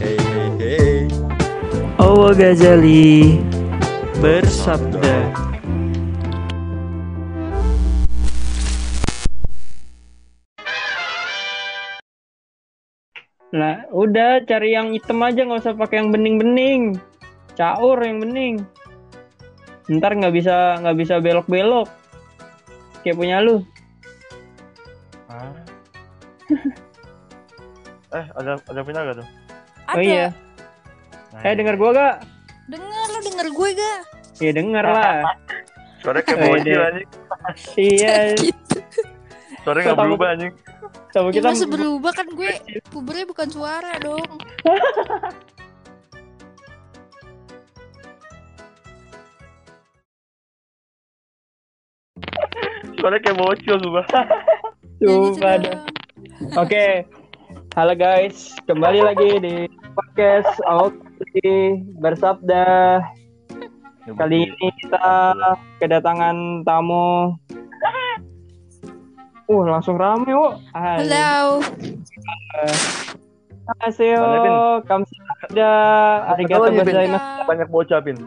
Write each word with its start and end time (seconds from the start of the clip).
Hey 0.00 0.16
hey 0.16 0.48
hey 0.56 0.98
Owo 2.00 2.32
Ghazali 2.32 3.36
bersabda. 4.24 5.28
Nah, 13.52 13.84
udah 13.92 14.40
cari 14.48 14.72
yang 14.72 14.96
hitam 14.96 15.20
aja 15.20 15.44
nggak 15.44 15.60
usah 15.60 15.76
pakai 15.76 16.00
yang 16.00 16.08
bening-bening. 16.08 16.96
Caur 17.52 18.00
yang 18.00 18.24
bening. 18.24 18.64
Ntar 19.92 20.16
nggak 20.16 20.32
bisa 20.32 20.80
nggak 20.80 20.96
bisa 20.96 21.20
belok-belok. 21.20 21.92
Kayak 23.04 23.20
punya 23.20 23.44
lu. 23.44 23.60
Hah? 25.28 25.52
eh 28.12 28.26
ada 28.34 28.60
ada 28.60 28.80
pindah 28.82 29.02
gak 29.04 29.16
tuh? 29.18 29.28
Ada. 29.84 29.94
Oh 29.94 30.02
iya. 30.02 30.26
Nah, 31.32 31.40
Eh 31.42 31.54
denger 31.54 31.76
gua 31.76 31.90
gak? 31.92 32.14
Dengar 32.68 33.06
lu 33.08 33.20
denger 33.22 33.46
gue 33.50 33.68
gak? 33.74 33.98
Iya 34.38 34.52
denger 34.54 34.84
lah. 34.84 35.16
Suaranya 36.00 36.24
kayak 36.24 36.38
Oh, 36.38 36.46
bocil 36.50 36.66
iya. 36.68 36.80
anjing. 36.84 37.08
iya. 37.78 38.12
Gitu. 38.42 38.78
Suaranya 39.62 39.84
nggak 39.84 39.96
Tahu. 39.96 40.06
berubah 40.08 40.26
anjing. 40.30 40.54
Sama 41.08 41.28
Ya 41.28 41.32
kita 41.34 41.48
masa 41.48 41.66
berubah 41.66 42.12
kan 42.12 42.26
gue 42.28 42.50
pubernya 42.88 43.24
bukan 43.24 43.48
suara 43.48 43.92
dong. 43.98 44.30
Suaranya 52.98 53.22
kayak 53.24 53.38
bocil 53.38 53.76
sumpah. 53.80 54.06
Ya 55.00 55.06
Sumpah 55.08 55.52
dah. 55.52 55.62
dong. 55.64 55.80
Oke, 56.58 56.84
halo 57.72 57.96
guys, 57.96 58.52
kembali 58.68 59.00
lagi 59.00 59.40
di 59.40 59.54
podcast 59.96 60.52
Aoki 60.68 61.80
bersabda. 62.04 63.00
Kali 64.12 64.44
ini 64.44 64.68
kita 64.84 65.32
kedatangan 65.80 66.68
tamu. 66.68 67.32
Uh, 69.48 69.64
langsung 69.64 69.96
rame, 69.96 70.28
wo. 70.36 70.60
Halo. 70.76 71.64
Mana, 73.64 74.84
kamsahamnida, 74.84 75.72
arigato 76.28 76.68
gozaimasu. 76.76 77.48
banyak 77.48 77.68
bocah 77.72 77.98
pin. 78.04 78.20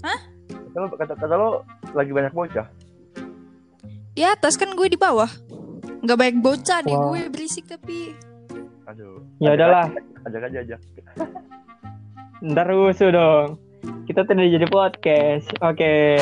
Hah? 0.00 0.18
Kata 0.48 0.76
lo, 0.80 0.86
kata, 0.96 1.12
kata 1.20 1.34
lo 1.36 1.48
lagi 1.92 2.12
banyak 2.14 2.32
bocah. 2.32 2.64
Di 4.16 4.24
atas 4.24 4.56
kan 4.56 4.72
gue 4.72 4.88
di 4.88 4.96
bawah. 4.96 5.28
Nggak 6.00 6.18
baik 6.18 6.36
bocah 6.40 6.80
deh 6.80 6.96
Wow. 6.96 7.12
gue 7.12 7.20
berisik 7.28 7.68
tapi. 7.68 8.31
Aduh. 8.82 9.22
Ya 9.38 9.54
Ajak 9.54 9.56
udahlah. 9.58 9.86
aja, 9.86 10.00
Ajak 10.26 10.42
aja 10.42 10.58
ajak. 10.64 10.80
Ntar 12.50 12.66
rusuh 12.66 13.10
dong. 13.14 13.48
Kita 14.04 14.26
tidak 14.26 14.50
jadi 14.50 14.66
podcast. 14.66 15.46
Oke. 15.62 16.18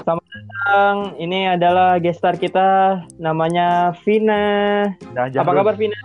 Selamat 0.00 0.24
datang. 0.24 0.96
Ini 1.20 1.60
adalah 1.60 2.00
gestar 2.00 2.40
kita 2.40 3.00
namanya 3.20 3.92
Vina. 4.00 4.88
Nah, 5.12 5.28
Apa 5.28 5.44
dulu. 5.44 5.60
kabar 5.60 5.76
Vina? 5.76 5.98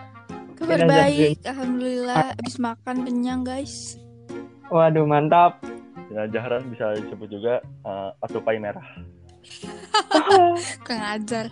Kabar 0.56 0.78
Iya, 0.78 0.88
baik, 0.88 1.38
alhamdulillah. 1.46 2.32
Abis 2.36 2.56
makan 2.58 2.96
kenyang 3.04 3.44
guys. 3.44 4.00
Waduh, 4.68 5.04
mantap. 5.04 5.60
Ya, 6.12 6.28
Jahran 6.28 6.68
bisa 6.72 6.96
disebut 6.96 7.28
juga 7.28 7.54
uh, 7.84 8.12
atupai 8.20 8.56
merah. 8.56 8.84
Kurang 10.86 11.06
ajar. 11.12 11.52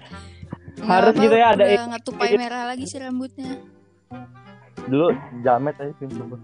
Harus 0.84 1.14
gitu 1.16 1.36
ya, 1.36 1.54
ada 1.54 1.64
Udah 1.64 1.86
nggak 1.94 2.04
tupai 2.04 2.32
merah 2.36 2.64
lagi 2.66 2.84
sih 2.84 2.98
rambutnya. 2.98 3.60
Dulu 4.84 5.08
jamet 5.42 5.76
aja 5.78 5.94
pin 5.96 6.10
sumpah. 6.10 6.40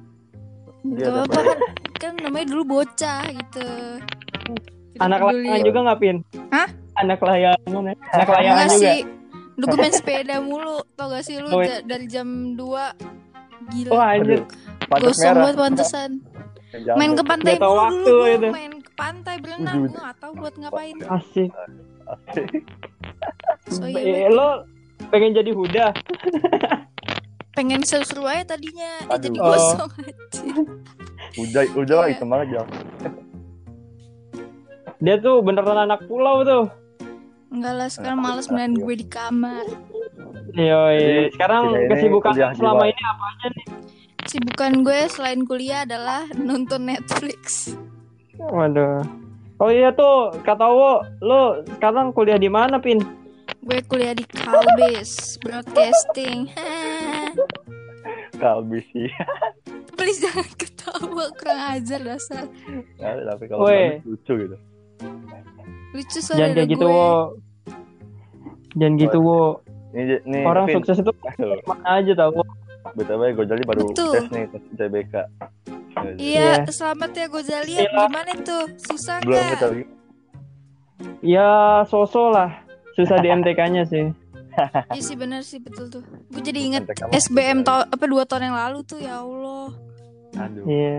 Iya, 0.81 0.95
Gak 1.02 1.12
apa-apa 1.12 1.39
kan, 1.42 1.58
kan 2.00 2.14
namanya 2.22 2.45
dulu 2.48 2.64
bocah 2.73 3.22
gitu. 3.28 3.67
Anak 4.98 5.20
layangan 5.22 5.59
juga 5.61 5.80
nggak, 5.81 6.00
Pin? 6.00 6.17
Hah? 6.49 6.67
Anak 6.95 7.20
layangan 7.20 7.82
ya? 7.82 7.95
Anak 8.14 8.30
layangan 8.30 8.55
Enggak 8.58 8.70
juga? 8.73 8.83
sih. 8.86 8.99
Lu 9.54 9.64
gue 9.66 9.77
main 9.77 9.92
sepeda 9.93 10.36
mulu. 10.39 10.77
Tau 10.95 11.08
gak 11.10 11.23
sih 11.23 11.36
lu 11.36 11.48
Oh, 11.49 11.60
da- 11.60 11.83
dari 11.83 12.05
jam 12.08 12.27
2 12.55 12.64
Gila. 13.70 13.89
Wah, 13.92 14.08
anjir. 14.14 14.39
Pantas 14.88 15.14
Gosong 15.14 15.36
banget 15.38 15.55
pantesan. 15.58 16.10
Main 16.95 17.11
ke 17.11 17.23
pantai 17.23 17.54
waktu 17.55 17.99
dulu. 18.02 18.16
Gua 18.16 18.27
itu. 18.30 18.49
main 18.49 18.73
ke 18.77 18.92
pantai 18.93 19.36
berenang. 19.38 19.76
Wujud. 19.77 19.92
Gue 19.92 20.02
gak 20.02 20.16
tau 20.17 20.32
buat 20.33 20.54
ngapain. 20.55 20.95
Asik. 21.05 21.52
Asik. 22.08 22.48
So, 23.67 23.83
iya, 23.86 24.26
Eh, 24.26 24.30
lo 24.30 24.64
pengen 25.10 25.32
jadi 25.33 25.52
Huda? 25.52 25.86
pengen 27.59 27.83
seru-seru 27.83 28.23
aja 28.23 28.55
tadinya. 28.55 29.03
Eh, 29.03 29.11
Aduh. 29.11 29.20
jadi 29.20 29.37
Oh. 29.43 29.52
gosong 29.52 29.92
aja. 29.99 30.14
Udah 31.36 31.64
udah 31.75 31.97
Iya. 31.99 32.09
hitam 32.15 32.27
banget 32.31 32.47
ya. 32.55 32.64
Dia 34.99 35.15
tuh 35.20 35.43
beneran 35.43 35.83
anak 35.83 36.08
pulau 36.08 36.48
tuh. 36.48 36.71
Enggak 37.52 37.73
lah, 37.75 37.89
sekarang 37.92 38.19
males 38.23 38.48
main 38.48 38.71
gue 38.71 38.95
di 38.95 39.03
kamar. 39.03 39.67
Yoi. 40.55 40.95
Jadi, 40.95 41.36
Sekarang 41.36 41.64
kesibukan 41.92 42.31
selama 42.55 42.83
ini 42.87 43.02
apa 43.03 43.23
aja 43.27 43.48
nih? 43.52 43.65
Sibukan 44.30 44.71
gue 44.86 44.99
selain 45.09 45.42
kuliah 45.43 45.83
adalah 45.83 46.30
nonton 46.37 46.87
Netflix. 46.87 47.73
Waduh. 48.39 49.03
Oh 49.59 49.67
iya 49.67 49.92
tuh, 49.92 50.31
kata 50.48 50.64
Wo, 50.64 51.03
lo 51.19 51.59
sekarang 51.67 52.15
kuliah 52.15 52.39
di 52.39 52.48
mana, 52.48 52.80
Pin? 52.80 53.03
Gue 53.59 53.83
kuliah 53.83 54.15
di 54.15 54.23
Kalbis 54.23 55.36
Broadcasting. 55.43 56.48
Kalbi 58.39 58.80
sih. 58.89 59.08
Please 60.00 60.23
jangan 60.23 60.48
ketawa, 60.55 61.27
kurang 61.36 61.60
ajar 61.76 62.00
dasar. 62.00 62.48
Ya, 62.95 63.20
tapi 63.27 63.44
kalau 63.45 63.67
lucu 64.02 64.33
gitu. 64.33 64.58
Lucu 65.92 66.17
Jangan 66.17 66.26
soalnya 66.26 66.55
kayak 66.55 66.70
gitu. 66.72 66.86
Wo. 66.88 67.11
Jangan 68.73 68.94
gitu, 68.95 69.17
Wo. 69.20 69.42
Ini 69.89 70.22
ini 70.23 70.39
Orang 70.45 70.70
Vin. 70.70 70.76
sukses 70.80 71.02
itu 71.02 71.11
mana 71.70 71.99
aja 71.99 72.14
tau. 72.16 72.32
Wo. 72.32 72.44
BTW 72.89 73.22
Gojali 73.36 73.64
baru 73.67 73.92
Betul. 73.92 74.14
tes 74.16 74.26
nih 74.32 74.45
tes 74.48 74.64
TBK. 74.73 75.14
Iya, 76.16 76.64
Iya. 76.64 76.72
selamat 76.72 77.11
ya 77.11 77.26
Gozali. 77.28 77.73
Iya. 77.76 77.92
Gimana 77.92 78.32
tuh? 78.39 78.64
Susah 78.80 79.20
Belum 79.20 79.36
nggak? 79.36 79.52
kita 79.52 79.66
lagi. 79.67 79.86
Ya, 81.20 81.49
sosok 81.86 82.28
lah. 82.32 82.49
Susah 82.95 83.20
di 83.20 83.28
MTK-nya 83.28 83.83
sih. 83.83 84.08
Iya 84.92 85.02
sih 85.02 85.15
benar 85.15 85.42
sih 85.42 85.58
betul 85.58 85.87
tuh. 85.89 86.03
Gue 86.27 86.42
jadi 86.42 86.59
inget. 86.61 86.83
SBM 87.09 87.61
ta- 87.61 87.86
apa 87.86 88.05
dua 88.05 88.23
tahun 88.23 88.49
yang 88.49 88.58
lalu 88.58 88.80
tuh 88.83 88.97
ya 88.97 89.20
Allah. 89.20 89.71
Aduh. 90.36 90.64
Iya. 90.65 90.95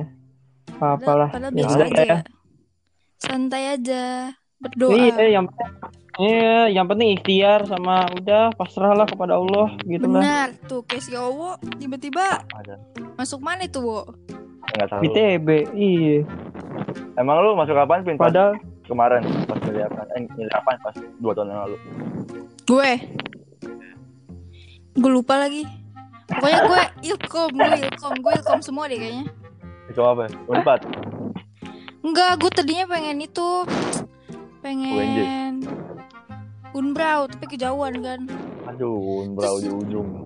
Padahal, 0.70 0.96
Apalah. 0.96 1.28
padahal 1.28 1.52
Ya 1.52 1.56
biasa 1.58 1.74
udah 1.74 1.86
aja. 1.86 2.02
ya. 2.02 2.18
Santai 3.16 3.64
aja. 3.70 4.04
Berdoa. 4.56 4.92
Iya, 4.92 5.26
yang 5.32 5.46
Iya, 6.12 6.68
yang 6.68 6.84
penting 6.84 7.16
ikhtiar 7.16 7.64
sama 7.64 8.04
udah 8.12 8.52
pasrahlah 8.52 9.08
kepada 9.08 9.34
Allah 9.34 9.72
gitu 9.82 10.04
lah. 10.04 10.20
Benar 10.20 10.48
tuh 10.66 10.84
kayak 10.84 11.00
si 11.00 11.16
Owo 11.16 11.56
tiba-tiba 11.74 12.44
masuk 13.14 13.40
mana 13.40 13.64
itu 13.64 13.80
Wo? 13.80 14.04
Enggak 14.68 14.86
tahu. 14.90 15.00
ITB, 15.02 15.48
iya. 15.72 16.18
Emang 17.16 17.40
lu 17.40 17.56
masuk 17.56 17.72
kapan 17.72 18.04
Pin? 18.04 18.20
Padahal 18.20 18.52
kemarin 18.84 19.24
pas 19.48 19.56
milih 19.60 19.80
apa? 19.82 20.02
Eh, 20.12 20.22
apa 20.52 20.70
pas 20.78 20.92
dua 21.16 21.32
tahun 21.32 21.48
yang 21.48 21.60
lalu? 21.64 21.76
Gue. 22.66 22.92
Gue 24.96 25.10
lupa 25.10 25.38
lagi. 25.38 25.62
Pokoknya 26.30 26.60
gue 26.66 26.82
ilkom, 27.10 27.50
gue 27.58 27.78
ilkom, 27.90 28.14
gue 28.22 28.32
ilkom 28.38 28.60
semua 28.62 28.86
deh 28.86 28.98
kayaknya. 28.98 29.26
Itu 29.90 30.00
apa? 30.06 30.30
Unpad. 30.46 30.80
Enggak, 32.00 32.38
gue 32.38 32.50
tadinya 32.54 32.86
pengen 32.86 33.18
itu 33.20 33.66
pengen 34.62 35.66
Unbrau, 36.70 37.26
tapi 37.26 37.50
kejauhan 37.50 37.98
kan. 37.98 38.20
Aduh, 38.70 39.26
unbrau 39.26 39.58
di 39.58 39.66
ujung. 39.66 40.22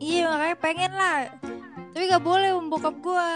Iya 0.00 0.32
makanya 0.32 0.56
pengen 0.56 0.92
lah. 0.96 1.28
Tapi 1.92 2.08
gak 2.08 2.24
boleh 2.24 2.56
membokap 2.56 2.96
gue. 3.04 3.28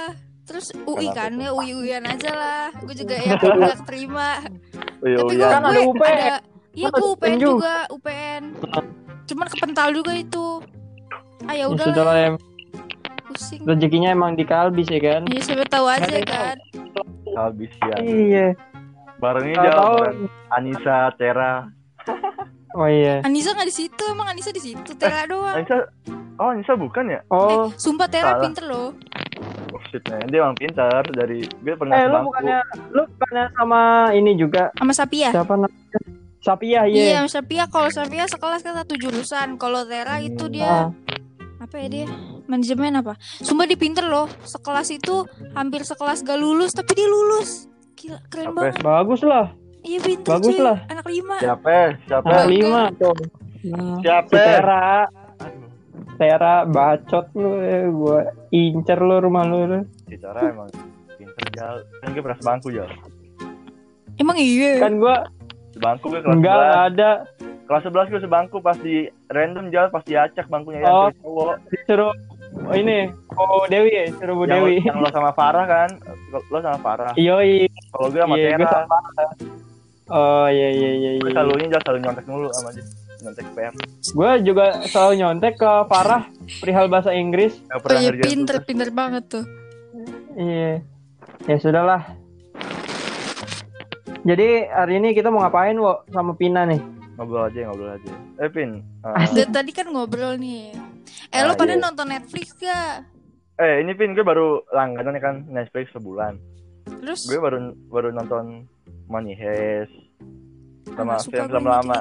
Terus 0.48 0.72
UI 0.88 1.12
Kenapa 1.12 1.28
kan 1.28 1.36
ya 1.36 1.52
UI 1.52 1.76
UIan 1.76 2.08
aja 2.08 2.32
lah. 2.32 2.64
Gue 2.80 2.96
juga 2.96 3.20
ya 3.20 3.36
gak 3.36 3.84
terima. 3.84 4.40
Tapi 5.04 5.12
gue 5.36 5.44
Kan 5.44 5.60
ada 5.68 5.80
UPN. 5.84 6.18
ada 6.24 6.40
Iya 6.72 6.88
Kan 6.88 6.98
gue 6.98 7.10
UPN 7.12 7.36
UPN 7.36 7.36
juga 7.36 7.74
UPN. 7.92 8.42
Cuman 9.28 9.46
kepental 9.46 9.92
juga 9.92 10.12
itu. 10.12 10.64
Ah 11.44 11.52
ya 11.52 11.62
ya 11.62 11.64
udah 11.68 11.86
lah 11.86 12.04
lah, 12.04 12.16
em. 12.24 12.34
pusing. 13.24 13.60
rezekinya 13.62 14.08
emang 14.10 14.32
di 14.32 14.42
Kalbis 14.42 14.88
ya 14.88 14.98
kan. 14.98 15.22
Ya 15.26 15.38
siapa 15.38 15.64
tahu 15.64 15.86
aja 15.86 16.02
Ada 16.02 16.16
yang 16.16 16.26
kan. 16.26 16.56
Habis 17.30 17.72
ya. 17.78 17.96
Iya. 17.98 18.46
Bareng 19.18 19.46
ini 19.46 19.54
Tahu 19.54 19.66
jauh. 19.66 20.00
tahu. 20.00 20.24
Anissa, 20.50 20.96
Tera. 21.14 21.68
Oh 22.72 22.86
iya. 22.86 23.20
Anissa 23.20 23.52
nggak 23.52 23.66
di 23.66 23.76
situ, 23.76 24.02
emang 24.06 24.26
Anissa 24.26 24.48
di 24.48 24.62
situ. 24.62 24.90
Tera 24.94 25.24
doang. 25.24 25.54
Anissa, 25.54 25.88
oh 26.36 26.48
Anissa 26.48 26.72
bukan 26.74 27.04
ya? 27.08 27.20
Oh, 27.28 27.68
Eh, 27.68 27.76
sumpah 27.76 28.06
Tera 28.06 28.32
salah. 28.32 28.40
pinter 28.40 28.64
loh. 28.64 28.96
Oh 29.68 29.80
shit, 29.86 30.00
man. 30.04 30.24
dia 30.26 30.40
emang 30.40 30.56
pintar 30.56 31.04
dari 31.06 31.44
gue 31.44 31.74
pernah 31.74 31.94
eh 31.94 32.08
lu 32.08 32.24
bukannya 32.24 32.58
lu 32.90 33.02
bukannya 33.06 33.44
sama 33.52 33.80
ini 34.10 34.32
juga 34.34 34.72
Sama 34.74 34.90
Sapia. 34.90 35.28
siapa 35.30 35.54
namanya? 35.54 35.98
Sapia 36.48 36.80
Iya, 36.82 36.88
iya. 36.88 37.16
sama 37.18 37.28
Sapia. 37.30 37.64
Kalau 37.66 37.88
Sapia 37.88 38.24
sekelas 38.24 38.60
kan 38.62 38.74
satu 38.74 38.94
jurusan. 38.94 39.48
Kalau 39.54 39.84
Tera 39.84 40.16
itu 40.18 40.48
dia 40.48 40.88
Ah, 40.88 40.88
apa 41.60 41.76
ya 41.76 41.88
dia? 41.92 42.06
manajemen 42.46 42.96
apa 42.96 43.12
sumpah 43.38 43.68
dia 43.68 43.76
pinter 43.76 44.00
loh 44.02 44.24
sekelas 44.40 44.88
itu 44.88 45.28
hampir 45.52 45.84
sekelas 45.84 46.22
gak 46.22 46.40
lulus 46.40 46.72
tapi 46.72 46.96
dia 46.96 47.04
lulus 47.04 47.68
gila 47.92 48.16
keren 48.24 48.46
Siapa? 48.46 48.56
banget 48.56 48.80
Bagus 48.80 49.20
lah. 49.20 49.52
iya 49.82 50.00
pinter 50.00 50.32
Bagus 50.32 50.48
cuy. 50.50 50.64
lah. 50.64 50.76
anak 50.88 51.04
lima 51.06 51.36
Siapa? 51.36 51.76
Siapa? 52.08 52.24
Anak 52.26 52.48
lima 52.48 52.82
tuh. 52.94 53.12
Nah, 53.68 54.00
Siapa? 54.00 54.32
si 54.32 54.38
Tera, 54.38 54.86
Aduh, 55.36 55.68
Tera 56.16 56.54
bacot 56.64 57.26
lu, 57.34 57.50
eh. 57.58 57.84
gua 57.86 58.18
incer 58.48 58.98
lu 58.98 59.16
rumah 59.18 59.44
lu. 59.44 59.60
lu. 59.66 59.80
si 60.02 60.16
Tara 60.16 60.40
emang 60.46 60.72
pinter 61.12 61.44
jal. 61.52 61.74
Kan 62.00 62.08
gue 62.08 62.22
pernah 62.22 62.38
sebangku 62.38 62.68
jal. 62.70 62.88
emang 64.16 64.36
iya 64.36 64.80
Kan 64.80 64.96
gua 64.96 65.28
Sebangku 65.70 66.08
gue 66.08 66.20
kelas 66.20 66.34
enggak 66.34 66.54
11. 66.54 66.64
nggak 66.64 66.84
ada 66.88 67.10
Kelas 67.64 67.82
11 67.84 68.08
gue 68.08 68.20
sebangku 68.20 68.56
pas 68.58 68.76
di 68.76 68.96
random 69.28 69.68
jal 69.68 69.88
pas 69.88 70.00
diacak 70.00 70.46
bangkunya 70.46 70.80
yang 70.80 70.88
Oh. 70.88 71.04
cewek 71.06 71.20
cowok. 71.20 71.54
disuruh 71.68 72.12
oh, 72.58 72.74
ini 72.74 72.98
oh 73.34 73.64
Dewi 73.66 73.90
ya, 73.90 74.04
suruh 74.10 74.34
Bu 74.34 74.42
Yang, 74.42 74.52
Dewi. 74.54 74.74
lo- 74.74 74.84
yang 74.84 74.98
lo 74.98 75.08
sama 75.10 75.30
Farah 75.30 75.66
kan? 75.66 75.90
Lo 76.48 76.58
sama 76.58 76.78
Farah. 76.78 77.12
Yoi. 77.14 77.68
Kalau 77.88 78.08
gue 78.08 78.18
sama 78.18 78.34
Iya, 78.34 78.56
gua 78.56 78.64
Tera. 78.64 78.80
Oh 80.08 80.48
iya 80.48 80.68
iya 80.70 80.90
iya 80.90 81.10
Gue 81.14 81.28
iya. 81.28 81.36
selalu 81.36 81.52
ini 81.54 81.66
jal 81.68 81.80
selalu 81.82 81.98
nyontek 82.00 82.24
mulu 82.26 82.48
sama 82.50 82.68
dia. 82.72 82.84
Nyontek 83.18 83.46
PR. 83.52 83.72
Gue 84.08 84.30
juga 84.40 84.64
selalu 84.82 85.12
nyontek 85.14 85.54
ke 85.54 85.70
Farah 85.84 86.22
perihal 86.56 86.86
bahasa 86.86 87.12
Inggris. 87.12 87.52
Oh 87.68 87.92
iya 87.92 88.16
pinter 88.16 88.56
pinter 88.62 88.88
banget 88.88 89.28
tuh 89.28 89.44
Iya. 90.34 90.80
Ya 91.44 91.56
sudahlah. 91.58 92.16
Jadi 94.22 94.48
hari 94.66 94.98
ini 94.98 95.14
kita 95.14 95.30
mau 95.30 95.40
ngapain, 95.40 95.78
Wo? 95.78 96.02
Sama 96.10 96.34
Pina 96.34 96.66
nih. 96.66 96.80
Ngobrol 97.16 97.50
aja, 97.50 97.60
ngobrol 97.66 97.90
aja. 97.92 98.12
Eh, 98.38 98.50
Pin. 98.50 98.82
eh. 99.02 99.26
Dan 99.34 99.50
tadi 99.50 99.70
kan 99.70 99.90
ngobrol 99.90 100.38
nih 100.38 100.70
eh 101.28 101.40
lo 101.42 101.52
Ah, 101.52 101.56
pada 101.56 101.72
iya. 101.72 101.80
nonton 101.80 102.06
Netflix 102.06 102.52
gak 102.54 103.04
eh, 103.58 103.82
ini 103.82 103.92
Pin, 103.92 104.12
gue 104.12 104.22
baru 104.22 104.62
langganan 104.70 105.18
kan 105.18 105.34
Netflix 105.44 105.90
sebulan. 105.90 106.38
terus 106.88 107.26
Gue 107.26 107.36
baru 107.36 107.58
baru 107.88 108.08
nonton 108.12 108.64
Money 109.08 109.34
Heist 109.34 109.92
sama 110.88 111.16
nggak 111.16 111.20
suka 111.20 111.32
film-film 111.36 111.66
lama, 111.66 111.96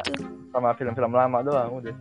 sama 0.49 0.69
film-film 0.75 1.11
lama 1.11 1.37
doang 1.43 1.71
udah. 1.75 1.95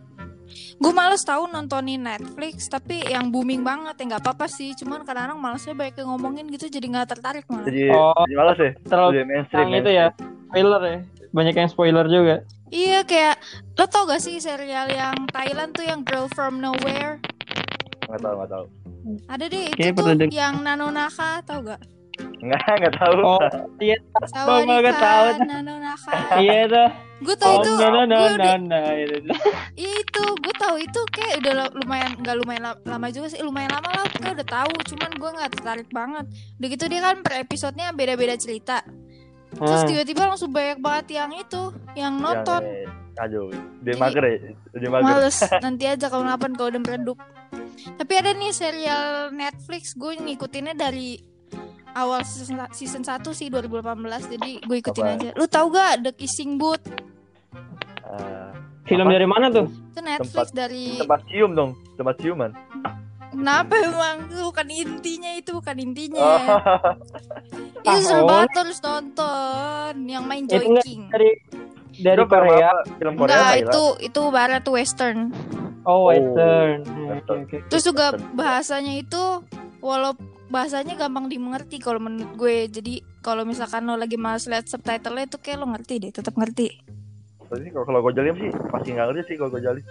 Gue 0.75 0.91
males 0.91 1.21
tahu 1.21 1.45
nontonin 1.45 1.99
Netflix 1.99 2.65
tapi 2.65 3.01
yang 3.01 3.27
booming 3.27 3.61
banget 3.61 3.95
ya 3.95 4.03
nggak 4.07 4.23
apa-apa 4.23 4.47
sih 4.47 4.71
cuman 4.73 5.01
kadang-kadang 5.01 5.37
malesnya 5.37 5.73
banyak 5.73 5.95
yang 5.95 6.09
ngomongin 6.09 6.45
gitu 6.47 6.67
jadi 6.67 6.85
nggak 6.87 7.07
tertarik 7.09 7.45
malah 7.45 7.65
Jadi, 7.65 7.81
Oh. 7.89 8.13
jadi 8.23 8.35
malas 8.35 8.57
ya. 8.57 8.71
Terlalu 8.83 9.09
Udah 9.11 9.25
mainstream. 9.25 9.59
yang 9.59 9.73
itu 9.75 9.91
ya. 9.91 10.07
Spoiler 10.47 10.81
ya. 10.81 10.97
Banyak 11.29 11.55
yang 11.55 11.69
spoiler 11.69 12.05
juga. 12.07 12.35
iya 12.67 12.99
kayak 13.01 13.39
lo 13.73 13.85
tau 13.85 14.03
gak 14.05 14.19
sih 14.19 14.37
serial 14.37 14.87
yang 14.87 15.15
Thailand 15.27 15.71
tuh 15.71 15.83
yang 15.83 16.03
Girl 16.03 16.27
from 16.29 16.59
Nowhere 16.59 17.15
Enggak 18.03 18.19
tahu, 18.21 18.33
enggak 18.33 18.49
tahu. 18.49 18.65
ada 19.25 19.45
deh 19.45 19.63
itu 19.65 19.75
Kayaknya 19.77 20.03
tuh 20.19 20.27
yang 20.29 20.55
Nanonaka 20.59 21.31
tau 21.41 21.63
gak 21.63 21.79
Enggak, 22.37 22.61
enggak 22.69 22.93
tahu. 22.95 23.17
Oh, 23.19 23.39
iya. 23.79 23.97
Oh, 24.13 24.21
tahu. 24.21 24.47
Sawadika 24.61 25.41
Nanonaka 25.41 26.11
Iya 26.37 26.59
tuh. 26.67 26.89
gue 27.17 27.33
tau 27.33 27.49
Oh, 27.49 27.57
itu 27.57 27.69
no, 27.73 27.87
no, 27.89 28.01
no, 28.05 28.17
gue 28.19 28.37
no, 28.37 28.53
no. 28.61 28.81
Itu. 28.93 29.33
Iya 29.73 29.91
itu, 29.97 30.23
gue 30.37 30.53
tahu 30.55 30.75
itu 30.77 30.99
kayak 31.09 31.33
udah 31.41 31.53
lumayan 31.73 32.13
nggak 32.13 32.35
lumayan 32.37 32.63
la- 32.63 32.81
lama 32.85 33.07
juga 33.09 33.27
sih, 33.27 33.41
lumayan 33.41 33.73
lama 33.73 33.89
lah. 33.91 34.05
Kayak 34.07 34.37
udah 34.37 34.47
tahu, 34.47 34.73
cuman 34.85 35.11
gue 35.11 35.29
nggak 35.33 35.51
tertarik 35.51 35.89
banget. 35.89 36.25
Udah 36.55 36.67
gitu 36.69 36.85
dia 36.85 37.01
kan 37.01 37.15
per 37.19 37.33
episodenya 37.39 37.89
beda-beda 37.91 38.35
cerita. 38.35 38.85
Terus 39.49 39.81
Ah. 39.81 39.87
tiba-tiba 39.87 40.21
langsung 40.27 40.51
banyak 40.51 40.77
banget 40.77 41.05
yang 41.15 41.31
itu, 41.33 41.61
yang 41.95 42.13
nonton. 42.15 42.61
Aduh, 43.17 43.49
dia 43.81 43.91
Jadi- 43.91 43.97
mager 43.97 44.23
ya. 44.23 44.37
Dia 44.75 44.89
mager. 44.91 45.05
Males, 45.09 45.37
nanti 45.65 45.83
aja 45.83 46.05
kalau 46.05 46.21
kapan 46.23 46.51
kalau 46.53 46.69
udah 46.69 46.81
meredup. 46.83 47.17
Tapi 47.97 48.13
ada 48.13 48.29
nih 48.31 48.51
serial 48.51 49.05
Netflix, 49.31 49.97
gue 49.97 50.13
ngikutinnya 50.15 50.75
dari 50.75 51.17
awal 51.97 52.21
season, 52.21 52.61
season 52.71 53.01
1 53.01 53.09
sih 53.31 53.49
2018 53.49 53.97
jadi 54.31 54.51
gue 54.61 54.77
ikutin 54.77 55.03
Apa? 55.03 55.13
aja. 55.15 55.29
Lu 55.33 55.45
tahu 55.45 55.65
gak 55.71 55.93
The 56.03 56.11
Kissing 56.13 56.55
Booth? 56.55 56.85
Eh, 58.05 58.51
Film 58.85 59.03
Apa? 59.03 59.13
dari 59.13 59.27
mana 59.27 59.45
tuh? 59.49 59.67
Itu 59.67 59.99
Netflix 59.99 60.47
dari 60.51 60.95
tempat 60.95 61.19
cium 61.27 61.51
dong, 61.51 61.71
tempat 61.93 62.15
ciuman. 62.17 62.51
Kenapa 63.27 63.75
emang 63.75 64.17
itu 64.25 64.41
bukan 64.41 64.67
intinya 64.67 65.31
itu 65.35 65.51
bukan 65.51 65.75
intinya. 65.77 66.23
Oh, 66.23 66.39
Itu 67.83 67.99
seru 68.01 68.23
banget 68.23 68.49
terus 68.55 68.79
nonton 68.79 69.91
yang 70.05 70.23
main 70.23 70.43
Itu 70.43 70.55
Joy 70.55 70.65
enggak 70.65 70.85
King. 70.87 71.03
dari 71.11 71.29
dari 71.97 72.15
Itu 72.15 72.23
film 72.23 72.31
Korea. 72.31 72.71
Film 72.95 73.13
Korea 73.15 73.35
Enggak, 73.35 73.55
itu 73.59 73.83
itu 74.01 74.21
barat 74.29 74.61
tuh 74.61 74.73
western. 74.73 75.17
Oh, 75.83 76.07
western. 76.07 76.83
Oh, 76.87 77.15
Oke, 77.15 77.31
oke. 77.43 77.57
Terus 77.67 77.83
juga 77.83 78.05
Western. 78.11 78.31
bahasanya 78.33 78.93
itu 78.95 79.23
walau 79.79 80.15
bahasanya 80.47 80.95
gampang 80.95 81.27
dimengerti 81.27 81.77
kalau 81.77 81.99
menurut 81.99 82.33
gue. 82.35 82.57
Jadi 82.67 82.93
kalau 83.19 83.43
misalkan 83.43 83.83
lo 83.83 83.93
lagi 83.93 84.15
males 84.15 84.45
lihat 84.45 84.65
subtitle-nya 84.65 85.25
itu 85.25 85.37
kayak 85.37 85.57
lo 85.57 85.67
ngerti 85.67 85.93
deh, 85.99 86.11
tetap 86.11 86.33
ngerti. 86.33 86.67
Tapi 87.43 87.67
kalau 87.69 87.85
kalau 87.85 87.99
gue 88.01 88.13
jalim 88.13 88.35
sih 88.37 88.49
pasti 88.67 88.89
nggak 88.91 89.07
ngerti 89.07 89.21
sih 89.25 89.35
kalau 89.35 89.49
gue 89.49 89.61
jalim. 89.61 89.83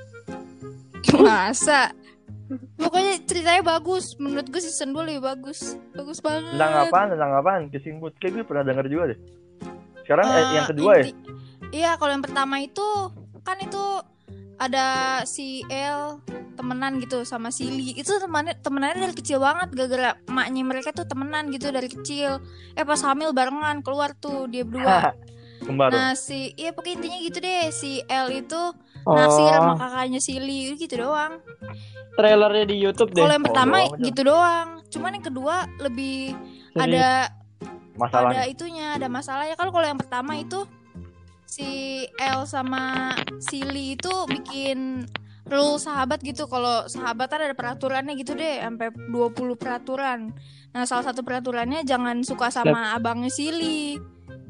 Masa? 1.23 1.93
Pokoknya 2.77 3.19
ceritanya 3.23 3.63
bagus. 3.63 4.15
Menurut 4.17 4.47
gue 4.47 4.61
season 4.61 4.91
2 4.91 5.03
lebih 5.05 5.23
bagus. 5.25 5.75
Bagus 5.93 6.21
banget. 6.21 6.55
Tentang 6.55 6.75
apaan? 6.81 7.07
Tentang 7.11 7.33
apaan? 7.35 7.61
Kissing 7.69 7.99
Booth. 7.99 8.15
Kayak 8.17 8.33
gue 8.33 8.45
pernah 8.47 8.63
denger 8.63 8.87
juga 8.87 9.05
deh. 9.11 9.19
Sekarang 10.01 10.27
eh, 10.27 10.37
Eh, 10.37 10.47
yang 10.55 10.67
kedua 10.67 10.93
ya? 10.95 11.05
inti- 11.05 11.17
Iya, 11.67 11.91
kalau 11.97 12.13
yang 12.13 12.23
pertama 12.23 12.63
itu 12.63 12.87
kan 13.43 13.59
itu 13.59 13.83
ada 14.57 14.87
si 15.25 15.61
El 15.67 16.21
temenan 16.55 16.97
gitu 16.99 17.23
sama 17.23 17.49
si 17.49 17.67
Lee. 17.67 17.93
Itu 17.95 18.17
temannya 18.17 18.57
temenannya 18.57 19.03
dari 19.03 19.15
kecil 19.15 19.39
banget 19.39 19.69
gara-gara 19.71 20.17
emaknya 20.25 20.63
mereka 20.63 20.91
tuh 20.91 21.05
temenan 21.05 21.49
gitu 21.49 21.69
dari 21.69 21.87
kecil. 21.87 22.41
Eh 22.73 22.83
pas 22.83 22.99
hamil 22.99 23.31
barengan 23.31 23.81
keluar 23.81 24.13
tuh 24.13 24.47
dia 24.47 24.63
berdua. 24.63 25.13
Nah, 25.57 26.13
si 26.13 26.53
iya 26.53 26.69
pokoknya 26.71 26.95
intinya 27.01 27.19
gitu 27.19 27.39
deh. 27.41 27.65
Si 27.73 28.05
El 28.05 28.29
itu 28.37 28.61
naksir 29.03 29.49
sama 29.49 29.73
Oh, 29.73 29.75
kakaknya 29.75 30.21
si 30.21 30.37
Lee 30.37 30.77
gitu 30.77 31.01
doang. 31.01 31.41
trailernya 32.13 32.65
di 32.69 32.77
YouTube 32.77 33.11
deh. 33.11 33.21
Kalau 33.21 33.35
yang 33.35 33.41
Oh, 33.41 33.49
pertama 33.51 33.77
doang 33.79 33.89
aja. 33.91 34.05
gitu 34.05 34.21
doang. 34.23 34.69
Cuman 34.87 35.11
yang 35.13 35.25
kedua 35.25 35.57
lebih 35.79 36.37
Serius. 36.71 36.85
ada 36.85 37.09
Masalahnya. 37.95 38.37
ada 38.37 38.43
itunya 38.47 38.87
ada 38.93 39.09
masalahnya 39.09 39.57
kan 39.57 39.69
kalau 39.69 39.87
yang 39.87 39.97
pertama 39.97 40.33
itu 40.37 40.69
si 41.47 42.03
El 42.19 42.43
sama 42.45 43.15
si 43.39 43.63
Lee 43.63 43.95
itu 43.95 44.11
bikin 44.27 45.07
rule 45.47 45.79
sahabat 45.79 46.19
gitu 46.27 46.51
kalau 46.51 46.91
sahabatan 46.91 47.47
ada 47.47 47.55
peraturannya 47.55 48.19
gitu 48.19 48.35
deh 48.35 48.59
sampai 48.59 48.91
20 48.91 49.55
peraturan 49.55 50.35
nah 50.75 50.83
salah 50.83 51.07
satu 51.07 51.23
peraturannya 51.23 51.87
jangan 51.87 52.27
suka 52.27 52.51
sama 52.51 52.99
abangnya 52.99 53.31
si 53.31 53.55
Lee 53.55 54.03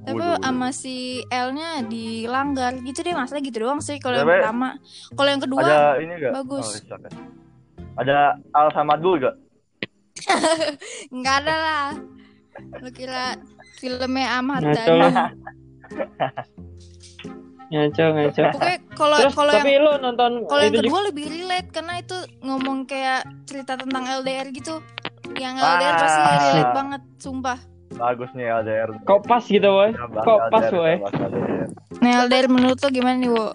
tapi 0.07 0.23
Waduh. 0.23 0.39
sama 0.39 0.71
si 0.71 1.19
L-nya 1.29 1.83
dilanggar 1.83 2.79
gitu 2.87 3.03
deh 3.03 3.11
masalah 3.11 3.43
gitu 3.43 3.67
doang 3.67 3.83
sih 3.83 3.99
kalau 3.99 4.23
yang 4.23 4.31
pertama 4.31 4.79
kalau 5.19 5.31
yang 5.35 5.43
kedua 5.43 5.67
Ada 5.67 5.99
ini 5.99 6.15
gak? 6.23 6.31
bagus. 6.31 6.79
Oh? 6.87 7.99
Ada 7.99 8.39
Al 8.55 8.71
Samadul 8.71 9.19
gak? 9.19 9.35
nggak 11.17 11.37
ada 11.45 11.57
lah 11.59 11.89
lu 12.81 12.89
kira 12.95 13.37
filmnya 13.77 14.41
Ahmad 14.41 14.65
lu. 14.65 14.73
Ngaco, 17.67 18.05
ngaco. 18.09 18.43
pokoknya 18.49 18.79
kalau 18.93 19.17
kalau 19.29 19.51
yang 19.51 19.61
tapi 19.61 19.73
lu 19.77 19.93
nonton 19.99 20.31
Kalau 20.45 20.61
yang 20.61 20.71
itu 20.71 20.81
kedua 20.81 21.01
lebih 21.05 21.27
relate 21.27 21.69
karena 21.69 21.95
itu 21.99 22.17
ngomong 22.41 22.79
kayak 22.85 23.21
cerita 23.43 23.75
tentang 23.75 24.05
LDR 24.07 24.47
gitu. 24.51 24.79
Yang 25.35 25.55
Ah. 25.57 25.67
LDR 25.73 25.95
pasti 25.97 26.21
relate 26.47 26.73
banget, 26.73 27.03
sumpah. 27.19 27.59
Bagus 27.93 28.31
nih 28.33 28.47
LDR. 28.53 28.89
juga- 28.93 29.07
kok 29.09 29.21
pas 29.25 29.43
gitu, 29.43 29.69
boy? 29.69 29.91
Kita 29.91 30.07
bahas 30.07 30.25
Kok 30.25 30.39
pas, 30.45 30.63
kita 30.63 30.79
bahas 30.97 31.15
LDR. 31.25 31.69
Nah, 31.97 32.11
LDR 32.21 32.47
menurut 32.47 32.79
lo 32.79 32.89
gimana 32.89 33.17
nih, 33.17 33.31
Wo? 33.31 33.47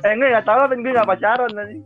Eh 0.00 0.10
enggak 0.10 0.28
gak 0.32 0.44
tau 0.46 0.64
kan 0.64 0.78
gue 0.78 0.92
gak 0.92 1.04
pacaran 1.06 1.50
tadi. 1.50 1.76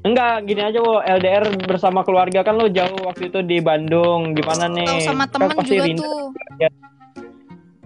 Enggak, 0.00 0.46
gini 0.46 0.62
aja, 0.62 0.78
wo. 0.78 1.02
LDR 1.02 1.44
bersama 1.60 2.00
keluarga 2.00 2.40
kan 2.40 2.54
lo 2.54 2.64
jauh 2.66 2.96
waktu 3.02 3.28
itu 3.28 3.42
di 3.42 3.58
Bandung. 3.58 4.32
Gimana 4.32 4.70
nih? 4.70 4.86
Tahu 4.86 5.00
sama 5.02 5.24
Kan 5.26 5.42
temen 5.50 5.66
juga 5.66 5.84
rindu. 5.84 6.00
tuh. 6.00 6.26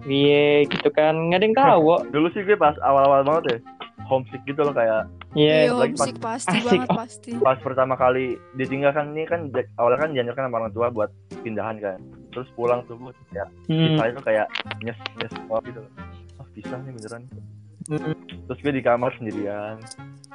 Iya, 0.03 0.45
gitu 0.65 0.89
kan. 0.89 1.15
Nggak 1.15 1.37
ada 1.37 1.45
yang 1.45 1.55
tahu, 1.55 1.79
wo. 1.81 1.97
Dulu 2.05 2.27
sih 2.29 2.41
gue 2.41 2.55
pas 2.55 2.75
awal-awal 2.79 3.23
banget 3.23 3.43
ya 3.45 3.57
homesick 4.03 4.43
gitu 4.43 4.59
loh 4.59 4.71
kayak 4.71 5.07
Iya. 5.33 5.65
Iya, 5.65 5.73
lagi 5.73 5.95
pas- 5.95 6.05
homesick 6.05 6.17
pasti 6.19 6.51
Asik. 6.53 6.67
banget 6.77 6.89
pasti. 6.91 7.31
pas 7.39 7.57
pertama 7.57 7.93
kali 7.95 8.25
ditinggalkan 8.53 9.15
ini 9.15 9.23
kan 9.23 9.47
awalnya 9.73 9.97
kan 9.97 10.09
dianjurkan 10.11 10.43
sama 10.45 10.57
orang 10.59 10.71
tua 10.71 10.87
buat 10.89 11.09
pindahan 11.39 11.79
kan 11.79 11.97
terus 12.29 12.45
pulang 12.53 12.83
tuh 12.83 12.99
gue 12.99 13.15
kayak 13.31 13.47
Hmm. 13.65 13.95
tuh 13.95 14.21
kayak 14.21 14.45
nyes 14.79 14.97
nyes 15.17 15.33
oh, 15.47 15.57
gitu 15.61 15.81
oh 16.35 16.45
pisah 16.51 16.77
nih 16.77 16.91
beneran 16.91 17.23
Hmm. 17.83 18.13
terus 18.45 18.59
gue 18.59 18.73
di 18.73 18.81
kamar 18.81 19.11
sendirian 19.15 19.75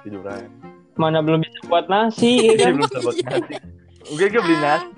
tiduran 0.00 0.48
Mana 0.96 1.20
belum 1.20 1.40
bisa 1.40 1.58
buat 1.64 1.86
nasi, 1.86 2.50
ya 2.50 2.50
Gue 2.50 2.58
kan? 2.58 2.72
belum 2.74 2.88
sempat 2.90 3.16
nasi 3.22 3.54
gue 4.10 4.26
gue 4.26 4.40
beli 4.42 4.58
nasi 4.58 4.88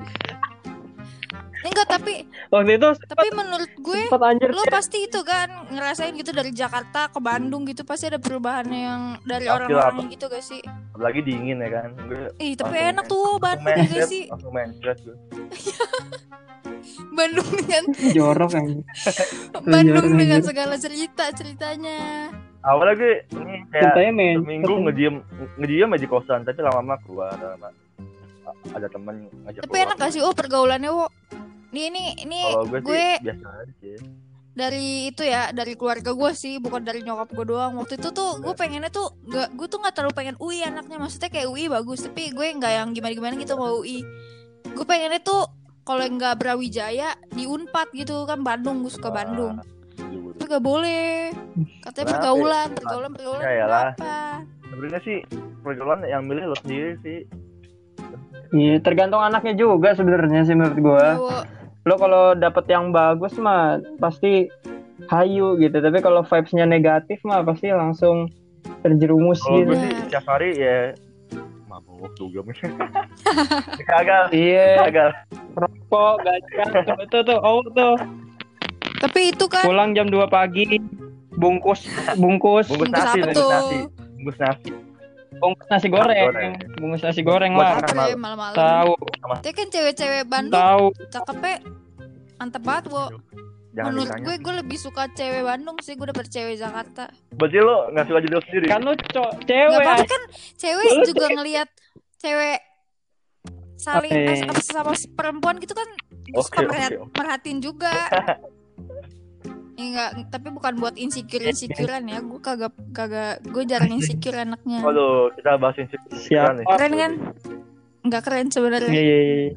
enggak 1.60 1.86
tapi 1.86 2.24
Waktu 2.48 2.80
itu 2.80 2.88
tapi 3.04 3.28
menurut 3.30 3.70
gue 3.76 4.02
anjir. 4.10 4.48
lo 4.50 4.64
pasti 4.66 5.04
itu 5.04 5.20
kan 5.22 5.68
ngerasain 5.68 6.16
gitu 6.16 6.32
dari 6.32 6.50
Jakarta 6.50 7.12
ke 7.12 7.20
Bandung 7.20 7.68
gitu 7.68 7.84
pasti 7.84 8.08
ada 8.08 8.16
perubahan 8.16 8.66
yang 8.68 9.00
dari 9.22 9.46
orang-orang 9.46 10.08
gitu 10.08 10.26
gak 10.26 10.42
sih 10.42 10.60
Apalagi 10.90 11.20
dingin 11.24 11.60
ya 11.60 11.68
kan. 11.70 11.88
Gue 12.08 12.28
ih 12.38 12.54
tapi 12.56 12.76
enak 12.76 13.04
tuh 13.06 13.36
Bandung 13.36 13.72
ya 13.72 13.84
gak 13.84 14.08
sih 14.08 14.24
langsung 14.28 14.52
mindset 14.52 14.98
gue. 15.04 15.16
Bandung 17.16 17.48
dengan 17.60 17.84
jorok 18.16 18.50
anjir. 18.56 18.80
Bandung 19.72 20.08
dengan 20.16 20.40
segala 20.40 20.74
cerita 20.76 21.28
ceritanya 21.32 22.28
Awalnya 22.60 22.92
gue 22.92 23.14
ini 23.40 23.54
kayak 23.72 23.96
seminggu 23.96 24.74
ngediem 24.84 25.24
ngediem 25.56 25.88
aja 25.96 26.04
di 26.04 26.08
kosan 26.08 26.44
tapi 26.44 26.60
lama-lama 26.60 27.00
keluar 27.04 27.32
lama 27.32 27.72
ada 28.76 28.88
temen 28.90 29.30
ngajak 29.46 29.62
tapi 29.64 29.78
enak 29.80 29.96
gak 29.96 30.12
sih 30.12 30.20
oh 30.20 30.34
pergaulannya 30.36 30.90
wo 30.92 31.08
ini 31.70 31.82
ini 31.90 32.04
ini 32.26 32.40
kalau 32.50 32.66
gue, 32.66 32.80
gue 32.82 32.98
sih 32.98 33.24
biasa 33.24 33.46
aja 33.46 33.74
sih. 33.78 33.96
dari 34.50 35.14
itu 35.14 35.22
ya 35.22 35.54
dari 35.54 35.78
keluarga 35.78 36.10
gue 36.10 36.30
sih 36.34 36.58
bukan 36.58 36.82
dari 36.82 37.00
nyokap 37.06 37.30
gue 37.30 37.46
doang. 37.46 37.78
Waktu 37.78 38.02
itu 38.02 38.10
tuh 38.10 38.42
gue 38.42 38.54
pengennya 38.58 38.90
tuh 38.90 39.14
nggak 39.24 39.54
gue 39.54 39.66
tuh 39.70 39.78
nggak 39.78 39.94
terlalu 39.94 40.14
pengen 40.14 40.36
UI 40.42 40.66
anaknya. 40.66 40.98
Maksudnya 40.98 41.30
kayak 41.30 41.48
UI 41.48 41.70
bagus 41.70 42.02
tapi 42.02 42.34
gue 42.34 42.46
nggak 42.58 42.72
yang 42.74 42.88
gimana 42.90 43.14
gimana 43.14 43.34
gitu 43.38 43.54
mau 43.54 43.78
UI. 43.78 44.02
Gue 44.74 44.84
pengennya 44.84 45.22
tuh 45.22 45.46
kalau 45.86 46.02
nggak 46.04 46.34
Brawijaya 46.38 47.14
di 47.30 47.46
Unpad 47.46 47.94
gitu 47.94 48.26
kan 48.26 48.42
Bandung 48.42 48.82
gue 48.82 48.92
suka 48.92 49.08
Bandung. 49.10 49.62
Dulu. 50.00 50.32
tapi 50.32 50.48
gak 50.48 50.64
boleh. 50.64 51.28
Katanya 51.84 52.04
Kenapa 52.08 52.14
pergaulan 52.16 52.66
ya? 52.66 52.76
pergaulan 52.76 53.10
pergaulan. 53.14 53.42
Ya 53.44 53.64
apa 53.68 53.82
sebenarnya 54.70 55.00
sih 55.04 55.18
pergaulan 55.60 56.00
yang 56.08 56.22
milih 56.24 56.44
lo 56.50 56.56
sendiri 56.58 56.96
sih. 57.04 57.18
Iya, 58.50 58.82
tergantung 58.82 59.22
anaknya 59.22 59.54
juga 59.54 59.94
sebenarnya 59.94 60.42
sih 60.42 60.58
menurut 60.58 60.78
gua. 60.82 61.06
Yo, 61.14 61.28
Lo 61.88 61.96
kalau 61.96 62.36
dapet 62.36 62.68
yang 62.68 62.92
bagus 62.92 63.36
mah 63.40 63.80
pasti 63.96 64.48
hayu 65.08 65.56
gitu, 65.56 65.80
tapi 65.80 65.98
kalau 66.04 66.20
vibes-nya 66.20 66.68
negatif 66.68 67.20
mah 67.24 67.40
pasti 67.40 67.72
langsung 67.72 68.28
terjerumus 68.84 69.40
kalau 69.44 69.56
gitu. 69.60 69.72
gue 69.72 69.76
sih 69.76 69.92
setiap 70.04 70.24
hari 70.28 70.50
ya 70.56 70.78
mabuk 71.68 72.12
juga 72.16 72.40
kagak 73.90 74.32
Iya, 74.32 74.88
kagak 74.88 75.08
rokok, 75.56 76.14
gajian, 76.24 76.68
tuh, 76.72 77.06
tuh, 77.08 77.22
tuh, 77.24 77.38
oh 77.40 77.60
tuh. 77.72 77.96
tapi 79.00 79.32
itu 79.32 79.44
kan 79.48 79.64
Pulang 79.64 79.92
jam 79.96 80.08
2 80.08 80.16
pagi, 80.28 80.80
bungkus, 81.36 81.88
bungkus, 82.16 82.68
bungkus 82.68 82.68
bungkus 82.68 82.90
nasi 82.92 83.18
apa 83.20 83.32
bungkus 83.32 83.36
tuh? 83.36 83.48
Nasi 83.48 83.76
bungkus 84.16 84.38
nasi 84.40 84.70
bungkus 85.40 85.66
nasi 85.66 85.88
goreng, 85.88 86.26
goreng. 86.26 86.52
bungkus 86.76 87.02
nasi 87.02 87.20
goreng 87.20 87.52
Buat 87.52 87.66
lah. 87.66 87.74
apa 87.82 88.14
malam-malam. 88.14 88.54
Tahu, 88.54 88.92
tapi 89.34 89.50
kan 89.50 89.66
cewek-cewek 89.68 90.22
Bandung. 90.24 90.54
Tahu. 90.54 90.84
cakepnya 91.08 91.54
mantep 92.36 92.62
banget 92.62 92.84
wo 92.86 93.04
jangan 93.70 93.86
menurut 93.88 94.08
ditanya. 94.08 94.24
gue 94.26 94.34
gue 94.38 94.54
lebih 94.60 94.78
suka 94.78 95.02
cewek 95.10 95.42
Bandung 95.42 95.76
sih. 95.78 95.94
Gue 95.94 96.06
dapet 96.06 96.26
cewek 96.26 96.54
Jakarta. 96.54 97.08
Berarti 97.32 97.58
lo 97.58 97.88
nggak 97.88 98.04
suka 98.04 98.18
jadi 98.20 98.32
lo 98.32 98.42
sendiri? 98.42 98.66
Kan 98.66 98.80
lu 98.82 98.92
co- 98.94 99.34
Gak 99.34 99.46
cewek. 99.46 99.80
apa-apa 99.80 100.04
kan 100.06 100.22
cewek 100.54 100.84
Lu 100.86 101.02
juga 101.06 101.26
ngelihat 101.30 101.68
cewek 102.16 102.58
saling 103.74 104.12
apa 104.44 104.60
sama 104.60 104.92
perempuan 105.10 105.56
gitu 105.56 105.72
kan 105.72 105.88
gue 106.22 106.42
suka 106.42 106.62
oke. 106.62 107.10
merhatiin 107.10 107.58
juga 107.58 107.88
enggak, 109.82 110.10
tapi 110.28 110.48
bukan 110.48 110.72
buat 110.76 110.94
insecure 110.94 111.44
insecurean 111.44 112.04
ya. 112.04 112.20
Gue 112.20 112.38
kagak 112.38 112.72
kagak 112.90 113.40
gue 113.42 113.62
jarang 113.64 113.90
insecure 113.90 114.36
anaknya. 114.36 114.80
Waduh, 114.80 115.32
kita 115.34 115.56
bahasin 115.56 115.86
Siapa? 116.12 116.54
nih. 116.54 116.64
Keren 116.66 116.92
kan? 116.94 117.12
Enggak 118.00 118.22
keren 118.22 118.46
Iya, 118.46 118.52
sebenarnya. 118.52 118.90
iya, 118.90 119.18
iya. 119.18 119.50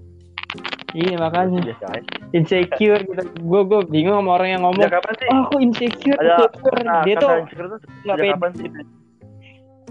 Iya 0.93 1.17
makanya 1.17 1.57
Biasa 1.63 1.85
aja. 1.89 2.13
insecure 2.31 3.01
gitu. 3.01 3.23
Gue 3.41 3.61
gue 3.63 3.81
bingung 3.87 4.13
sama 4.15 4.31
orang 4.35 4.49
yang 4.51 4.61
ngomong. 4.61 4.77
Sejak 4.79 4.93
kapan 4.95 5.13
sih? 5.15 5.27
Oh, 5.27 5.41
aku 5.41 5.55
insecure, 5.59 6.15
Ada 6.15 6.33
insecure. 6.37 6.79
Nah, 6.83 7.01
Dia 7.01 7.15
tuh 7.15 7.29
insecure 7.35 7.67
nggak 7.67 7.81
sejak 7.81 8.15
pede. 8.15 8.29
kapan 8.31 8.51
sih? 8.53 8.69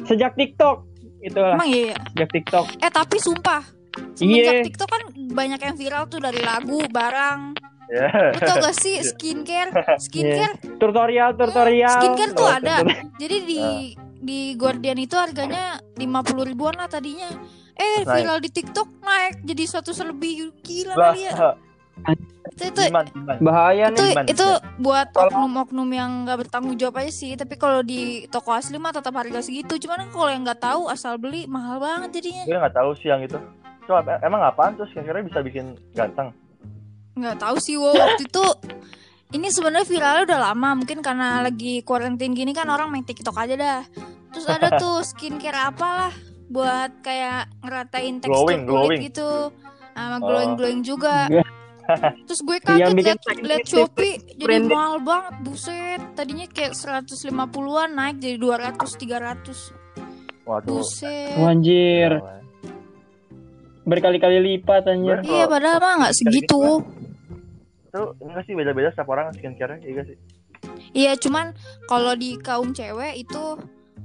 sejak 0.03 0.33
TikTok 0.35 0.77
itu 1.21 1.39
lah, 1.39 1.55
Emang 1.55 1.69
iya. 1.69 1.85
ya? 1.89 1.97
sejak 2.09 2.31
TikTok. 2.33 2.65
Eh 2.79 2.91
tapi 2.91 3.17
sumpah. 3.19 3.62
Semenjak 4.15 4.55
Iya. 4.55 4.65
TikTok 4.65 4.89
kan 4.89 5.03
banyak 5.29 5.61
yang 5.61 5.77
viral 5.77 6.05
tuh 6.07 6.19
dari 6.19 6.41
lagu, 6.41 6.81
barang. 6.89 7.51
Ya. 7.87 8.09
Lu 8.31 8.41
tau 8.41 8.57
gak 8.61 8.77
sih 8.77 9.01
skincare? 9.01 9.71
Skincare 10.05 10.55
Tutorial, 10.77 11.35
tutorial. 11.35 11.93
Skincare 11.93 12.33
tuh 12.33 12.45
Oh, 12.45 12.51
ada. 12.51 12.75
tutorial. 12.81 13.11
Jadi 13.17 13.37
di 13.43 13.61
di 14.17 14.41
Guardian 14.55 14.97
itu 14.97 15.15
harganya 15.15 15.65
50 15.95 16.07
ribuan 16.45 16.75
lah 16.75 16.87
tadinya. 16.87 17.27
Eh 17.73 18.01
Naik. 18.01 18.09
viral 18.15 18.39
di 18.39 18.51
TikTok 18.51 18.89
naik 19.01 19.43
jadi 19.43 19.62
100 19.67 19.83
lebih 20.07 20.33
gila 20.61 20.93
Lah, 20.93 21.11
kali 21.11 21.21
ya. 21.25 21.33
Itu 22.45 22.62
itu 22.69 22.81
Iman, 22.85 23.07
iman. 23.09 23.37
Bahaya 23.41 23.89
itu, 23.89 24.03
nih. 24.03 24.29
Itu 24.29 24.45
buat 24.77 25.09
Kalau- 25.11 25.33
oknum-oknum 25.33 25.89
yang 25.91 26.11
nggak 26.23 26.47
bertanggung 26.47 26.77
jawab 26.77 27.01
aja 27.01 27.11
sih. 27.11 27.33
Tapi 27.33 27.57
kalau 27.57 27.81
di 27.81 28.29
toko 28.29 28.53
asli 28.53 28.77
mah 28.77 28.93
tetap 28.93 29.12
harga 29.12 29.41
segitu. 29.41 29.77
Cuman 29.79 30.05
kan 30.05 30.09
kalau 30.11 30.29
yang 30.29 30.43
nggak 30.43 30.61
tahu 30.61 30.87
asal 30.87 31.17
beli 31.17 31.45
mahal 31.47 31.77
banget 31.77 32.21
jadinya. 32.21 32.45
Gue 32.45 32.59
nggak 32.59 32.77
tahu 32.77 32.91
sih 32.97 33.09
yang 33.09 33.21
itu. 33.21 33.41
Coba 33.83 34.21
emang 34.21 34.41
apaan 34.41 34.77
tuh 34.77 34.87
skincare 34.87 35.25
bisa 35.25 35.41
bikin 35.41 35.75
ganteng? 35.91 36.31
Nggak 37.12 37.37
tahu 37.38 37.57
sih 37.59 37.76
wo 37.76 37.90
waktu 37.90 38.25
itu. 38.25 38.47
Ini 39.33 39.49
sebenarnya 39.49 39.87
viralnya 39.87 40.23
udah 40.26 40.40
lama. 40.47 40.69
Mungkin 40.76 41.00
karena 41.00 41.40
lagi 41.40 41.81
quarantine 41.81 42.33
gini 42.33 42.52
kan 42.52 42.69
orang 42.69 42.88
main 42.88 43.02
TikTok 43.02 43.33
aja 43.35 43.54
dah. 43.54 43.81
Terus 44.28 44.47
ada 44.47 44.69
tuh 44.83 45.00
skincare 45.02 45.57
apalah 45.66 46.12
buat 46.47 47.00
kayak 47.00 47.49
ngeratain 47.61 48.21
tekstur 48.21 48.45
Glowing, 48.45 48.61
kulit 48.62 48.69
glowing. 48.69 49.00
gitu. 49.09 49.31
Sama 49.92 50.16
Oh. 50.16 50.21
glowing 50.23 50.52
glowing 50.54 50.81
juga. 50.83 51.28
Iya. 51.28 51.45
Terus 52.25 52.40
gue 52.40 52.57
Yang 52.62 52.92
kaget 52.95 52.95
liat, 52.95 53.21
liat 53.42 53.64
Shopee 53.66 54.14
jadi 54.33 54.45
branding. 54.45 54.71
mahal 54.71 54.97
banget 55.00 55.35
buset. 55.42 56.00
Tadinya 56.14 56.47
kayak 56.47 56.73
150-an 56.73 57.90
naik 57.90 58.16
jadi 58.19 58.37
200 58.37 58.88
300. 58.95 59.73
Waduh. 60.45 60.69
Buset. 60.78 61.37
Anjir, 61.37 62.21
berkali-kali 63.83 64.38
lipat 64.54 64.87
anjir. 64.87 65.19
Iya 65.23 65.45
padahal 65.47 65.78
mah 65.78 65.92
nggak 66.00 66.14
segitu. 66.14 66.85
Itu 67.92 68.16
enggak 68.18 68.49
sih 68.49 68.56
beda-beda 68.56 68.88
setiap 68.88 69.04
orang 69.06 69.37
skincare-nya, 69.37 69.84
iya 69.84 70.02
sih? 70.02 70.16
Iya 70.92 71.12
cuman 71.14 71.52
kalau 71.84 72.16
di 72.16 72.40
kaum 72.40 72.72
cewek 72.72 73.20
itu 73.20 73.44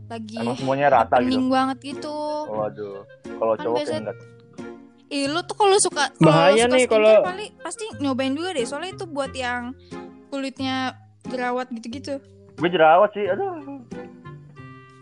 lagi 0.07 0.35
Emang 0.35 0.59
semuanya 0.59 0.87
rata 0.93 1.15
gitu. 1.17 1.31
pening 1.31 1.47
banget 1.47 1.77
gitu. 1.95 2.15
Waduh. 2.45 3.07
Kalau 3.23 3.53
Kan 3.55 3.63
cowok 3.63 3.77
biasa- 3.79 3.95
enggak. 3.97 4.17
Ih 5.07 5.23
lu 5.25 5.39
tuh 5.41 5.55
kalau 5.55 5.79
suka 5.79 6.11
kalau 6.11 6.19
Bahaya 6.19 6.67
suka 6.67 6.75
nih 6.75 6.83
kalau- 6.85 7.23
pasti 7.63 7.85
nyobain 7.97 8.35
juga 8.35 8.51
deh 8.51 8.67
soalnya 8.67 8.91
itu 8.91 9.07
buat 9.07 9.31
yang 9.31 9.71
kulitnya 10.27 10.99
jerawat 11.23 11.71
gitu-gitu. 11.71 12.19
Gue 12.59 12.67
jerawat 12.67 13.07
sih, 13.13 13.23
aduh. 13.23 13.55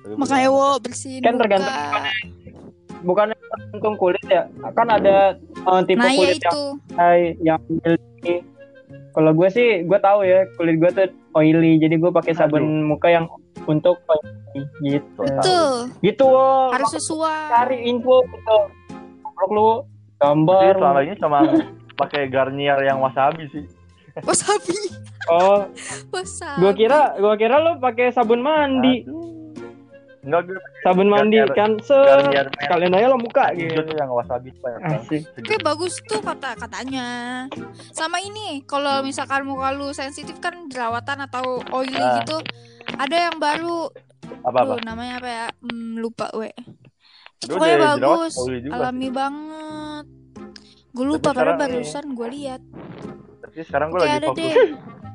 Aduh, 0.06 0.14
Makanya 0.14 0.54
wo 0.54 0.78
bersihin 0.78 1.26
Kan 1.26 1.42
tergantung 1.42 1.74
Bukannya 3.02 3.34
tergantung 3.34 3.98
kulit 3.98 4.22
ya? 4.26 4.46
Kan 4.78 4.88
ada 4.88 5.34
eh, 5.42 5.82
tipe 5.84 5.98
Nah 5.98 6.10
ya 6.10 6.18
kulit 6.20 6.38
yang 6.38 6.54
itu. 6.54 6.64
oily, 6.94 7.30
yang 7.42 7.62
oily. 7.82 8.36
Kalau 9.16 9.32
gue 9.32 9.48
sih, 9.48 9.68
gue 9.82 9.96
tahu 9.98 10.20
ya 10.22 10.44
kulit 10.54 10.76
gue 10.76 10.92
tuh 10.92 11.08
oily, 11.34 11.80
jadi 11.80 11.96
gue 11.96 12.12
pakai 12.12 12.36
sabun 12.36 12.84
muka 12.84 13.08
yang 13.08 13.32
untuk 13.64 14.04
oily 14.06 14.62
gitu. 14.84 15.24
Tuh 15.40 15.88
Gitu, 16.02 16.22
wo. 16.22 16.68
harus 16.70 16.92
sesuai. 16.92 17.48
cari 17.50 17.78
info 17.86 18.20
gitu. 18.22 18.60
Goblok 19.24 19.50
lu 19.50 19.70
gambar. 20.18 20.62
Jadi 20.62 20.76
selama 20.78 21.00
ini 21.02 21.16
cuma 21.16 21.40
pakai 22.02 22.28
Garnier 22.28 22.80
yang 22.82 23.00
wasabi 23.00 23.48
sih. 23.50 23.64
Wasabi. 24.20 24.76
Oh, 25.28 25.64
Wasabi. 26.14 26.60
gua 26.60 26.72
kira 26.72 27.00
gua 27.16 27.36
kira 27.36 27.56
lu 27.58 27.80
pakai 27.80 28.12
sabun 28.12 28.40
mandi. 28.40 29.04
Aduh. 29.04 29.45
Enggak 30.26 30.42
gue 30.44 30.58
Sabun 30.82 31.06
mandi 31.06 31.38
Garnier- 31.38 31.54
kan 31.54 31.72
se 31.80 31.94
Garnier 31.94 32.50
kalian 32.60 32.92
aja 32.92 33.08
lo 33.08 33.18
muka 33.18 33.54
gitu. 33.54 33.78
tuh 33.80 33.94
yang 33.94 34.10
wasabi. 34.10 34.50
Asik. 34.82 35.22
Oke 35.36 35.56
bagus 35.60 36.02
tuh 36.04 36.18
kata 36.20 36.58
katanya. 36.58 37.08
Sama 37.92 38.18
ini 38.20 38.62
kalau 38.64 39.00
misalkan 39.00 39.46
muka 39.46 39.70
lu 39.70 39.90
sensitif 39.92 40.38
kan 40.40 40.66
jerawatan 40.66 41.22
atau 41.22 41.62
oily 41.72 41.94
Ah. 41.96 42.20
gitu. 42.20 42.42
Ada 42.92 43.30
yang 43.30 43.38
baru, 43.38 43.90
Apa 44.42 44.58
apa? 44.60 44.74
Duh, 44.74 44.82
namanya 44.84 45.14
apa 45.20 45.30
ya? 45.32 45.48
Hmm, 45.60 45.94
lupa 45.96 46.30
we. 46.34 46.50
Itu 47.38 47.46
Gue 47.48 47.58
pokoknya 47.60 47.78
jerawat 47.78 47.98
bagus, 48.00 48.34
oily 48.40 48.60
juga 48.60 48.74
alami 48.80 49.08
banget. 49.12 50.06
Gue 50.88 51.06
lupa 51.06 51.22
Tapi 51.24 51.36
karena 51.36 51.38
sekarang 51.52 51.58
ini- 51.60 51.74
barusan 51.76 52.06
gue 52.12 52.28
lihat. 52.32 52.62
Tapi 53.40 53.58
sekarang 53.62 53.88
gue 53.90 54.00
lagi 54.00 54.14
ada 54.16 54.28
fokus 54.28 54.42
deh. 54.42 54.56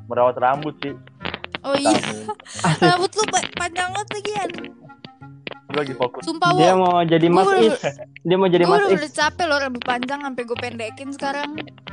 merawat 0.06 0.36
rambut 0.36 0.74
sih. 0.78 0.94
Oh 1.60 1.74
iya, 1.74 1.92
rambut 2.86 3.10
lu 3.12 3.24
pa- 3.26 3.52
panjang 3.54 3.88
banget 3.90 4.08
lagian. 4.12 4.50
Gue 5.70 5.80
lagi 5.86 5.94
fokus. 5.94 6.22
Sumpah 6.26 6.50
Dia 6.58 6.74
wo, 6.74 6.82
mau 6.82 7.00
jadi 7.06 7.26
Mas 7.30 7.48
Is. 7.62 7.78
Dia 8.26 8.36
mau 8.36 8.50
jadi 8.50 8.64
gue 8.66 8.72
Mas 8.74 8.82
udah, 8.84 8.92
Is. 8.92 9.00
udah 9.00 9.12
capek 9.14 9.44
loh 9.46 9.58
rambut 9.62 9.82
panjang 9.86 10.20
sampai 10.20 10.42
gue 10.42 10.58
pendekin 10.58 11.08
sekarang. 11.14 11.50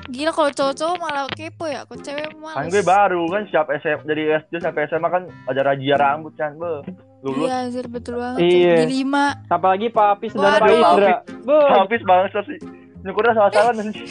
Gila 0.10 0.32
kalau 0.34 0.52
cowok-cowok 0.52 0.96
malah 0.98 1.26
kepo 1.32 1.66
ya, 1.70 1.82
kalau 1.86 2.02
cewek 2.02 2.28
malas. 2.42 2.58
Kan 2.58 2.66
gue 2.74 2.84
baru 2.84 3.22
kan 3.30 3.42
siap 3.54 3.68
SM 3.70 4.00
dari 4.10 4.24
SD 4.34 4.54
sampai 4.60 4.82
SMA 4.90 5.08
kan 5.08 5.24
ada 5.46 5.62
razia 5.62 5.96
rambut 5.96 6.34
kan. 6.36 6.58
Be. 6.58 6.84
Lulus 7.22 7.50
Iya, 7.50 7.56
anjir 7.66 7.86
betul 7.90 8.14
banget. 8.18 8.40
Iya. 8.42 8.76
Di 8.82 8.86
lima. 8.90 9.26
Apalagi 9.50 9.88
Pak 9.90 10.06
Apis 10.18 10.34
dan. 10.34 10.62
Pak 10.62 10.70
Indra. 10.70 11.18
Bu, 11.46 11.58
habis 11.86 12.02
banget 12.06 12.30
sih. 12.46 12.60
Nyukurnya 13.02 13.34
salah-salah 13.38 13.74
nanti. 13.78 14.02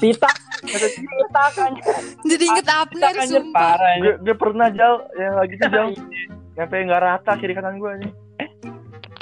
Tita 0.00 0.30
Ketakan. 0.62 1.72
Jadi 2.22 2.44
inget 2.46 2.68
Abner 2.70 3.14
sumpah. 3.26 3.74
gue, 3.98 4.14
gue 4.22 4.36
pernah 4.38 4.70
jal 4.70 5.10
yang 5.18 5.34
lagi 5.34 5.54
tuh 5.58 5.68
jal 5.74 5.86
nyampe 6.52 6.74
nggak 6.84 7.02
rata 7.02 7.32
kiri 7.40 7.56
kanan 7.56 7.80
gue 7.80 7.92
nih 8.04 8.12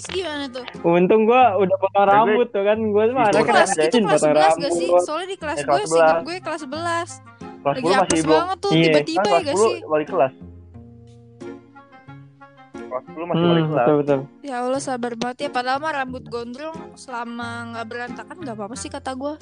Terus 0.00 0.16
gimana 0.16 0.44
tuh? 0.48 0.64
Untung 0.82 1.22
gua 1.22 1.42
udah 1.54 1.76
potong 1.76 1.92
gue- 1.98 2.08
rambut 2.10 2.48
tuh 2.48 2.62
kan. 2.62 2.78
Gua 2.86 3.04
mah 3.06 3.26
Itu 3.26 3.30
ada 3.30 3.36
Itu 3.36 3.46
kelas, 3.46 3.70
itu 3.70 3.96
kelas 3.98 4.00
potong 4.16 4.24
11 4.26 4.32
gak 4.32 4.48
rambut. 4.48 4.70
sih? 4.72 4.88
Soalnya 4.98 5.28
di 5.28 5.36
kelas 5.36 5.56
Eh, 5.56 5.64
gue, 5.66 5.82
11. 5.82 6.16
gue 6.22 6.36
kelas 6.38 6.60
11 6.62 6.80
kelas 6.80 7.10
Lagi 7.60 7.76
10 7.78 7.84
masih 7.84 8.00
apes 8.00 8.22
banget 8.24 8.56
tuh, 8.58 8.70
Iya. 8.70 8.82
tiba-tiba 8.82 9.20
ya 9.20 9.28
kelas 9.30 9.42
gak 9.42 9.54
10 9.54 9.60
sih? 9.62 9.76
wali 9.84 10.06
kelas 10.06 10.32
kelas 12.72 13.04
10 13.06 13.26
masih 13.26 13.44
wali 13.44 13.60
Hmm, 13.60 13.68
kelas 13.68 13.76
betul 13.78 13.94
betul. 13.98 14.18
Ya 14.40 14.56
Allah 14.58 14.80
sabar 14.80 15.12
banget 15.14 15.36
ya 15.38 15.50
Padahal 15.50 15.78
mah 15.78 15.92
rambut 15.94 16.24
gondrong 16.24 16.76
selama 16.94 17.48
gak 17.72 17.86
berantakan 17.86 18.36
gak 18.40 18.56
apa-apa 18.56 18.74
sih 18.74 18.88
kata 18.88 19.12
gue 19.14 19.34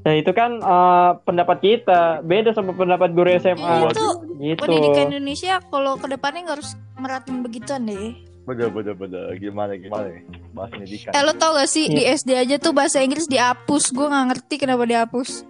Nah 0.00 0.14
itu 0.14 0.30
kan 0.30 0.50
eh, 0.54 1.10
pendapat 1.18 1.58
kita 1.58 2.00
beda 2.22 2.52
sama 2.52 2.70
pendapat 2.72 3.10
guru 3.10 3.30
SMA. 3.34 3.56
Iya 3.56 3.88
tuh 3.90 4.12
Gitu. 4.36 4.60
pendidikan 4.60 5.08
Indonesia 5.10 5.58
kalau 5.64 5.96
ke 5.96 6.06
depannya 6.06 6.44
gak 6.44 6.54
harus 6.54 6.70
meratin 6.94 7.40
begituan 7.40 7.82
deh 7.82 8.12
bener 8.44 8.68
bener 8.68 8.94
bener 8.94 9.24
gimana 9.36 9.72
gimana 9.74 10.06
nih 10.06 10.22
bahas 10.52 10.68
pendidikan 10.70 11.10
Eh 11.10 11.22
lo 11.22 11.32
tau 11.32 11.56
gak 11.56 11.64
sih 11.66 11.88
Iya. 11.88 11.96
di 11.96 12.02
SD 12.12 12.30
aja 12.36 12.56
tuh 12.58 12.72
bahasa 12.72 13.00
Inggris 13.00 13.24
dihapus 13.24 13.88
Gue 13.90 14.04
gak 14.04 14.26
ngerti 14.30 14.54
kenapa 14.56 14.84
dihapus 14.84 15.48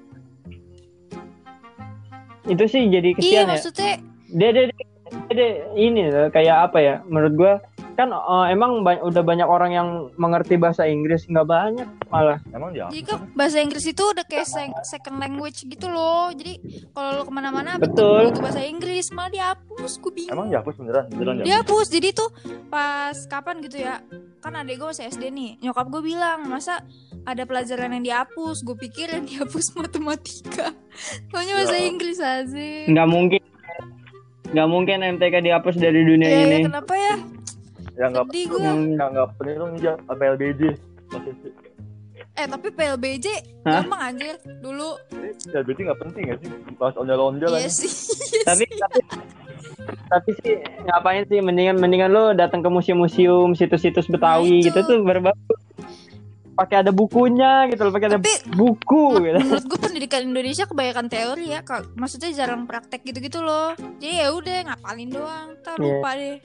Itu 2.44 2.64
sih 2.64 2.86
jadi 2.86 3.08
Iya 3.10 3.16
kesian 3.16 3.42
ya. 3.42 3.50
maksudnya 3.50 3.92
Dia, 4.30 4.50
dia, 4.50 4.64
dia, 4.68 4.86
dia 5.30 5.48
ini 5.74 6.06
loh, 6.06 6.26
kayak 6.28 6.70
apa 6.70 6.78
ya? 6.78 6.94
Menurut 7.06 7.34
gua 7.34 7.52
kan 7.94 8.08
eh, 8.08 8.46
emang 8.50 8.80
ba- 8.80 9.00
udah 9.00 9.22
banyak 9.22 9.44
orang 9.44 9.70
yang 9.70 9.88
mengerti 10.14 10.54
bahasa 10.54 10.84
Inggris 10.84 11.24
nggak 11.24 11.44
banyak 11.44 11.88
malah. 12.06 12.38
emang 12.48 12.70
dia 12.70 12.86
Jadi 12.86 13.02
kan 13.04 13.18
bahasa 13.32 13.58
Inggris 13.58 13.84
itu 13.84 14.02
udah 14.02 14.22
kayak 14.22 14.44
sec- 14.44 14.82
second 14.84 15.16
language 15.16 15.62
gitu 15.62 15.86
loh. 15.86 16.28
Jadi 16.28 16.58
kalau 16.90 17.10
lo 17.12 17.22
ke 17.22 17.30
mana-mana 17.30 17.76
Betul. 17.76 18.28
butuh 18.28 18.42
bahasa 18.42 18.60
Inggris 18.60 18.82
Malah 19.08 19.30
dihapus 19.30 19.92
Gue 19.96 20.12
bingung. 20.12 20.34
Emang 20.34 20.46
dihapus 20.48 20.74
beneran? 20.76 21.04
Beneran 21.08 21.34
dihapus? 21.36 21.46
Dihapus. 21.46 21.86
Jadi 21.88 22.08
tuh 22.10 22.28
pas 22.66 23.16
kapan 23.24 23.56
gitu 23.60 23.78
ya 23.78 24.02
kan 24.38 24.52
adek 24.54 24.76
gue 24.76 24.88
masih 24.88 25.06
SD 25.06 25.24
nih. 25.30 25.50
Nyokap 25.60 25.86
gue 25.88 26.02
bilang 26.04 26.44
masa 26.44 26.84
ada 27.22 27.42
pelajaran 27.42 27.92
yang 27.92 28.04
dihapus? 28.04 28.60
Gue 28.60 28.76
pikir 28.76 29.08
yang 29.08 29.24
dihapus 29.24 29.72
matematika. 29.78 30.74
Soalnya 31.28 31.54
bahasa 31.56 31.74
Ya. 31.74 31.84
Inggris 31.84 32.18
aja 32.18 32.66
Nggak 32.86 33.08
mungkin. 33.08 33.40
Nggak 34.46 34.68
mungkin 34.68 34.96
MTK 35.16 35.34
dihapus 35.40 35.74
dari 35.74 36.00
dunia 36.00 36.26
ya, 36.26 36.38
ini. 36.40 36.56
ya, 36.56 36.60
kenapa 36.64 36.94
ya 36.94 37.14
yang 37.94 38.10
nggak 38.10 38.26
sedih 38.28 38.44
gue 38.44 38.58
Yang- 38.60 38.82
nggak 39.06 39.28
penting 39.32 39.56
dong 39.56 39.72
dia 39.76 39.92
apa 40.02 40.22
LBJ 40.28 40.62
Masih 41.06 41.32
SD. 41.32 41.46
eh 42.34 42.46
tapi 42.48 42.66
PLBJ 42.68 43.26
Hah? 43.62 43.78
gampang 43.80 44.02
aja 44.08 44.30
dulu. 44.58 44.98
LBJ 45.46 45.78
nggak 45.84 46.00
penting 46.00 46.24
ya 46.26 46.36
sih? 46.36 46.50
Bahas 46.74 46.94
ondel-ondel 46.94 47.50
iya 47.52 47.60
aja. 47.60 47.70
sih. 47.70 47.90
Tapi 48.42 48.64
tapi 48.82 48.98
tapi 50.04 50.30
sih 50.36 50.54
ngapain 50.84 51.22
sih? 51.24 51.38
Mendingan 51.38 51.76
mendingan 51.76 52.10
lo 52.10 52.32
datang 52.32 52.58
ke 52.58 52.68
museum-museum 52.68 53.52
situs-situs 53.52 54.06
Betawi 54.06 54.58
Nah, 54.58 54.58
itu. 54.60 54.66
gitu 54.68 54.78
tuh 54.84 54.98
berbagus. 55.00 55.60
Pakai 56.54 56.76
ada 56.80 56.90
bukunya 56.90 57.66
gitu 57.66 57.82
loh 57.82 57.90
pakai 57.90 58.08
ada 58.08 58.20
buku 58.48 59.04
gitu. 59.20 59.38
menurut 59.40 59.64
gue 59.64 59.78
pendidikan 59.80 60.22
Indonesia 60.24 60.64
kebanyakan 60.64 61.06
teori 61.08 61.46
ya 61.48 61.60
Kak. 61.60 61.94
maksudnya 61.94 62.30
jarang 62.32 62.62
praktek 62.64 63.02
gitu-gitu 63.04 63.38
loh. 63.40 63.74
Jadi 63.96 64.14
ya 64.16 64.30
udah 64.30 64.58
ngapalin 64.64 65.10
doang? 65.12 65.48
Ntar 65.56 65.74
Iya. 65.76 65.82
lupa 65.84 66.10
deh. 66.14 66.38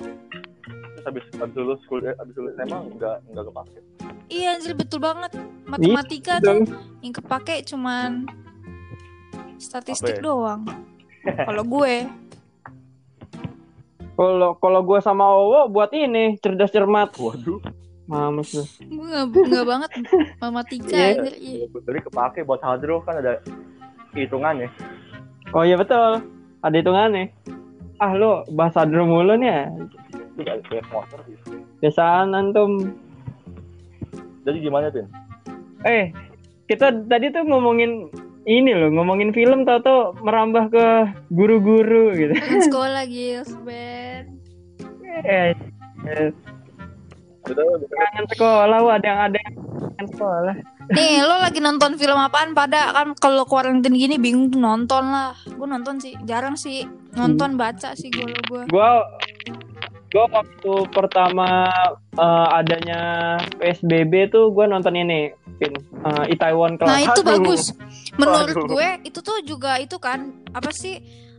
terus 0.91 0.98
habis 1.09 1.25
habis 1.35 1.55
lulus 1.55 1.81
kuliah 1.85 2.13
habis 2.15 2.33
lulus 2.33 2.53
emang 2.57 2.87
nggak 2.95 3.17
nggak 3.27 3.45
kepake. 3.49 3.79
Iya 4.29 4.47
anjir 4.55 4.73
betul 4.73 4.99
banget. 5.01 5.31
Matematika 5.65 6.37
tuh 6.39 6.63
yang 7.01 7.13
kepake 7.13 7.65
cuman 7.65 8.29
statistik 9.57 10.17
Apa 10.17 10.21
ya? 10.21 10.25
doang. 10.25 10.61
Kalau 11.47 11.63
gue. 11.63 11.93
Kalau 14.13 14.51
kalau 14.55 14.81
gue 14.83 14.99
sama 14.99 15.23
Owo 15.25 15.67
buat 15.67 15.91
ini 15.91 16.35
cerdas 16.37 16.69
cermat. 16.69 17.15
Waduh. 17.15 17.59
Mamus 18.03 18.49
tuh 18.51 18.65
gue 18.81 19.05
nggak 19.05 19.25
nggak 19.29 19.65
banget 19.69 19.89
matematika 20.41 20.89
Iya. 20.89 21.07
anjir. 21.13 21.33
iya. 21.37 21.65
jadi 21.69 21.99
kepake 22.03 22.39
buat 22.41 22.57
hadro 22.59 23.05
kan 23.05 23.21
ada 23.21 23.37
hitungannya. 24.11 24.67
Oh 25.53 25.61
iya 25.61 25.77
betul. 25.77 26.25
Ada 26.59 26.75
hitungannya. 26.75 27.29
Ah 27.95 28.11
lo 28.11 28.43
bahasa 28.49 28.83
dulu 28.83 29.05
mulu 29.07 29.37
nih 29.37 29.69
ya 30.43 30.55
itu 30.57 30.67
kayak 30.71 30.87
motor 30.91 31.19
sih 31.27 31.35
biasaan 31.83 32.35
antum 32.35 32.95
jadi 34.49 34.57
gimana 34.65 34.87
Tin? 34.89 35.07
Eh 35.85 36.09
kita 36.65 36.89
tadi 37.05 37.29
tuh 37.29 37.43
ngomongin 37.45 38.07
ini 38.49 38.71
loh 38.73 38.89
ngomongin 38.93 39.29
film 39.35 39.67
tau 39.67 39.77
tau 39.83 39.99
merambah 40.25 40.73
ke 40.73 40.85
guru-guru 41.29 42.17
gitu. 42.17 42.33
Sekolah 42.69 43.05
Gils 43.05 43.53
Ben. 43.61 44.39
Eh, 45.21 45.51
eh, 46.07 46.31
kangen 47.45 48.25
sekolah 48.29 48.77
wah 48.85 48.95
ada 48.95 49.05
yang 49.05 49.19
ada 49.29 49.37
yang 49.37 49.55
kangen 49.93 50.07
sekolah. 50.15 50.55
Nih 50.89 51.21
lo 51.27 51.35
lagi 51.43 51.59
nonton 51.61 51.99
film 51.99 52.17
apaan? 52.17 52.57
Pada 52.57 52.95
kan 52.95 53.13
kalau 53.19 53.43
kuarantin 53.45 53.93
gini 53.93 54.15
bingung 54.15 54.49
tuh 54.49 54.61
nonton 54.61 55.13
lah. 55.13 55.35
Gue 55.45 55.67
nonton 55.67 55.99
sih 56.01 56.15
jarang 56.25 56.55
sih. 56.55 56.87
Nonton 57.13 57.59
baca 57.59 57.93
sih 57.93 58.09
gue 58.09 58.25
lo 58.25 58.39
gue 58.47 58.63
gua 58.73 59.03
gua 60.09 60.25
waktu 60.31 60.71
pertama 60.89 61.69
eh, 62.13 62.47
adanya 62.51 63.01
PSBB 63.55 64.13
tuh 64.27 64.49
gua 64.49 64.65
nonton 64.65 64.93
ini 64.93 65.29
Pin, 65.55 65.73
eh, 65.75 66.25
Itaewon 66.29 66.75
Class 66.75 66.89
nah 66.89 67.01
itu 67.03 67.19
Aduh, 67.19 67.25
bagus. 67.29 67.63
Menurut 68.15 68.47
Waduh. 68.49 68.67
gue 68.69 68.87
itu 69.03 69.19
tuh 69.19 69.37
juga 69.43 69.77
itu 69.77 69.95
kan 69.95 70.19
apa 70.49 70.71
sih 70.71 70.97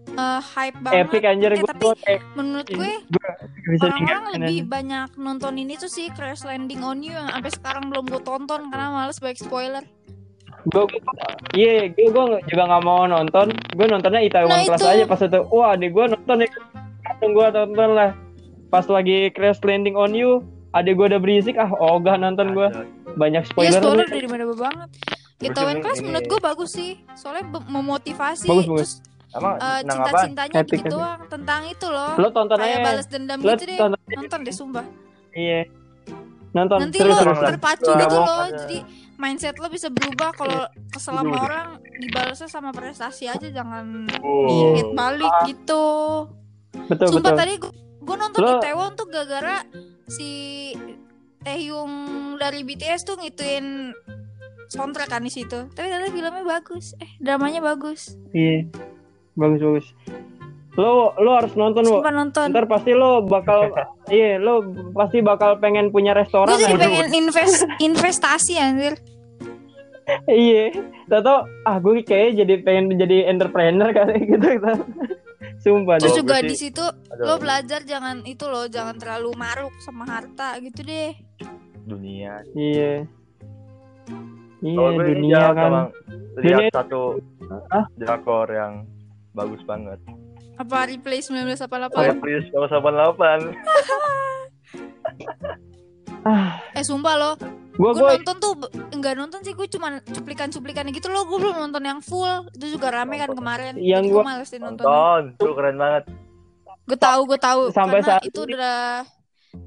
eh, 0.09 0.41
hype 0.47 0.79
banget. 0.81 1.05
Epic 1.05 1.23
anjir 1.25 1.51
Eh, 1.51 1.59
gua, 1.59 1.69
tapi 1.69 1.85
kayak 2.01 2.21
menurut 2.33 2.67
gue 2.67 2.93
bisa 3.67 3.85
orang-orang 3.87 4.25
lebih 4.35 4.59
banyak 4.67 5.09
nonton 5.17 5.53
ini 5.57 5.75
tuh 5.75 5.87
sih 5.87 6.09
Crash 6.11 6.43
Landing 6.43 6.81
on 6.81 7.01
You 7.01 7.13
yang 7.13 7.29
sampai 7.29 7.51
sekarang 7.51 7.85
belum 7.89 8.05
gue 8.07 8.23
tonton 8.23 8.61
karena 8.69 8.87
males 8.89 9.19
banyak 9.19 9.39
spoiler. 9.39 9.85
gua- 10.67 10.85
iya 11.55 11.89
gua, 11.91 12.09
gua 12.11 12.25
juga 12.45 12.63
nggak 12.67 12.83
mau 12.83 13.03
nonton. 13.05 13.47
Gua 13.73 13.87
nontonnya 13.89 14.21
Itaewon 14.21 14.53
Nah, 14.53 14.67
Class 14.67 14.83
itu. 14.83 14.91
aja 14.91 15.05
pas 15.07 15.21
itu. 15.23 15.41
Wah 15.49 15.73
adik 15.73 15.91
gua 15.91 16.05
nonton 16.07 16.37
langsung 17.01 17.31
gua 17.33 17.49
tonton 17.49 17.91
lah 17.91 18.11
pas 18.71 18.87
lagi 18.87 19.29
Crash 19.31 19.61
Landing 19.61 19.95
on 19.95 20.13
You 20.13 20.41
adik 20.71 20.95
gua 20.95 21.11
udah 21.11 21.19
berisik 21.19 21.59
ah 21.59 21.71
ogah 21.75 22.15
nonton 22.15 22.55
gua 22.55 22.71
banyak 23.13 23.43
Iya 23.43 23.51
spoiler 23.51 23.73
spoiler 23.77 24.07
nih. 24.07 24.15
dari 24.17 24.29
mana 24.29 24.45
banget. 24.49 24.89
Ini- 25.41 25.57
Class 25.81 25.99
menurut 25.99 26.27
gue 26.27 26.37
bagus 26.39 26.71
sih, 26.71 26.91
soalnya 27.15 27.49
memotivasi. 27.65 28.45
Bagus, 28.45 28.67
bagus. 28.69 28.91
Terus 29.01 29.33
emang 29.33 29.55
eh, 29.57 29.81
cinta-cintanya 29.83 30.53
Epic, 30.55 30.69
gitu 30.69 30.85
epic. 30.85 30.93
doang 30.93 31.21
tentang 31.27 31.61
itu 31.65 31.87
loh. 31.87 32.13
lo 32.15 32.29
tonton 32.29 32.57
Kayak 32.57 32.69
aja 32.71 32.85
balas 32.85 33.07
dendam 33.09 33.39
lo 33.39 33.51
gitu 33.51 33.65
deh. 33.65 33.79
tonton 33.79 34.01
Nonton 34.13 34.39
deh 34.45 34.53
sumpah. 34.53 34.85
iya 35.33 35.61
nonton 36.51 36.79
Nanti 36.79 36.99
terus 36.99 37.15
lo 37.15 37.23
terus 37.25 37.39
terpacu 37.41 37.89
Nggak 37.89 38.05
gitu 38.05 38.17
loh. 38.17 38.37
ada. 38.37 38.53
Jadi 38.59 38.79
mindset 39.17 39.57
lo 39.57 39.69
bisa 39.71 39.89
berubah 39.89 40.31
kalau 40.35 40.61
kesel 40.91 41.15
sama 41.15 41.37
orang 41.39 41.69
dibalasnya 41.97 42.49
sama 42.51 42.71
prestasi 42.71 43.25
aja 43.25 43.49
jangan 43.49 43.87
Oh. 44.21 44.45
di-hate 44.45 44.93
balik 44.93 45.33
gitu. 45.47 45.85
betul 46.85 47.07
Sumpah 47.09 47.23
betul 47.25 47.39
tadi 47.39 47.53
gua, 47.57 47.73
gua 48.11 48.18
nonton 48.18 48.40
Lo- 48.40 48.59
Itaewon 48.59 48.90
tuh 48.92 49.07
gara-gara 49.07 49.62
si 50.07 50.31
Taehyung 51.40 51.92
dari 52.37 52.61
BTS 52.61 53.05
tuh 53.05 53.16
ngituin 53.16 53.94
soundtrack 54.68 55.09
kan 55.09 55.23
di 55.23 55.31
situ. 55.31 55.66
Tapi 55.68 55.87
ternyata 55.87 56.11
filmnya 56.11 56.44
bagus. 56.44 56.92
Eh, 56.96 57.11
dramanya 57.16 57.59
bagus. 57.61 58.18
Iya. 58.31 58.66
Bagus 59.33 59.61
bagus. 59.61 59.87
Lo 60.73 61.16
lo 61.16 61.31
harus 61.33 61.55
nonton 61.55 61.83
lo. 61.83 61.99
Nonton. 62.01 62.51
Ntar 62.51 62.66
pasti 62.66 62.92
lo 62.92 63.23
bakal 63.23 63.73
iya 64.12 64.37
lo 64.37 64.62
pasti 64.92 65.18
bakal 65.20 65.57
pengen 65.57 65.88
punya 65.88 66.12
Gue 66.12 66.20
restoran 66.20 66.55
jadi 66.55 66.75
aja. 66.75 66.83
pengen 66.83 67.09
invest 67.16 67.57
investasi 67.81 68.55
anjir. 68.57 68.94
iya. 70.27 70.70
Tahu 71.09 71.25
ah 71.64 71.77
gue 71.79 72.03
kayaknya 72.03 72.44
jadi 72.44 72.55
pengen 72.61 72.85
jadi 72.96 73.16
entrepreneur 73.27 73.90
kali 73.90 74.29
gitu. 74.29 74.46
gitu. 74.53 74.73
Sumpah 75.61 76.01
Terus 76.01 76.16
juga 76.16 76.40
di 76.40 76.57
situ 76.57 76.81
lo 77.20 77.37
belajar 77.37 77.85
jangan 77.85 78.25
itu 78.25 78.49
loh, 78.49 78.64
jangan 78.64 78.96
terlalu 78.96 79.37
maruk 79.37 79.73
sama 79.79 80.09
harta 80.09 80.57
gitu 80.59 80.81
deh. 80.81 81.12
dunia 81.81 82.40
Iya. 82.53 83.05
Iya 84.61 84.88
dunia 84.94 85.40
kan. 85.53 85.73
lihat 86.38 86.61
Dunia- 86.61 86.73
satu 86.73 87.18
Hah? 87.68 87.85
drakor 87.94 88.46
yang 88.46 88.85
bagus 89.33 89.61
banget. 89.64 90.01
Apa 90.57 90.85
replay 90.87 91.20
1988? 91.20 91.88
Oh, 91.90 92.20
please, 92.20 92.46
kalau 92.53 92.68
88. 92.68 93.57
Eh 96.77 96.85
sumpah 96.85 97.14
lo, 97.16 97.31
Gue 97.81 97.90
gue 97.95 98.11
nonton 98.12 98.37
tuh 98.37 98.53
be- 98.55 98.69
nggak 98.93 99.14
nonton 99.16 99.40
sih 99.40 99.53
gue 99.53 99.64
cuman 99.66 99.93
cuplikan-cuplikan 100.05 100.85
gitu 100.90 101.09
loh 101.09 101.25
gue 101.25 101.38
belum 101.40 101.57
nonton 101.59 101.81
yang 101.81 102.01
full 102.01 102.29
itu 102.53 102.77
juga 102.77 102.93
rame 102.93 103.16
kan 103.16 103.33
kemarin 103.33 103.73
Yang 103.75 104.05
gua- 104.07 104.14
gue 104.14 104.29
males 104.29 104.51
nonton 104.55 104.85
Nonton, 104.85 105.23
tuh 105.35 105.53
keren 105.55 105.77
banget. 105.77 106.05
gue 106.83 106.99
tahu 106.99 107.21
gue 107.25 107.38
tahu 107.38 107.61
Sampai 107.71 107.99
karena 107.99 108.09
saat 108.11 108.23
itu 108.23 108.40
udah 108.43 108.81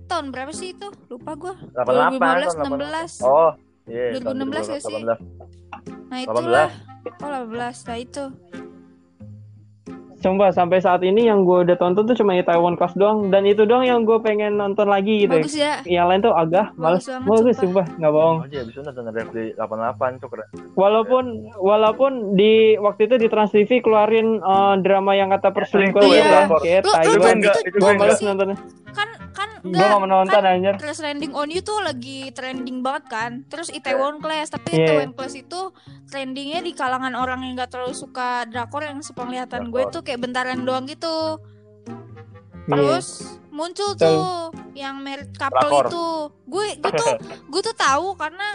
tahun 0.05 0.25
berapa 0.29 0.51
sih 0.51 0.69
itu 0.71 0.87
lupa 1.07 1.31
gue 1.33 1.53
88, 1.73 2.21
2015 2.21 2.53
tahun 2.53 2.69
16 2.69 3.13
Oh, 3.23 3.51
iya. 3.87 4.07
2016 4.13 4.65
ya 4.67 4.79
sih? 4.79 5.01
2018. 5.01 5.33
Nah 6.05 6.19
itulah. 6.21 6.69
18. 7.01 7.17
Oh 7.17 7.29
18. 7.49 7.49
Nah 7.83 7.97
itu. 7.97 8.23
Sumpah 10.23 10.49
sampai 10.49 10.79
saat 10.79 11.03
ini 11.03 11.27
yang 11.27 11.43
gue 11.43 11.61
udah 11.61 11.75
tonton 11.75 12.03
tuh 12.03 12.15
cuma 12.15 12.31
Itaewon 12.33 12.73
Class 12.73 12.95
doang 12.95 13.27
dan 13.27 13.43
itu 13.43 13.63
doang 13.63 13.83
yang 13.83 14.01
gue 14.01 14.15
pengen 14.17 14.55
nonton 14.55 14.87
lagi 14.87 15.21
gitu. 15.21 15.35
Bagus 15.35 15.51
ya. 15.53 15.83
Yang 15.83 16.05
lain 16.07 16.19
tuh 16.21 16.33
agak 16.33 16.65
males. 16.73 17.03
Bagus 17.03 17.27
Bagus 17.43 17.55
sumpah. 17.59 17.85
nggak 17.93 18.11
bohong. 18.11 18.37
Oh 18.39 18.47
iya, 18.47 18.63
bisa 18.63 18.79
nonton 18.81 19.03
Refli 19.09 19.51
88 19.53 20.17
tuh 20.17 20.29
keren. 20.29 20.47
Walaupun 20.73 21.23
walaupun 21.53 22.11
di 22.33 22.53
waktu 22.77 23.05
itu 23.05 23.15
di 23.17 23.27
Trans 23.27 23.51
TV 23.51 23.79
keluarin 23.79 24.39
eh, 24.39 24.75
drama 24.79 25.11
yang 25.11 25.27
kata 25.29 25.51
perselingkuhan 25.51 26.07
Itu 26.07 26.15
Iya. 26.15 26.47
tai 26.81 27.05
lu 27.05 27.19
Itu 27.19 27.27
itu 27.43 27.59
itu 27.67 27.77
Gue 27.77 27.91
enggak. 27.91 27.99
males 27.99 28.15
sih. 28.15 28.25
nontonnya. 28.25 28.57
Kan 28.93 29.07
Gue 29.63 29.79
gak 29.79 29.95
mau 29.95 30.09
nonton 30.11 30.27
kan 30.27 30.43
anjir. 30.43 30.75
Crash 30.75 30.99
Landing 30.99 31.31
on 31.31 31.47
You 31.47 31.63
tuh 31.63 31.79
lagi 31.79 32.35
trending 32.35 32.83
banget 32.83 33.03
kan. 33.07 33.31
Terus 33.47 33.71
Itaewon 33.71 34.19
Class, 34.19 34.51
tapi 34.51 34.75
Iya. 34.75 34.83
Itaewon 34.83 35.11
Class 35.15 35.39
itu 35.39 35.71
trendingnya 36.11 36.59
di 36.59 36.75
kalangan 36.75 37.15
orang 37.15 37.47
yang 37.47 37.55
gak 37.55 37.71
terlalu 37.71 37.95
suka 37.95 38.43
drakor 38.51 38.83
yang 38.83 38.99
sepenglihatan 38.99 39.71
gue 39.71 39.83
tuh 39.87 40.03
kayak 40.03 40.19
bentaran 40.19 40.67
doang 40.67 40.83
gitu. 40.83 41.39
Iya. 42.67 42.75
Terus 42.75 43.39
muncul 43.55 43.95
tuh 43.95 44.51
yang 44.75 44.99
merit 44.99 45.31
couple 45.39 45.63
Drakor. 45.63 45.85
itu. 45.87 46.07
Gue 46.43 46.65
gue 46.75 46.91
tuh 46.91 47.11
gue 47.55 47.61
tuh 47.63 47.75
tahu 47.79 48.19
karena 48.19 48.47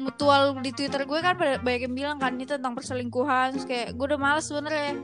mutual 0.00 0.58
di 0.64 0.74
Twitter 0.74 1.06
gue 1.06 1.20
kan 1.22 1.38
banyak 1.38 1.86
yang 1.86 1.94
bilang 1.94 2.16
kan 2.16 2.32
ini 2.40 2.48
tentang 2.48 2.72
perselingkuhan. 2.72 3.60
Terus 3.60 3.66
kayak 3.68 3.88
gue 3.92 4.06
udah 4.16 4.20
males 4.20 4.48
sebenernya. 4.48 4.96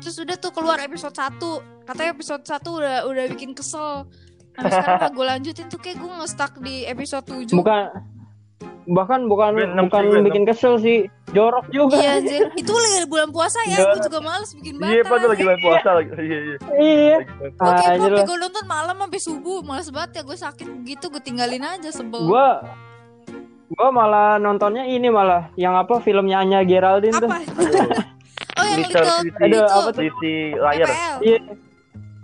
Terus 0.00 0.16
udah 0.16 0.36
tuh 0.40 0.50
keluar 0.50 0.80
episode 0.80 1.14
1 1.14 1.74
Katanya 1.84 2.10
episode 2.16 2.44
1 2.48 2.64
udah 2.64 2.96
udah 3.04 3.24
bikin 3.36 3.52
kesel. 3.52 4.08
Nah, 4.54 4.70
sekarang 4.70 4.98
gak 5.00 5.12
gue 5.12 5.26
lanjutin 5.26 5.66
tuh 5.66 5.78
kayak 5.78 5.96
gue 5.98 6.10
nge-stuck 6.14 6.52
di 6.58 6.86
episode 6.86 7.24
7. 7.26 7.50
Bukan 7.52 7.82
bahkan 8.84 9.24
bukan 9.24 9.56
Gue 9.56 9.64
enam 9.64 9.88
bukan 9.88 10.02
gue 10.04 10.12
enam. 10.14 10.28
bikin 10.28 10.44
kesel 10.44 10.76
sih, 10.76 11.08
jorok 11.32 11.64
juga. 11.72 11.96
Iya 11.96 12.20
anjir. 12.20 12.52
Itu 12.52 12.70
lagi 12.70 13.08
bulan 13.08 13.32
puasa 13.32 13.58
ya. 13.64 13.80
Iya. 13.80 13.84
Gue 13.90 14.00
juga 14.04 14.20
males 14.20 14.50
bikin 14.52 14.74
Iya, 14.76 15.02
Pak 15.02 15.16
tuh 15.16 15.28
lagi 15.32 15.40
batal. 15.40 15.48
main 15.48 15.60
puasa 15.64 15.88
lagi. 15.90 16.10
Iya, 16.14 16.38
iya. 16.38 16.56
Iya. 16.76 17.16
Lagi 17.16 17.56
Gue 17.56 17.72
kayak 17.72 17.92
Anjir 17.96 18.12
lah. 18.12 18.24
gue 18.24 18.38
nonton 18.38 18.64
malam 18.64 18.96
sampai 19.00 19.20
subuh. 19.20 19.58
Males 19.60 19.88
banget 19.88 20.10
ya 20.12 20.22
gue 20.22 20.36
sakit 20.36 20.68
gitu. 20.84 21.04
Gue 21.08 21.22
tinggalin 21.24 21.64
aja 21.64 21.88
sebel. 21.90 22.22
Gua 22.24 22.48
gua 23.74 23.88
malah 23.90 24.36
nontonnya 24.36 24.84
ini 24.84 25.08
malah 25.08 25.50
yang 25.56 25.74
apa 25.74 25.98
filmnya 25.98 26.38
Anya 26.38 26.60
Geraldine 26.62 27.16
tuh. 27.16 27.26
Apa? 27.26 27.40
oh 28.60 28.64
yang 28.68 28.78
Little 28.84 29.00
Little, 29.00 29.18
City. 29.24 29.42
Aduh, 29.42 29.58
itu. 29.58 29.72
apa 29.72 29.88
tuh? 29.90 30.02
Sisi 30.04 30.34
layar. 30.54 30.86
PPL. 30.86 31.16
Iya. 31.24 31.38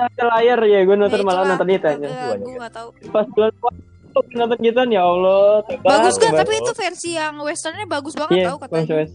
Anya 0.00 0.24
layar 0.36 0.60
ya, 0.64 0.80
gue 0.88 0.96
nonton 0.96 1.20
Ya, 1.20 1.26
malah 1.26 1.42
nonton 1.44 1.68
itu 1.68 1.86
aja. 1.86 2.08
Gue 2.40 2.54
gak 2.56 2.72
tahu. 2.72 2.88
Pas 3.12 3.26
bulan 3.28 3.52
puasa 3.60 4.30
nonton 4.34 4.58
gitu 4.64 4.80
ya 4.90 5.02
Allah. 5.04 5.62
Bagus 5.84 6.14
kan? 6.16 6.32
Tapi 6.34 6.52
itu 6.56 6.72
versi 6.74 7.10
yang 7.14 7.34
westernnya 7.44 7.86
bagus 7.86 8.14
banget 8.16 8.36
Iya, 8.40 8.46
tau 8.50 8.58
katanya. 8.64 9.06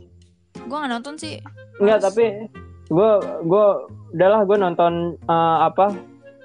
Gue 0.55 0.77
gak 0.77 0.91
nonton 0.91 1.13
sih. 1.19 1.33
Enggak, 1.81 1.99
tapi 2.05 2.25
gue 2.85 3.11
gue 3.43 3.65
udahlah 4.13 4.41
gue 4.45 4.57
nonton 4.61 4.93
eh, 5.17 5.57
apa 5.65 5.91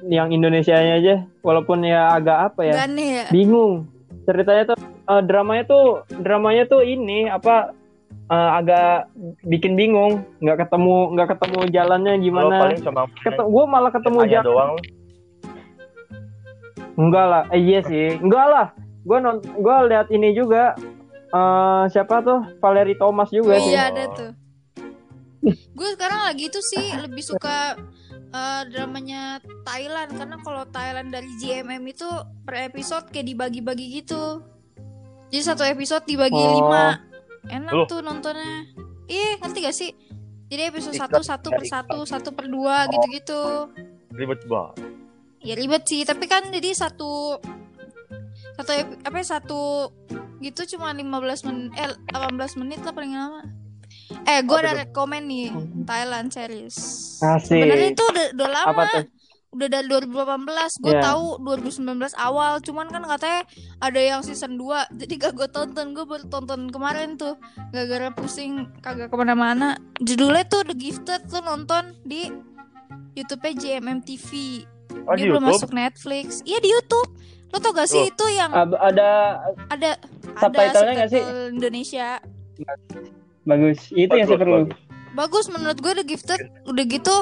yang 0.08 0.32
Indonesianya 0.32 0.94
aja 0.96 1.14
walaupun 1.44 1.84
ya 1.84 2.16
agak 2.16 2.52
apa 2.52 2.60
ya 2.64 2.74
Gak 2.80 2.88
aneh 2.88 3.08
ya. 3.20 3.24
bingung 3.28 3.84
ceritanya 4.24 4.72
tuh 4.72 4.78
eh, 4.80 5.22
dramanya 5.28 5.64
tuh 5.68 5.84
dramanya 6.24 6.64
tuh 6.64 6.80
ini 6.80 7.28
apa 7.28 7.76
eh, 8.10 8.50
agak 8.54 9.10
bikin 9.42 9.74
bingung 9.74 10.22
nggak 10.38 10.58
ketemu 10.60 10.94
nggak 11.12 11.28
ketemu 11.32 11.58
jalannya 11.68 12.14
Lo 12.14 12.22
gimana 12.22 12.54
paling 12.58 12.78
cuma 12.80 13.02
gue 13.24 13.64
malah 13.66 13.90
ketemu 13.90 14.18
jalan 14.28 14.46
doang. 14.46 14.72
enggak 16.96 17.26
lah 17.26 17.42
eh, 17.48 17.58
iya 17.58 17.80
sih 17.80 18.16
enggak 18.16 18.46
lah 18.46 18.66
gue 19.00 19.18
non 19.18 19.36
gue 19.40 19.76
lihat 19.88 20.06
ini 20.08 20.30
juga 20.30 20.76
eh 21.26 21.84
siapa 21.88 22.20
tuh 22.20 22.40
Valerie 22.58 22.94
Thomas 22.94 23.30
Oh, 23.30 23.34
juga 23.34 23.56
sih 23.56 23.70
iya 23.70 23.88
ada 23.88 24.04
tuh. 24.12 24.30
gue 25.72 25.88
sekarang 25.90 26.20
lagi 26.22 26.44
itu 26.46 26.60
sih 26.60 26.84
lebih 26.98 27.24
suka 27.24 27.78
eh, 28.30 28.62
dramanya 28.68 29.40
Thailand 29.62 30.12
karena 30.12 30.36
kalau 30.38 30.62
Thailand 30.66 31.08
dari 31.08 31.30
JMM 31.36 31.82
itu 31.88 32.04
per 32.42 32.68
episode 32.68 33.08
kayak 33.08 33.26
dibagi-bagi 33.26 33.86
gitu. 33.96 34.44
Jadi 35.30 35.42
satu 35.42 35.62
episode 35.62 36.04
dibagi 36.04 36.36
Oh. 36.36 36.52
lima. 36.60 36.98
Enak 37.48 37.72
Loh. 37.72 37.86
tuh 37.88 38.04
nontonnya. 38.04 38.68
Iya, 39.08 39.40
ngerti 39.40 39.58
gak 39.64 39.76
sih? 39.76 39.90
Jadi 40.50 40.62
episode 40.66 40.98
satu 40.98 41.22
satu 41.22 41.48
per 41.54 41.64
satu, 41.64 41.96
satu 42.02 42.28
per 42.34 42.50
dua 42.50 42.90
gitu-gitu. 42.90 43.70
Ribet 44.10 44.42
banget. 44.50 44.82
Ya 45.40 45.54
ribet 45.56 45.86
sih, 45.86 46.02
tapi 46.02 46.26
kan 46.26 46.50
jadi 46.50 46.74
satu 46.74 47.38
satu 48.58 48.70
apa 49.06 49.16
ya, 49.16 49.24
satu 49.24 49.88
gitu 50.42 50.76
cuma 50.76 50.92
15 50.92 51.48
menit 51.48 51.70
eh 51.80 51.92
18 52.12 52.60
menit 52.60 52.80
lah 52.84 52.92
paling 52.92 53.14
lama. 53.14 53.42
Eh, 54.26 54.42
gue 54.42 54.58
ada 54.58 54.74
rekomen 54.74 55.22
nih 55.30 55.48
Thailand 55.86 56.34
series. 56.34 56.76
Asik. 57.22 57.56
Sebenarnya 57.56 57.88
itu 57.94 58.04
udah, 58.04 58.26
udah 58.36 58.48
lama. 58.50 58.70
apa 58.74 58.82
tuh 58.90 59.04
Udah 59.50 59.66
dari 59.68 59.82
2018. 59.84 60.78
Gue 60.78 60.94
Iya. 60.94 61.02
tahu 61.04 61.24
2019 61.40 61.82
awal, 62.14 62.58
cuman 62.60 62.86
kan 62.86 63.02
katanya 63.04 63.42
ada 63.78 63.98
yang 63.98 64.20
season 64.20 64.54
2 64.54 64.86
Jadi 64.92 65.12
gak 65.16 65.34
gue 65.34 65.48
tonton. 65.48 65.90
Gue 65.90 66.04
baru 66.04 66.22
tonton 66.24 66.70
kemarin 66.70 67.14
tuh. 67.14 67.34
Gara-gara 67.68 68.10
pusing 68.10 68.70
kagak 68.78 69.10
ke 69.10 69.16
mana-mana. 69.16 69.74
Judulnya 69.98 70.46
tuh 70.46 70.62
The 70.62 70.74
Gifted 70.74 71.26
tuh 71.26 71.42
nonton 71.42 71.98
di 72.04 72.30
YouTube-nya 73.12 73.52
JMM 73.52 73.98
TV. 74.00 74.62
Oh, 75.02 75.12
Dia 75.12 75.18
di 75.18 75.26
belum 75.28 75.42
YouTube? 75.42 75.58
masuk 75.58 75.70
Netflix. 75.72 76.26
Iya 76.44 76.58
di 76.58 76.70
YouTube. 76.70 77.10
Lo 77.50 77.58
tau 77.58 77.72
gak 77.72 77.86
sih 77.86 77.98
Loh. 78.00 78.06
itu 78.08 78.24
yang 78.30 78.50
Ab- 78.54 78.78
ada 78.78 79.42
ada 79.66 79.98
Subtitlenya 80.32 80.92
nggak 80.96 81.10
sih? 81.10 81.22
Indonesia. 81.50 82.22
bagus 83.42 83.90
itu 83.90 84.12
yang 84.12 84.28
saya 84.28 84.36
Bagus, 84.36 84.46
perlu 84.46 84.56
bagus. 84.62 84.78
Bagus 85.10 85.44
menurut 85.48 85.74
gue 85.76 85.92
The 85.92 86.04
Gifted. 86.06 86.40
Udah 86.64 86.84
gitu 86.86 87.16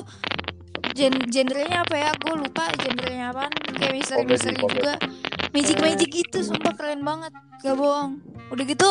gen 0.99 1.15
genrenya 1.31 1.87
apa 1.87 1.95
ya? 1.95 2.11
Gue 2.19 2.35
lupa 2.35 2.67
genrenya 2.75 3.31
apa. 3.31 3.47
Kayak 3.79 3.93
misteri-misteri 3.95 4.59
Komedi, 4.59 4.75
juga. 4.83 4.95
Magic-magic 5.55 6.09
gitu 6.11 6.39
sumpah 6.43 6.75
keren 6.75 7.07
banget. 7.07 7.31
Gak 7.63 7.79
bohong. 7.79 8.19
Udah 8.51 8.65
gitu 8.67 8.91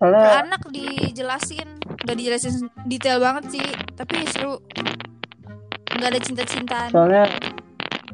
soalnya 0.00 0.48
anak 0.48 0.64
dijelasin, 0.72 1.76
gak 2.08 2.16
dijelasin 2.16 2.72
detail 2.88 3.20
banget 3.20 3.52
sih, 3.52 3.66
tapi 4.00 4.24
seru. 4.32 4.56
Gak 6.00 6.16
ada 6.16 6.20
cinta-cintaan. 6.24 6.88
soalnya 6.88 7.28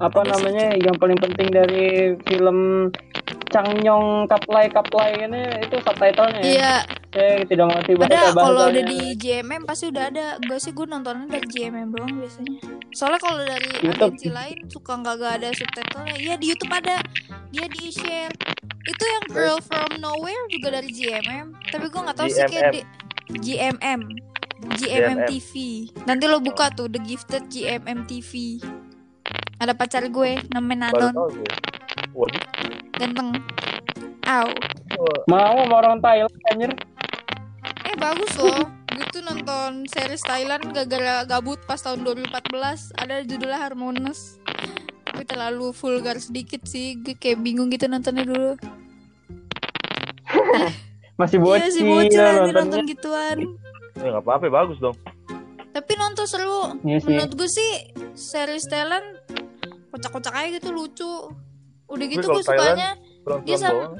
apa 0.02 0.18
Ada 0.26 0.26
sih, 0.26 0.32
namanya 0.34 0.66
yang 0.82 0.96
paling 0.98 1.18
penting 1.22 1.48
dari 1.54 1.86
film 2.26 2.90
Changyong 3.50 4.26
Kaplai 4.26 4.66
Kaplai 4.68 5.26
ini 5.26 5.42
itu 5.62 5.76
subtitlenya 5.80 6.40
ya. 6.40 6.44
Iya, 6.44 6.74
Saya 7.16 7.32
tidak 7.48 7.64
mengerti 7.72 7.92
bahasa 7.96 8.12
ada 8.12 8.28
kalau 8.36 8.62
udah 8.68 8.84
di 8.84 9.00
JMM 9.16 9.62
pasti 9.64 9.84
udah 9.88 10.04
ada. 10.10 10.26
Gue 10.42 10.58
sih 10.60 10.72
gue 10.76 10.86
nontonnya 10.86 11.26
dari 11.30 11.46
JMM 11.48 11.88
doang 11.94 12.12
biasanya. 12.20 12.58
Soalnya 12.92 13.20
kalau 13.22 13.40
dari 13.46 13.70
YouTube. 13.80 14.12
agensi 14.12 14.28
lain 14.28 14.58
suka 14.68 14.92
nggak 15.00 15.14
nggak 15.16 15.32
ada 15.40 15.48
subtitlenya. 15.54 16.16
Iya 16.20 16.34
di 16.36 16.46
YouTube 16.52 16.74
ada, 16.74 16.96
dia 17.54 17.66
di 17.70 17.84
share. 17.88 18.34
Itu 18.86 19.04
yang 19.04 19.24
Girl 19.32 19.58
from 19.64 19.90
Nowhere 19.98 20.46
juga 20.52 20.78
dari 20.78 20.90
JMM. 20.92 21.46
Tapi 21.72 21.86
gue 21.88 22.00
nggak 22.02 22.16
tahu 22.18 22.28
sih 22.28 22.44
kayak 22.46 22.72
di. 22.74 22.80
GMM 23.26 24.00
GMM. 24.76 25.28
TV. 25.28 25.52
Nanti 26.08 26.24
lo 26.24 26.40
buka 26.40 26.72
tuh 26.72 26.88
The 26.88 27.00
Gifted 27.04 27.52
GMM 27.52 28.08
TV. 28.08 28.60
Ada 29.56 29.72
pacar 29.72 30.04
gue 30.12 30.36
namanya 30.52 30.92
Nanon. 30.92 31.14
Waduh. 32.12 32.40
ganteng. 32.96 33.40
Aw. 34.26 34.48
mau 35.28 35.56
sama 35.62 35.74
orang 35.84 36.00
Thailand 36.00 36.32
anjir 36.50 36.72
Eh 37.86 37.94
bagus 37.96 38.32
loh. 38.40 38.68
Gue 38.96 39.04
tuh 39.12 39.22
nonton 39.24 39.84
series 39.88 40.24
Thailand 40.24 40.72
gara-gara 40.72 41.24
gabut 41.28 41.60
pas 41.64 41.80
tahun 41.80 42.04
2014. 42.04 42.96
Ada 42.96 43.24
judulnya 43.24 43.60
Harmonious. 43.60 44.40
Tapi 45.08 45.22
terlalu 45.24 45.72
vulgar 45.72 46.16
sedikit 46.20 46.64
sih. 46.68 47.00
Gue 47.00 47.16
kayak 47.16 47.40
bingung 47.40 47.72
gitu 47.72 47.88
nontonnya 47.88 48.24
dulu. 48.24 48.56
masih 51.20 51.40
Iya 51.40 51.44
bocil 51.48 51.72
sih 51.72 51.84
bocil 51.84 52.20
aja 52.20 52.32
nontonnya. 52.44 52.60
nonton 52.60 52.82
gituan. 52.92 53.38
Ya 53.96 54.08
nggak 54.12 54.24
apa-apa, 54.24 54.46
bagus 54.52 54.76
dong. 54.80 54.96
Tapi 55.72 55.92
nonton 55.96 56.24
seru. 56.28 56.76
Iya. 56.84 57.00
Menurut 57.04 57.32
gue 57.36 57.48
sih 57.48 57.70
series 58.16 58.68
Thailand 58.68 59.15
kocak-kocak 59.96 60.34
aja 60.34 60.48
gitu 60.52 60.68
lucu. 60.70 61.12
Udah 61.86 62.04
gitu 62.04 62.26
gue 62.28 62.42
sukanya 62.42 62.98
Dia 63.42 63.56
sama- 63.56 63.72
doang. 63.72 63.94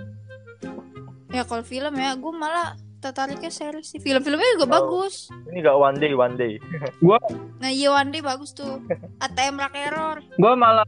ya 1.29 1.43
kalau 1.43 1.63
film 1.63 1.93
ya 1.93 2.13
gue 2.13 2.33
malah 2.33 2.69
tertariknya 2.99 3.49
series 3.49 3.87
sih. 3.87 3.99
Film-filmnya 3.99 4.49
juga 4.55 4.67
Oh. 4.67 4.73
bagus. 4.73 5.29
Ini 5.47 5.59
nggak 5.61 5.77
one 5.77 5.97
day, 5.97 6.13
one 6.13 6.35
day. 6.35 6.53
Nah, 7.57 7.71
iya 7.71 7.89
One 7.91 8.11
Day 8.11 8.21
bagus 8.21 8.53
tuh. 8.53 8.85
ATM 9.19 9.57
Rak 9.57 9.75
Error. 9.75 10.17
gue 10.31 10.53
malah 10.55 10.85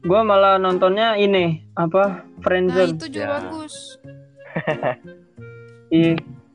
gue 0.00 0.20
malah 0.22 0.56
nontonnya 0.56 1.16
ini 1.16 1.64
apa 1.72 2.20
Nah, 2.20 2.40
Friendzone 2.40 2.92
itu 2.92 3.06
juga 3.08 3.24
Ya. 3.24 3.30
bagus. 3.40 3.74
Iya. 5.88 6.14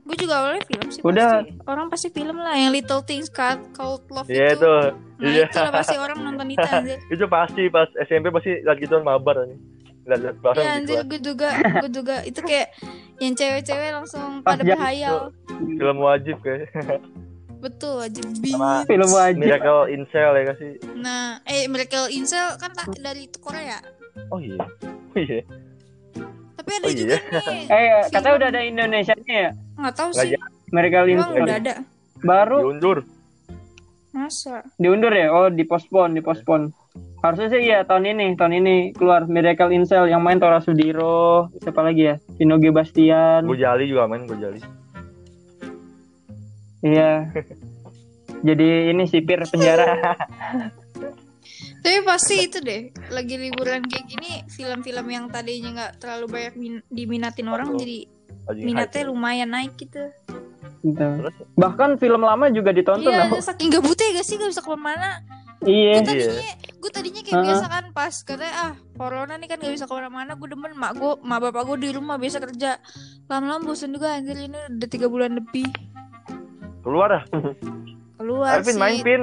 Gue 0.10 0.18
juga 0.18 0.34
awalnya 0.36 0.66
film 0.66 0.88
sih 0.90 1.02
Udah. 1.02 1.32
pasti. 1.40 1.54
Orang 1.64 1.86
pasti 1.88 2.08
film 2.10 2.34
lah 2.36 2.52
yang 2.52 2.74
Little 2.74 3.02
Things 3.02 3.30
Called 3.30 4.10
Love 4.10 4.26
Iya 4.26 4.48
itu. 4.50 4.58
itu. 4.58 4.74
Nah, 5.16 5.30
Iya. 5.30 5.46
itu 5.46 5.58
lah 5.60 5.72
pasti 5.72 5.96
orang 5.96 6.18
nonton 6.20 6.48
itu 6.50 6.66
anjir. 6.74 6.98
itu 7.06 7.26
pasti 7.28 7.64
pas 7.68 7.86
SMP 8.02 8.26
pasti 8.30 8.52
lagi 8.60 8.82
gitu 8.82 8.98
mabar 9.00 9.46
nih. 9.46 9.60
Lihat-lihat 10.02 10.36
bahasa 10.40 10.60
Iya 10.60 10.72
anjir 10.76 11.00
gue 11.06 11.20
juga 11.22 11.50
gue 11.78 11.90
juga 11.94 12.16
itu 12.24 12.42
kayak 12.42 12.68
yang 13.18 13.34
cewek-cewek 13.34 13.90
langsung 13.92 14.42
Pas 14.42 14.58
pada 14.58 14.64
jam 14.64 14.74
berhayal 14.74 15.18
Film 15.78 15.98
wajib 16.00 16.36
kayak. 16.42 16.74
betul 17.60 18.00
wajib 18.00 18.24
Sama- 18.42 18.88
Film 18.88 19.10
wajib. 19.12 19.38
Miracle 19.38 19.92
Incel 19.92 20.32
ya 20.34 20.44
kasih. 20.48 20.72
nah 20.96 21.44
eh 21.44 21.68
Miracle 21.68 22.10
Incel 22.10 22.56
kan 22.56 22.72
tak 22.72 22.90
dari 22.96 23.28
itu 23.28 23.38
Korea 23.38 23.78
Oh 24.28 24.40
iya. 24.40 24.58
Oh 24.88 25.20
iya. 25.22 25.46
Tapi 26.70 26.78
ada 26.80 26.88
Oh, 26.88 26.94
juga 26.94 27.10
iya? 27.10 27.20
nih 27.20 27.64
Eh, 27.76 27.88
katanya 28.08 28.36
udah 28.36 28.48
ada 28.48 28.62
Indonesianya 28.64 29.36
ya? 29.36 29.52
nggak 29.76 29.94
tahu 29.94 30.10
sih 30.12 30.30
emang 31.10 31.30
Incel. 31.32 31.44
udah 31.44 31.58
ada 31.58 31.74
Baru 32.20 32.58
Diundur. 32.62 32.98
masa 34.10 34.62
diundur 34.76 35.10
ya? 35.12 35.30
Oh, 35.30 35.48
dipospon, 35.48 36.12
dipospon. 36.12 36.74
Harusnya 37.20 37.48
sih 37.50 37.62
iya 37.64 37.84
tahun 37.84 38.10
ini, 38.10 38.28
tahun 38.34 38.54
ini 38.58 38.76
keluar 38.92 39.24
Miracle 39.26 39.70
Incel 39.70 40.08
yang 40.08 40.20
main 40.20 40.36
Tora 40.36 40.60
Sudiro, 40.60 41.48
siapa 41.56 41.80
lagi 41.80 42.08
ya? 42.08 42.16
Vino 42.36 42.58
G. 42.58 42.70
Bastian. 42.70 43.44
Gojali 43.44 43.86
juga 43.86 44.06
main 44.06 44.24
Gojali. 44.24 44.60
Iya. 46.82 47.28
Jadi 48.48 48.68
ini 48.90 49.04
sipir 49.06 49.44
penjara. 49.46 50.16
tapi 51.80 51.98
pasti 52.04 52.36
itu 52.42 52.60
deh 52.60 52.82
lagi 53.08 53.36
liburan 53.36 53.82
kayak 53.84 54.06
gini 54.06 54.32
film-film 54.48 55.08
yang 55.08 55.26
tadinya 55.28 55.70
nggak 55.74 55.92
terlalu 55.98 56.26
banyak 56.30 56.54
min- 56.56 56.86
diminatin 56.88 57.48
orang 57.48 57.70
Betul. 57.70 57.82
jadi 57.82 58.00
Lagi 58.46 58.62
minatnya 58.64 59.02
hype. 59.02 59.10
lumayan 59.10 59.50
naik 59.50 59.74
gitu 59.76 60.04
Gitu. 60.80 60.96
Terus 60.96 61.36
Bahkan 61.54 62.00
film 62.00 62.22
lama 62.22 62.48
juga 62.48 62.72
ditonton. 62.72 63.04
iya 63.06 63.28
tau. 63.28 63.44
saking 63.50 63.68
gabutnya 63.70 64.16
gak 64.16 64.24
sih 64.24 64.36
gak 64.36 64.48
bisa 64.48 64.60
ke 64.60 64.70
mana-mana 64.70 65.20
Iya. 65.60 65.92
gue 65.94 66.08
tadinya 66.08 66.50
gue 66.74 66.88
tadinya 66.90 67.22
kayak 67.22 67.42
biasa 67.44 67.66
kan 67.68 67.86
pas 67.92 68.14
katanya 68.18 68.54
ah 68.56 68.72
corona 68.96 69.36
nih 69.36 69.44
kan 69.46 69.60
gak 69.60 69.76
bisa 69.76 69.84
ke 69.84 69.94
mana-mana 69.94 70.32
gue 70.34 70.48
demen 70.48 70.72
mak 70.74 70.96
gue 70.96 71.12
mak 71.20 71.40
bapak 71.42 71.64
gue 71.66 71.78
di 71.80 71.90
rumah 71.92 72.16
biasa 72.16 72.40
kerja 72.40 72.80
lama-lama 73.28 73.68
bosan 73.68 73.92
juga 73.92 74.16
anjir 74.16 74.40
ini 74.40 74.56
udah 74.56 74.88
tiga 74.88 75.06
bulan 75.06 75.36
lebih 75.36 75.68
keluar 76.80 77.12
dah. 77.12 77.24
keluar 78.16 78.56
Alvin 78.58 78.72
sih 78.72 78.80
main 78.80 78.98
pin. 79.00 79.22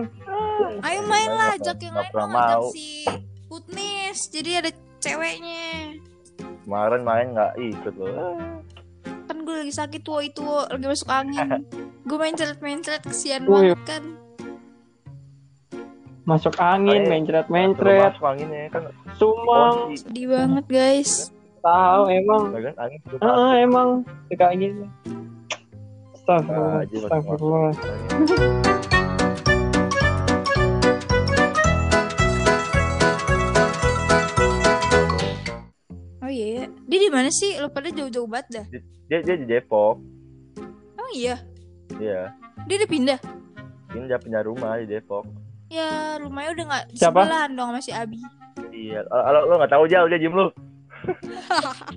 Ayo 0.81 1.01
main 1.03 1.29
lah 1.29 1.49
ajak 1.55 1.79
yang 1.79 1.95
lain 1.95 2.11
dong 2.11 2.31
ajak 2.31 2.59
mau. 2.59 2.69
si 2.71 3.05
Putnis 3.47 4.19
jadi 4.29 4.51
ada 4.61 4.71
ceweknya 4.99 5.99
Kemarin 6.67 7.03
main 7.03 7.27
nggak 7.31 7.53
ikut 7.57 7.95
loh. 7.95 8.35
kan 9.27 9.37
gue 9.39 9.55
lagi 9.57 9.71
sakit 9.71 10.01
tuh 10.03 10.19
itu 10.21 10.43
lagi 10.43 10.83
masuk 10.85 11.09
angin 11.09 11.49
gue 12.09 12.17
main 12.17 12.35
ceret 12.35 12.59
main 12.59 12.81
ceret 12.81 13.03
kesian 13.03 13.43
banget 13.45 13.81
kan 13.85 14.05
Masuk 16.27 16.59
angin, 16.59 17.07
Ayo. 17.07 17.11
mencret 17.15 17.47
Terus 17.47 17.55
mencret, 17.55 18.11
masuk 18.11 18.27
anginnya 18.27 18.67
kan. 18.67 18.83
sumang. 19.15 19.77
Oh, 19.79 19.95
sedih 19.95 20.27
banget 20.27 20.65
guys 20.67 21.31
Tahu 21.63 22.03
emang. 22.09 22.43
kan 22.51 22.75
angin 22.77 22.99
itu 22.99 23.15
Heeh, 23.23 23.51
emang 23.63 23.89
gini. 24.53 24.83
Nah, 26.27 26.83
Astagfirullah. 26.83 26.83
Astagfirullah. 26.83 27.73
iya 36.37 36.49
ya. 36.53 36.65
dia 36.85 36.99
di 37.01 37.09
mana 37.09 37.29
sih 37.31 37.57
lo 37.57 37.69
pada 37.69 37.89
jauh-jauh 37.89 38.29
banget 38.29 38.47
dah 38.53 38.67
Dia 39.07 39.19
dia 39.23 39.37
di 39.37 39.47
Depok. 39.47 39.97
oh 40.95 41.11
iya 41.11 41.41
Iya. 41.97 42.29
dia 42.65 42.77
udah 42.77 42.91
pindah 42.91 43.21
Ini 43.89 44.05
dia 44.05 44.19
punya 44.19 44.41
rumah 44.43 44.77
di 44.77 44.87
Depok. 44.87 45.25
Ya 45.67 45.89
rumahnya 46.17 46.51
udah 46.53 46.65
nggak 46.69 46.85
sebelahan 46.93 47.51
dong 47.51 47.71
sama 47.71 47.81
si 47.81 47.91
Abi. 47.91 48.21
Iya. 48.69 49.01
Kalau 49.03 49.41
lo 49.47 49.55
nggak 49.57 49.73
tahu 49.73 49.85
jauh 49.87 50.07
dia 50.07 50.21
diem 50.21 50.31
lu. 50.31 50.47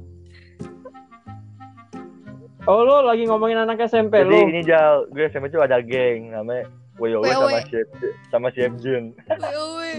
Oh 2.63 2.85
lu 2.85 3.01
lagi 3.01 3.25
ngomongin 3.25 3.57
anak 3.57 3.81
SMP 3.83 4.21
Jadi 4.21 4.29
lu. 4.29 4.45
ini 4.47 4.61
jauh. 4.61 5.09
Gue 5.09 5.25
SMP 5.25 5.49
tuh 5.49 5.59
ada 5.59 5.81
geng 5.81 6.29
namanya 6.29 6.69
WoW 6.99 7.17
WoW. 7.17 7.47
sama 7.47 7.59
Chef 7.63 7.87
sama 8.29 8.47
Chef 8.51 8.71
Jun. 8.77 9.03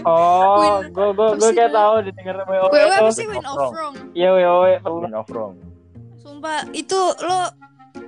Oh, 0.01 0.79
gue 0.83 1.07
gue 1.11 1.29
gue 1.35 1.51
kayak 1.51 1.71
tahu 1.71 1.93
didengar 2.01 2.35
WO 2.43 2.65
Wewe 2.67 2.93
apa 2.95 3.11
sih 3.11 3.25
win 3.25 3.43
of 3.43 3.69
wrong? 3.69 3.93
Iya 4.13 4.29
WO. 4.31 4.55
Win 4.99 5.13
of 5.13 5.27
wrong. 5.27 5.53
Sumpah 6.15 6.63
itu 6.71 6.95
lo 7.19 7.39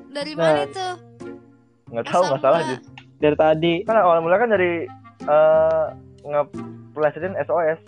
dari 0.08 0.34
Nah. 0.34 0.42
mana 0.48 0.62
itu? 0.64 0.88
Nggak 1.90 2.06
tahu 2.08 2.24
masalah 2.32 2.60
mula. 2.60 2.70
sih. 2.70 2.78
Dari 3.20 3.36
tadi. 3.36 3.74
Kan 3.84 3.96
awal 3.96 4.20
mula 4.20 4.38
kan 4.38 4.50
dari 4.50 4.86
eh 5.24 5.86
nge-playsetin 6.24 7.34
SOS 7.40 7.80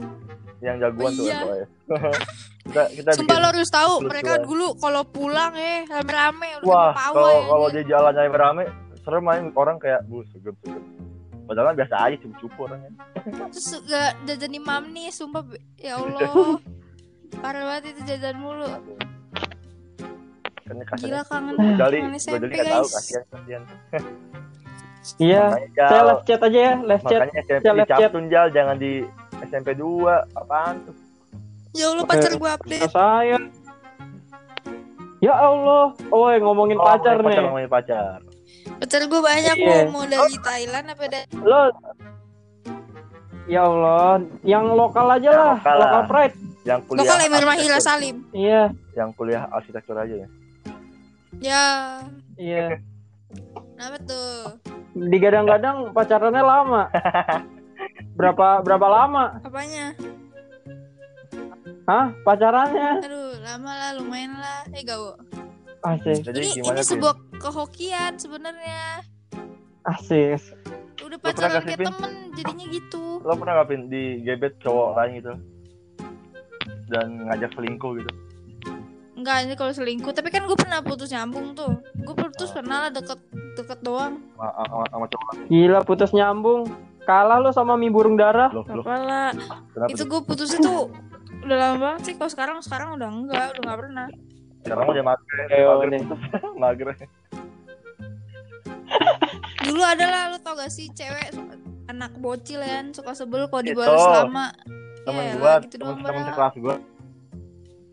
yang 0.60 0.78
jagoan 0.78 1.12
Oh, 1.12 1.16
tuh 1.16 1.26
iya. 1.26 1.40
SOS. 1.40 1.68
kita 2.66 2.82
kita 2.92 3.10
Sumpah 3.14 3.38
lo 3.40 3.48
harus 3.48 3.70
tahu 3.70 3.94
mereka 4.02 4.34
gua- 4.36 4.44
dulu 4.44 4.68
kalau 4.76 5.02
pulang 5.04 5.54
eh 5.54 5.86
rame-rame 5.86 6.50
udah 6.60 6.66
Wah, 6.66 6.92
kalau 6.96 7.14
pawai 7.16 7.38
kalau 7.46 7.68
aja. 7.68 7.76
di 7.76 7.82
jalannya 7.86 8.24
rame 8.28 8.64
serem 8.98 9.22
main 9.22 9.46
orang 9.54 9.78
kayak 9.78 10.02
bu 10.04 10.26
sugem 10.26 10.58
sugem. 10.60 10.82
Padahal 11.46 11.66
mah 11.68 11.76
biasa 11.78 11.96
aja 12.02 12.16
cupu-cupu 12.18 12.60
orangnya. 12.66 12.90
Terus 13.54 13.68
gak 13.86 14.12
jajan 14.26 14.52
imam 14.52 14.84
nih 14.90 15.08
sumpah 15.10 15.46
ya 15.78 15.98
Allah. 15.98 16.58
Parah 17.42 17.64
banget 17.68 17.94
itu 17.94 18.02
jajan 18.06 18.38
mulu. 18.38 18.66
Kan 20.66 20.82
Gila 20.98 21.22
kasarnya 21.22 21.22
kangen 21.30 21.56
Gali, 21.78 21.98
kangen 22.02 22.10
gue 22.10 22.18
SMP 22.18 22.36
jadi 22.42 22.46
nggak 22.52 22.68
tahu 22.72 22.86
kasihan 22.90 23.24
kasihan. 23.30 23.64
Iya. 25.22 25.54
Saya 25.78 26.02
live 26.02 26.24
chat 26.26 26.42
aja 26.42 26.58
ya, 26.58 26.74
live 26.82 27.04
chat. 27.06 27.20
makanya 27.22 27.42
SMP 27.46 27.62
Saya 27.62 27.74
live 27.78 27.86
chat. 27.86 28.00
Captun 28.02 28.26
Jal 28.26 28.48
jangan 28.50 28.76
di 28.76 28.92
SMP 29.46 29.78
2 29.78 30.02
apaan 30.34 30.76
tuh? 30.82 30.96
Ya 31.78 31.94
Allah 31.94 32.06
pacar 32.10 32.32
gue 32.34 32.50
update. 32.50 32.82
Kata 32.82 32.90
saya. 32.90 33.38
Ya 35.22 35.34
Allah. 35.38 35.94
Oh, 36.10 36.26
ngomongin 36.34 36.82
Oh, 36.82 36.86
pacar 36.90 37.22
ngomongin 37.22 37.22
nih. 37.22 37.30
pacar, 37.30 37.44
ngomongin 37.46 37.70
pacar. 37.70 38.18
Pacar 38.76 39.02
gue 39.04 39.22
banyak 39.22 39.56
Iya. 39.56 39.88
mau 39.88 39.94
mau 39.94 40.06
dari 40.06 40.36
Thailand 40.38 40.86
apa 40.90 41.04
dari 41.06 41.26
Lo 41.38 41.70
Ya 43.46 43.62
Allah, 43.62 44.20
yang 44.42 44.74
lokal 44.74 45.06
aja 45.12 45.30
Yang 45.30 45.38
lah, 45.38 45.54
lokal 45.54 45.76
lah. 45.78 45.82
lokal 45.86 46.04
pride. 46.10 46.36
Yang 46.66 46.80
kuliah 46.82 47.00
lokal 47.00 47.18
Emir 47.22 47.44
arsitektur. 47.46 47.78
Salim. 47.80 48.16
Iya, 48.34 48.62
Yang 48.92 49.10
kuliah 49.14 49.44
arsitektur 49.48 49.96
aja 49.96 50.16
ya. 50.18 50.28
Ya, 51.36 51.66
iya. 52.36 52.80
kenapa 53.76 53.98
tuh? 54.02 54.58
Digadang-gadang 54.96 55.92
pacarannya 55.92 56.42
lama. 56.42 56.84
Berapa 58.18 58.64
berapa 58.64 58.88
lama? 58.88 59.38
Apanya? 59.44 59.92
Hah? 61.86 62.10
Pacarannya? 62.24 63.04
Aduh, 63.04 63.36
lama 63.44 63.72
lah, 63.72 63.92
lumayan 63.94 64.34
lah. 64.34 64.64
Eh, 64.72 64.82
gawo. 64.82 65.20
Asik, 65.86 66.26
Jadi 66.26 66.40
Ini 66.42 66.54
gimana 66.58 66.74
ini 66.74 66.82
Pin? 66.82 66.92
sebuah 66.92 67.14
kehokian 67.38 68.12
sebenarnya. 68.18 69.06
asik. 69.86 70.42
Udah 70.98 71.18
pacaran 71.22 71.62
kayak 71.62 71.78
Pin? 71.78 71.88
temen, 71.88 72.14
jadinya 72.34 72.66
gitu. 72.68 73.04
Lo 73.22 73.34
pernah 73.38 73.54
nggak 73.56 73.70
Pin 73.70 73.82
di 73.86 74.04
gebet 74.20 74.58
cowok 74.60 74.88
lain 74.98 75.12
gitu? 75.22 75.34
Dan 76.88 77.08
ngajak 77.24 77.54
selingkuh 77.54 77.92
gitu. 77.98 78.12
Enggak, 79.16 79.38
ini 79.46 79.54
kalau 79.54 79.72
selingkuh. 79.72 80.12
Tapi 80.12 80.28
kan 80.28 80.44
gue 80.44 80.58
pernah 80.58 80.82
putus 80.82 81.10
nyambung 81.10 81.54
tuh. 81.54 81.78
Gue 81.96 82.16
putus 82.18 82.50
pernah 82.50 82.86
lah 82.86 82.92
deket 82.92 83.22
deket 83.56 83.80
doang. 83.80 84.20
Sama, 84.36 84.52
sama, 84.66 84.86
sama 84.90 85.06
cowok. 85.08 85.32
Gila 85.48 85.80
putus 85.86 86.12
nyambung. 86.12 86.62
Kalah 87.06 87.38
lo 87.38 87.54
sama 87.54 87.78
mie 87.78 87.94
burung 87.94 88.18
darah. 88.18 88.50
Loh, 88.50 88.66
loh. 88.66 88.82
Apa 88.82 88.98
lah? 88.98 89.30
Kenapa 89.70 89.90
Itu 89.94 90.04
tuh? 90.04 90.08
gue 90.10 90.22
putus 90.26 90.50
itu 90.52 90.74
udah 91.46 91.58
lama 91.58 91.78
banget 91.78 92.02
sih. 92.10 92.14
Kalau 92.18 92.32
sekarang 92.34 92.58
sekarang 92.66 92.98
udah 92.98 93.08
enggak, 93.08 93.48
udah 93.54 93.62
nggak 93.62 93.80
pernah. 93.86 94.08
Sekarang 94.66 94.90
udah 94.90 95.04
mager. 95.06 95.38
Ayo 95.48 95.68
Mager. 95.78 95.88
nih. 95.94 96.02
Mager. 96.62 96.88
Dulu 99.62 99.82
ada 99.82 100.06
lah, 100.06 100.24
lu 100.34 100.38
tau 100.42 100.58
gak 100.58 100.70
sih 100.70 100.90
cewek 100.90 101.34
anak 101.86 102.18
bocil 102.18 102.60
ya 102.60 102.82
suka 102.90 103.14
sebel 103.14 103.46
kalau 103.46 103.62
dibalas 103.62 104.02
lama. 104.02 104.50
Temen 105.06 105.22
Ya, 105.22 105.34
gua, 105.38 105.54
gitu 105.62 105.78
temen, 105.78 106.02
temen 106.02 106.24
sekelas 106.26 106.54
gua 106.58 106.76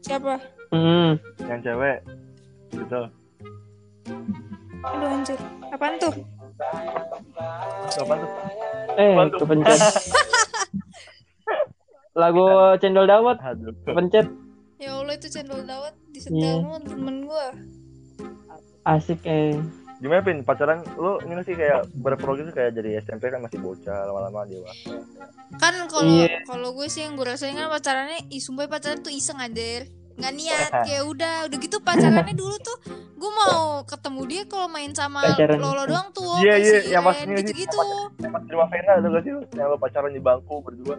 Siapa? 0.01 0.35
Hmm. 0.73 1.21
yang 1.45 1.61
cewek 1.61 2.01
gitu. 2.73 3.01
Aduh 4.83 5.09
anjir. 5.13 5.39
Apaan 5.69 6.01
tuh? 6.01 6.13
Apaan 8.01 8.17
tuh? 8.17 8.31
Eh, 8.97 9.13
Apaan 9.13 9.29
tuh? 9.29 9.39
kepencet. 9.45 9.77
Lagu 12.13 12.45
cendol 12.81 13.05
dawet, 13.05 13.37
Aduh. 13.39 13.77
kepencet. 13.85 14.27
Ya 14.81 14.97
Allah 14.97 15.15
itu 15.15 15.29
cendol 15.29 15.63
dawet 15.63 15.93
Iya. 16.29 16.53
disetel 16.53 16.63
mulu 16.63 16.79
temen 16.85 17.17
gue. 17.27 17.47
Asik 18.83 19.21
eh. 19.25 19.59
Gimana 20.03 20.19
Pin? 20.21 20.43
Pacaran 20.43 20.83
lu 20.99 21.23
ini 21.23 21.39
sih 21.43 21.55
kayak 21.55 21.87
berprogres 21.95 22.51
kayak 22.51 22.75
dari 22.75 22.99
SMP 22.99 23.31
kan 23.31 23.39
masih 23.39 23.63
bocah 23.63 24.11
lama-lama 24.11 24.43
dewasa. 24.45 24.99
Kan 25.57 25.75
kalau 25.87 26.11
Iya. 26.11 26.43
kalau 26.43 26.75
gue 26.75 26.91
sih 26.91 27.07
yang 27.07 27.15
gue 27.15 27.23
rasain 27.23 27.55
kan 27.55 27.71
pacarannya, 27.71 28.27
ih 28.27 28.43
sumpah 28.43 28.67
pacaran 28.67 28.99
tuh 28.99 29.15
iseng 29.15 29.39
anjir. 29.39 29.87
Nggak 30.19 30.35
niat, 30.35 30.71
kayak 30.91 31.03
udah, 31.07 31.35
udah 31.47 31.59
gitu 31.63 31.79
pacarannya 31.79 32.35
dulu 32.35 32.59
tuh 32.59 32.77
gue 33.15 33.31
mau 33.31 33.87
ketemu 33.87 34.21
dia 34.27 34.43
kalau 34.51 34.67
main 34.67 34.91
sama 34.91 35.23
Pacaran. 35.23 35.63
Lolo 35.63 35.87
doang 35.87 36.11
tuh. 36.11 36.43
Iya, 36.43 36.59
kayak 36.59 36.67
iya, 36.67 36.79
yang 36.91 37.03
pas 37.07 37.15
Ren, 37.15 37.23
ini 37.23 37.31
sih, 37.31 37.39
gitu-gitu. 37.47 37.79
Pas 38.19 38.43
di 38.43 38.55
Vena 38.59 38.91
ada 38.99 39.07
gak 39.07 39.23
sih 39.23 39.33
yang 39.55 39.67
lo 39.71 39.77
pacaran 39.79 40.11
di 40.11 40.19
bangku 40.19 40.55
berdua? 40.59 40.99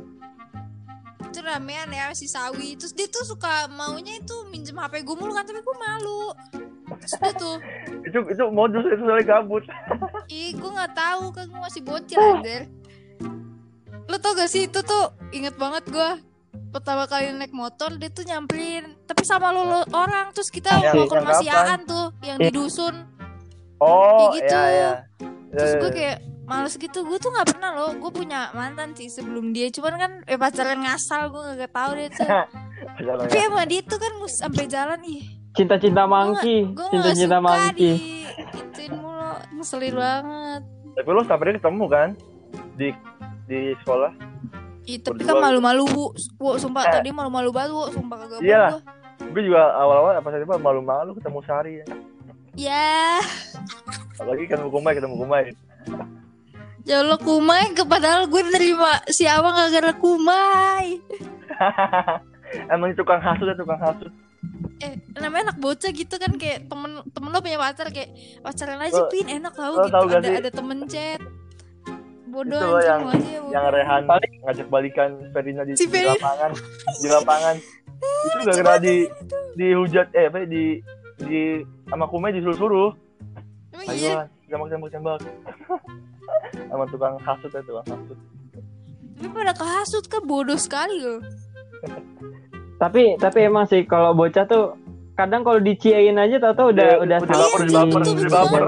Ramean 1.44 1.92
ya 1.92 2.10
si 2.16 2.26
Sawi. 2.26 2.80
Terus 2.80 2.96
dia 2.96 3.08
tuh 3.12 3.28
suka 3.28 3.68
maunya 3.70 4.18
itu 4.18 4.36
minjem 4.50 4.80
HP 4.80 5.04
gue 5.04 5.16
mulu 5.20 5.36
kan, 5.36 5.44
tapi 5.44 5.60
gue 5.60 5.78
malu. 5.78 6.32
Terus 7.04 7.14
udah 7.20 7.34
tuh 7.36 7.56
itu 8.04 8.18
itu 8.32 8.44
modus 8.52 8.86
itu 8.86 9.02
soalnya 9.04 9.26
gabut 9.26 9.64
Ih, 10.32 10.54
gue 10.56 10.72
nggak 10.72 10.94
tahu 10.94 11.24
kan 11.36 11.46
gue 11.50 11.62
masih 11.62 11.82
bocil 11.84 12.20
anjir. 12.20 12.72
Lo 14.08 14.20
tau 14.20 14.36
gak 14.36 14.52
sih 14.52 14.68
itu 14.68 14.80
tuh 14.84 15.16
inget 15.32 15.56
banget 15.56 15.88
gue 15.88 16.10
pertama 16.74 17.06
kali 17.06 17.30
naik 17.38 17.54
motor 17.54 17.94
dia 17.98 18.10
tuh 18.10 18.26
nyamperin 18.26 18.98
tapi 19.06 19.22
sama 19.26 19.54
lo, 19.54 19.62
lo 19.62 19.82
orang 19.94 20.34
terus 20.34 20.50
kita 20.50 20.74
mau 20.74 21.06
ke 21.06 21.16
rumah 21.22 21.38
tuh 21.86 22.06
yang 22.26 22.38
di 22.42 22.50
dusun 22.50 23.06
oh 23.78 24.34
Kayak 24.34 24.34
gitu. 24.42 24.54
iya 24.58 24.64
iya 24.74 24.92
terus 25.54 25.70
Iya, 25.70 25.78
gue 25.78 25.90
iya. 25.90 25.94
kayak 25.94 26.18
males 26.54 26.76
gitu. 26.76 27.00
Gue 27.02 27.18
tuh 27.18 27.30
nggak 27.30 27.48
pernah 27.50 27.70
loh. 27.74 27.92
Gue 27.96 28.12
punya 28.12 28.52
mantan 28.52 28.94
sih 28.94 29.08
sebelum 29.08 29.50
dia. 29.50 29.68
Cuman 29.68 29.94
kan 29.96 30.12
eh 30.24 30.36
pacaran 30.36 30.80
ngasal 30.80 31.28
gue 31.28 31.42
gak 31.58 31.72
tahu 31.72 31.92
dia 31.96 32.10
tuh. 32.10 32.28
Pacaran 32.94 33.18
tapi 33.24 33.36
ya. 33.36 33.48
emang 33.48 33.66
dia 33.66 33.82
tuh 33.82 33.98
kan 33.98 34.12
mus- 34.16 34.38
sampai 34.38 34.66
jalan 34.66 35.00
ih. 35.04 35.22
Cinta-cinta 35.54 36.04
mangki, 36.04 36.66
cinta-cinta 36.90 37.38
mangki. 37.38 37.78
di 37.78 37.92
ituin 38.58 38.94
mulu. 38.96 39.34
Ngeselin 39.54 39.94
banget. 39.94 40.62
Tapi 40.94 41.10
lo 41.10 41.22
sampai 41.24 41.46
dia 41.46 41.56
ketemu 41.56 41.86
kan? 41.88 42.10
Di 42.74 42.88
di 43.46 43.60
sekolah? 43.78 44.12
Ih, 44.84 44.98
tapi 44.98 45.16
Berdua. 45.16 45.30
kan 45.32 45.36
malu-malu 45.42 45.84
bu, 45.86 46.06
Bu, 46.36 46.58
sumpah 46.58 46.84
Eh. 46.84 46.92
tadi 46.92 47.10
malu-malu 47.10 47.50
banget 47.50 47.72
bu, 47.72 47.86
sumpah 47.90 48.18
kagak 48.20 48.40
Iya. 48.42 48.64
gua. 48.74 48.82
gue 49.24 49.42
juga 49.42 49.62
awal-awal 49.74 50.14
apa 50.16 50.28
tadi 50.28 50.44
malu-malu 50.44 51.12
ketemu 51.16 51.40
Sari. 51.42 51.74
Ya. 51.80 51.86
Ya, 52.54 53.18
apalagi 54.14 54.46
ketemu 54.46 54.70
Kumai 54.70 54.94
ketemu 54.94 55.16
Kumai 55.16 55.44
ya 56.84 57.00
Allah 57.00 57.16
kumai, 57.18 57.72
ke- 57.72 57.86
padahal 57.86 58.26
gue 58.26 58.44
nerima 58.46 59.00
si 59.08 59.24
Awang 59.26 59.54
gak 59.54 59.72
gara 59.72 59.92
kumai. 59.94 61.00
emang 62.70 62.90
itu 62.90 63.00
tukang 63.00 63.18
hasut 63.18 63.46
ya 63.46 63.56
tukang 63.56 63.80
hasut 63.80 64.12
Eh, 64.78 64.92
namanya 65.16 65.50
anak 65.50 65.58
bocah 65.58 65.90
gitu 65.90 66.16
kan 66.18 66.36
kayak 66.36 66.68
temen 66.68 66.92
temen 67.08 67.30
lo 67.30 67.40
punya 67.40 67.56
pacar 67.56 67.88
kayak 67.88 68.12
pacaran 68.40 68.78
aja 68.78 69.00
Lo- 69.00 69.08
pin 69.08 69.32
enak 69.32 69.54
tau 69.54 69.80
gitu 69.80 69.96
gak 70.04 70.20
ada 70.20 70.28
sih? 70.28 70.36
ada 70.38 70.50
temen 70.52 70.80
chat. 70.86 71.22
Bodoh 72.26 72.60
Itu 72.60 72.68
anjing 72.74 72.84
yang- 72.84 73.06
aja. 73.08 73.38
yang 73.50 73.66
Rehan 73.70 74.02
Paling- 74.04 74.36
ngajak 74.44 74.68
balikan 74.68 75.10
Ferina 75.32 75.62
di, 75.64 75.72
Si 75.74 75.86
di 75.86 76.02
lapangan 76.02 76.52
di 76.98 77.08
lapangan 77.08 77.56
itu 78.04 78.38
gak 78.42 78.56
kena 78.58 78.76
di 78.78 78.96
dihujat 79.56 80.08
eh 80.12 80.28
apa 80.28 80.44
di 80.44 80.64
di 81.22 81.42
sama 81.88 82.06
Kumai 82.06 82.34
disuruh-suruh 82.34 82.90
Emang 83.72 83.88
ayo 83.88 83.96
iya, 83.96 84.22
tembak 84.46 84.68
tembak 84.68 84.90
tembak 84.92 85.20
sama 86.52 86.86
tukang 86.92 87.16
hasut 87.24 87.52
ya 87.52 87.62
tukang 87.64 87.88
hasut 87.88 88.20
tapi 89.24 89.30
pada 89.40 89.54
kehasut 89.56 90.06
kan 90.12 90.20
bodoh 90.28 90.60
sekali 90.60 91.00
loh. 91.00 91.24
Tapi 92.82 93.16
tapi 93.16 93.48
emang 93.48 93.64
sih 93.64 93.88
kalau 93.88 94.12
bocah 94.12 94.44
tuh 94.44 94.76
kadang 95.16 95.46
kalau 95.48 95.62
diciain 95.64 96.20
aja 96.20 96.36
tau-tau 96.42 96.76
udah 96.76 96.84
Iya, 96.84 96.98
udah 97.00 97.18
udah 97.24 97.28
salah 97.32 97.48
baper, 97.48 97.62
Iya, 97.64 97.70
udah 97.72 97.80
baper, 97.80 98.02
udah 98.04 98.34
baper. 98.34 98.64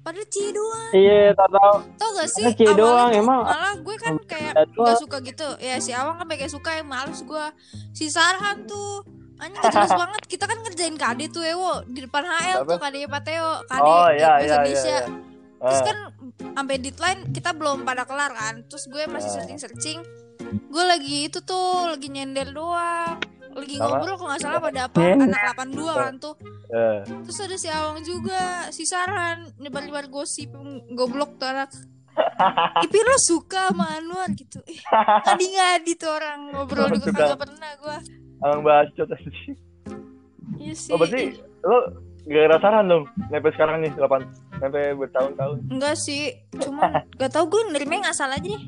Padahal 0.00 0.26
cie 0.32 0.48
doang. 0.56 0.90
Iya, 0.96 1.20
tau-tau 1.36 1.72
Tau 2.00 2.10
gak 2.16 2.28
sih? 2.32 2.44
Cie 2.56 2.72
doang, 2.72 3.12
tuh 3.12 3.20
emang. 3.20 3.40
Malah 3.44 3.74
gue 3.76 3.96
kan 4.00 4.14
kayak 4.24 4.52
gak 4.72 4.96
suka 4.96 5.16
gitu. 5.20 5.48
Ya 5.60 5.76
si 5.82 5.92
Awang 5.92 6.16
kan 6.16 6.26
kayak 6.32 6.48
suka 6.48 6.70
yang 6.80 6.88
males 6.88 7.20
gue. 7.20 7.46
Si 7.92 8.08
Sarhan 8.08 8.64
tuh 8.64 9.04
Anjing 9.36 9.60
gak 9.60 9.68
jelas 9.68 9.92
banget 10.00 10.22
Kita 10.32 10.44
kan 10.48 10.56
ngerjain 10.64 10.96
KD 10.96 11.20
tuh 11.28 11.44
Ewo 11.44 11.84
Di 11.84 12.08
depan 12.08 12.24
HL 12.24 12.64
tuh 12.64 12.80
KD 12.80 13.04
Pateo 13.04 13.60
KD 13.68 13.84
oh 13.84 14.08
eh, 14.08 14.16
iya 14.16 14.32
bahasa 14.32 14.32
iya 14.32 14.32
iya 14.40 14.48
Indonesia 14.48 14.96
iya. 14.96 15.25
Terus 15.56 15.78
Ah, 15.78 15.84
kan 15.84 15.98
sampai 16.52 16.76
deadline 16.76 17.20
kita 17.30 17.50
belum 17.50 17.82
pada 17.82 18.04
kelar 18.04 18.28
kan 18.30 18.60
Terus 18.66 18.84
gue 18.86 19.02
masih 19.06 19.28
Ah. 19.28 19.34
searching-searching 19.36 19.98
Gue 20.66 20.84
lagi 20.84 21.26
itu 21.26 21.40
tuh 21.40 21.88
Lagi 21.88 22.08
nyender 22.08 22.50
doang 22.50 23.16
Lagi 23.50 23.74
Sama? 23.74 23.88
ngobrol 23.90 24.16
kalau 24.16 24.30
gak 24.30 24.42
salah 24.42 24.60
pada 24.60 24.80
apa. 24.84 25.00
Anak 25.00 25.40
82 25.56 25.96
kan 25.96 26.14
tuh 26.18 26.34
eh. 26.68 27.00
Terus 27.24 27.38
ada 27.40 27.56
si 27.56 27.68
Awang 27.68 28.00
juga, 28.02 28.42
si 28.68 28.84
Sarhan 28.84 29.48
nyebar-nyebar 29.56 30.06
gosip 30.06 30.52
goblok 30.90 31.40
tuh 31.40 31.48
anak. 31.48 31.72
Ipi 32.84 32.98
lo 32.98 33.16
suka 33.16 33.72
sama 33.72 33.96
Anwar 33.96 34.28
gitu. 34.30 34.60
Eh, 34.62 34.76
ngadi-ngadi 35.24 35.92
tuh 35.94 36.10
orang 36.10 36.52
ngobrol 36.52 36.90
juga 36.92 37.16
kagak 37.32 37.38
pernah 37.38 37.70
gua. 37.78 37.96
Abang 38.42 38.60
bacot 38.60 39.08
aja. 39.08 39.30
Iya 40.56 40.74
sih. 40.74 40.90
Oh 40.92 41.00
berarti 41.00 41.40
lo 41.62 41.76
gak 42.22 42.42
ngerasaran 42.42 42.84
dong 42.84 43.04
sampai 43.24 43.52
sekarang 43.52 43.76
nih 43.80 43.92
8 43.94 44.45
sampai 44.56 44.92
bertahun-tahun. 44.92 45.56
enggak 45.68 45.94
sih, 45.94 46.22
cuman 46.54 46.90
gak 47.18 47.30
tau 47.30 47.44
gue 47.44 47.60
nerimanya 47.68 48.08
nggak 48.08 48.16
salah 48.16 48.34
aja 48.34 48.48
deh. 48.48 48.62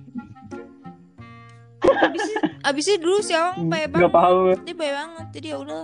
Abisnya, 1.79 2.39
abisnya 2.61 2.97
dulu 2.99 3.17
si 3.19 3.33
Awang 3.33 3.67
baik 3.67 3.87
banget, 3.91 4.11
paham. 4.11 4.55
dia 4.61 4.75
baik 4.75 4.95
banget, 4.95 5.27
jadi 5.33 5.47
ya 5.49 5.57
udah. 5.59 5.83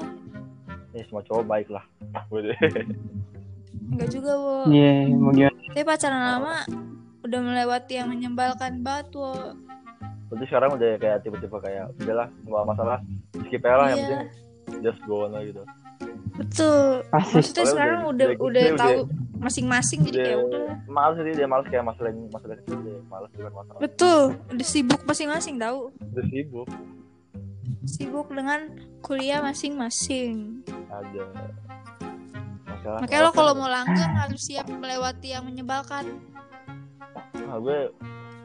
Nih 0.90 1.02
semua 1.04 1.22
cowok 1.22 1.44
baik 1.44 1.68
lah. 1.70 1.84
Udah. 2.28 2.54
Enggak 3.86 4.08
juga, 4.10 4.32
wo. 4.34 4.56
Iya, 4.66 4.90
mau 5.12 5.30
gimana? 5.30 5.54
Tapi 5.70 5.82
pacaran 5.82 6.22
lama 6.24 6.56
udah 7.20 7.40
melewati 7.40 7.92
yang 7.94 8.08
menyebalkan 8.10 8.80
banget, 8.80 9.06
wo. 9.12 9.54
Berarti 10.28 10.44
sekarang 10.44 10.70
udah 10.72 10.90
kayak 10.96 11.18
tipe-tipe 11.20 11.56
kayak 11.56 11.84
udahlah 11.96 12.26
nggak 12.42 12.64
masalah 12.66 12.98
skip 13.40 13.62
aja 13.62 13.74
lah 13.76 13.86
yang 13.86 13.96
Iya. 13.96 14.08
penting 14.10 14.28
just 14.82 15.00
go 15.04 15.16
on 15.22 15.34
gitu. 15.40 15.62
Betul. 16.34 17.06
Asik. 17.12 17.34
Maksudnya 17.38 17.54
Soalnya 17.54 17.70
sekarang 17.70 18.00
udah- 18.02 18.10
udah 18.10 18.26
udah- 18.26 18.42
udah 18.42 18.64
udah- 18.66 18.78
tahu 18.78 18.98
masing-masing 19.44 20.00
jadi 20.02 20.16
Udah 20.16 20.26
ya 20.26 20.36
udah. 20.40 20.66
males 20.88 21.16
sih 21.20 21.34
dia 21.34 21.44
males 21.44 21.66
kayak 21.68 21.84
masalah 21.84 22.10
masalah 22.32 22.56
kecil 22.58 22.78
dia 22.80 22.98
males 23.06 23.28
bukan 23.30 23.52
masalah. 23.52 23.78
Betul, 23.78 24.20
udah 24.48 24.66
sibuk 24.66 25.00
masing-masing 25.04 25.54
tahu. 25.56 25.78
Udah 26.00 26.24
sibuk 26.26 26.68
Sibuk 27.84 28.32
dengan 28.32 28.72
kuliah 28.98 29.44
masing-masing. 29.44 30.64
ada 30.88 31.24
masalah. 32.64 32.98
Makanya 33.04 33.22
lo 33.22 33.30
kalau 33.30 33.52
mau 33.52 33.68
langgeng 33.68 34.12
harus 34.14 34.40
siap 34.40 34.64
melewati 34.66 35.36
yang 35.36 35.44
menyebalkan. 35.44 36.16
ah, 37.44 37.60
gue 37.60 37.92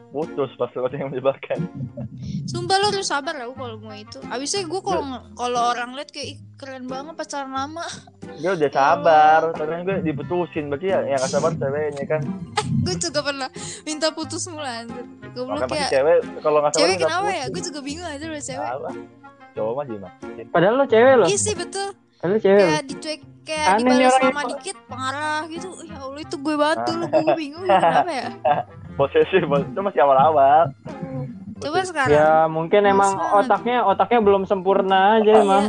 putus 0.10 0.50
pas 0.58 0.69
lewat 0.74 0.91
yang 0.98 1.13
menyebalkan. 1.13 1.69
Sumpah 2.50 2.76
lo 2.82 2.89
harus 2.89 3.06
sabar 3.06 3.38
lah 3.38 3.45
kalau 3.54 3.78
mau 3.78 3.93
itu. 3.93 4.17
Abisnya 4.30 4.65
gue 4.65 4.82
kalau 4.82 5.06
kalau 5.38 5.62
orang 5.69 5.93
lihat 5.93 6.10
kayak 6.10 6.34
"Ih, 6.34 6.38
keren 6.58 6.89
banget 6.89 7.13
pacaran 7.13 7.54
lama. 7.54 7.86
Gue 8.41 8.52
udah 8.58 8.72
sabar, 8.74 9.41
tapi 9.54 9.69
kan 9.69 9.82
gue 9.86 9.95
diputusin 10.06 10.69
berarti 10.69 10.88
ya 10.89 11.00
yang 11.06 11.22
gak 11.22 11.32
sabar 11.34 11.54
ceweknya 11.54 12.06
kan. 12.10 12.22
gue 12.69 12.95
juga 12.95 13.19
pernah 13.26 13.50
minta 13.86 14.08
putus 14.13 14.45
mula 14.50 14.86
anjir. 14.86 15.06
Pasti 15.34 15.78
ya. 15.78 15.89
cewek 15.93 16.17
kalau 16.41 16.58
gak 16.65 16.72
sabar 16.74 16.82
Cewek 16.82 16.95
nggak 16.98 17.10
kenapa 17.10 17.30
ya? 17.30 17.45
Gue 17.54 17.62
juga 17.62 17.80
bingung 17.86 18.08
aja 18.10 18.26
sama 18.26 18.41
cewek. 18.41 18.69
Salah. 18.69 18.95
Cowok 19.54 19.74
mah 19.74 19.86
gimana? 19.86 20.15
Padahal 20.50 20.74
lo 20.78 20.86
cewek 20.89 21.13
lo. 21.22 21.26
Iya 21.30 21.38
sih 21.38 21.54
betul. 21.54 21.89
Padahal 22.17 22.34
lo 22.34 22.39
cewek 22.41 22.58
lo. 22.58 22.69
Kayak 22.69 22.84
dicuek 22.89 23.22
kayak 23.45 23.67
dibalas 23.82 24.13
itu. 24.13 24.50
dikit 24.54 24.78
pengarah 24.86 25.41
gitu. 25.50 25.69
Ya 25.86 25.98
Allah 26.02 26.22
itu 26.22 26.36
gue 26.38 26.56
banget 26.58 26.80
dulu 26.86 27.04
gue 27.13 27.34
bingung 27.38 27.65
kenapa 27.65 28.10
ya? 28.13 28.30
Posesif, 29.00 29.42
itu 29.42 29.80
masih 29.80 30.02
awal-awal. 30.04 30.76
Coba 31.60 31.80
sekarang. 31.82 32.12
Ya 32.14 32.46
mungkin 32.46 32.84
emang 32.84 33.16
banget. 33.16 33.40
otaknya 33.42 33.78
otaknya 33.84 34.20
belum 34.20 34.44
sempurna 34.44 35.18
aja 35.18 35.32
Iya. 35.34 35.40
emang. 35.42 35.66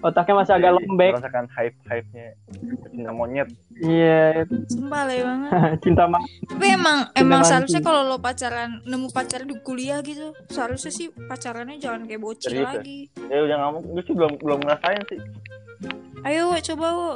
Otaknya 0.00 0.34
masih 0.34 0.52
agak 0.54 0.70
Jadi, 0.70 0.80
lembek. 0.80 1.12
Merasakan 1.12 1.46
hype-hype-nya 1.50 2.26
cinta 2.88 3.12
monyet. 3.12 3.48
Iya, 3.76 4.48
Sumpah 4.66 5.02
lah 5.04 5.16
banget. 5.18 5.50
cinta 5.84 6.04
mah. 6.04 6.20
Tapi 6.46 6.66
emang 6.68 6.98
emang 7.12 7.40
mancing. 7.40 7.48
seharusnya 7.48 7.80
kalau 7.80 8.00
lo 8.04 8.16
pacaran 8.16 8.80
nemu 8.82 9.08
pacar 9.08 9.44
di 9.44 9.56
kuliah 9.60 10.00
gitu, 10.00 10.32
seharusnya 10.48 10.88
sih 10.88 11.08
pacarannya 11.12 11.76
jangan 11.76 12.04
kayak 12.04 12.16
bocil 12.16 12.48
Serius 12.48 12.64
ya? 12.64 12.72
lagi. 12.76 12.98
Ya 13.28 13.38
udah 13.40 13.56
ngomong, 13.58 13.82
gue 13.86 14.02
sih 14.02 14.14
belum 14.14 14.32
belum 14.36 14.58
ngerasain 14.58 15.02
sih. 15.06 15.20
Ayo 16.22 16.48
wo, 16.48 16.56
coba 16.56 16.86
wo. 16.90 17.10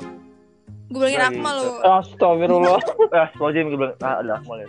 Gue 0.86 1.00
bilangin 1.02 1.20
Akmal 1.24 1.54
lo. 1.58 1.72
Astagfirullah. 1.80 2.80
Ah, 3.10 3.26
Sprojim 3.32 3.72
gue 3.72 3.80
bilang, 3.80 3.96
ah 4.00 4.20
udah 4.20 4.36
Akmal 4.36 4.60
ya. 4.60 4.68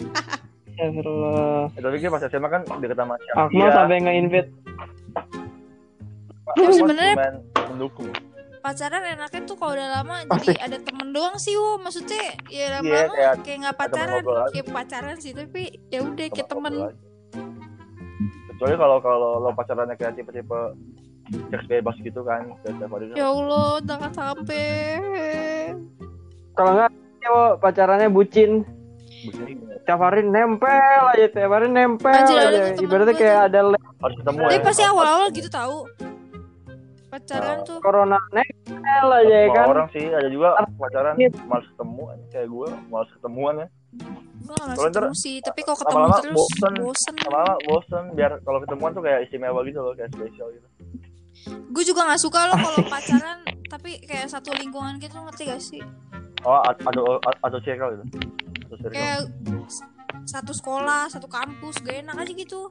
Astagfirullah. 0.00 1.68
Eh, 1.70 1.80
tapi 1.80 1.96
kan 1.98 2.10
pas 2.10 2.24
SMA 2.24 2.48
kan 2.48 2.62
deket 2.80 2.96
sama 2.96 3.14
siapa? 3.18 3.40
Akmal 3.46 3.68
sampai 3.68 3.96
nge-invite. 4.00 4.50
Tapi 6.50 6.72
sebenarnya- 6.72 7.40
mendukung. 7.70 8.08
Pacaran 8.60 9.00
enaknya 9.00 9.40
tuh 9.48 9.56
kalau 9.56 9.72
udah 9.72 9.88
lama 9.90 10.20
jadi 10.36 10.60
ada 10.60 10.76
temen 10.76 11.16
doang 11.16 11.40
sih 11.40 11.56
wo. 11.56 11.80
Maksudnya 11.80 12.20
ya 12.20 12.32
Iya, 12.50 12.66
lama-lama 12.76 13.12
kayak 13.14 13.34
kayak 13.40 13.58
nggak 13.58 13.76
pacaran, 13.78 14.22
kayak 14.52 14.66
pacaran 14.68 15.16
sih 15.16 15.32
tapi 15.32 15.62
ya 15.88 16.00
udah 16.04 16.26
kayak 16.28 16.44
temen. 16.46 16.72
Kecuali 18.52 18.74
kalau 18.76 18.96
kalau 19.00 19.30
lo 19.40 19.50
pacarannya 19.56 19.96
kayak 19.96 20.12
tipe-tipe 20.12 20.60
seks 21.48 21.64
bebas 21.64 21.96
gitu 22.04 22.20
kan, 22.20 22.52
Ya 23.16 23.32
Allah, 23.32 23.80
jangan 23.80 24.12
sampai. 24.12 24.66
Kalau 26.52 26.70
enggak 26.76 26.90
ya, 27.22 27.30
wo, 27.30 27.44
pacarannya 27.56 28.08
bucin. 28.12 28.66
Tiap 29.82 29.98
hari 29.98 30.22
nempel 30.22 30.70
aja, 31.10 31.26
tiap 31.28 31.50
hari 31.50 31.68
nempel 31.68 32.08
Anjir, 32.10 32.36
ada 32.38 32.58
aja. 32.66 32.78
Ibaratnya 32.78 33.14
kayak 33.14 33.36
tuh. 33.36 33.46
ada 33.46 33.60
lab 33.68 33.82
harus 33.98 34.16
ketemu 34.16 34.38
Tapi 34.40 34.54
ya. 34.54 34.62
pasti 34.62 34.82
awal-awal 34.82 35.26
gitu 35.30 35.48
tahu. 35.48 35.76
Pacaran 37.06 37.42
Nah. 37.52 37.66
tuh. 37.66 37.78
corona 37.80 38.18
nempel 38.30 39.06
aja 39.12 39.36
ya 39.36 39.48
kan. 39.50 39.66
orang 39.68 39.88
sih 39.90 40.04
ada 40.06 40.26
juga 40.26 40.48
pacaran 40.72 41.14
Iya. 41.16 41.28
males 41.42 41.66
ketemu 41.66 42.02
kayak 42.30 42.46
gue 42.48 42.68
males 42.86 43.10
ketemuan 43.12 43.54
ya 43.56 43.68
Gue 44.40 44.54
gak 44.56 44.66
ntar 44.72 44.86
ketemu 44.88 45.14
sih, 45.14 45.36
tapi 45.40 45.60
kalau 45.60 45.76
ketemu 45.76 45.98
lama-lama 46.00 46.22
terus 46.22 46.36
bosen. 46.38 46.72
bosen. 46.80 47.14
lama-lama 47.20 47.54
bosen 47.62 48.04
biar 48.14 48.32
kalau 48.40 48.58
ketemuan 48.58 48.90
tuh 48.90 49.02
kayak 49.02 49.20
istimewa 49.22 49.60
gitu 49.62 49.78
loh 49.78 49.92
kayak 49.92 50.10
spesial 50.10 50.48
gitu 50.50 50.68
gue 51.50 51.84
juga 51.84 52.00
nggak 52.04 52.20
suka 52.20 52.40
lo 52.46 52.54
kalau 52.54 52.78
pacaran 52.92 53.38
tapi 53.66 53.90
kayak 54.00 54.26
satu 54.26 54.50
lingkungan 54.52 54.96
gitu 54.96 55.14
ngerti 55.16 55.42
gak 55.46 55.60
sih 55.60 55.82
Oh, 56.40 56.56
ada 56.56 56.80
ada 57.42 57.58
circle 57.60 57.92
itu. 57.92 58.04
Kayak 58.86 59.30
satu 60.22 60.50
sekolah 60.50 61.06
satu 61.06 61.26
kampus 61.26 61.78
gak 61.80 62.02
enak 62.02 62.14
aja 62.16 62.32
gitu 62.32 62.66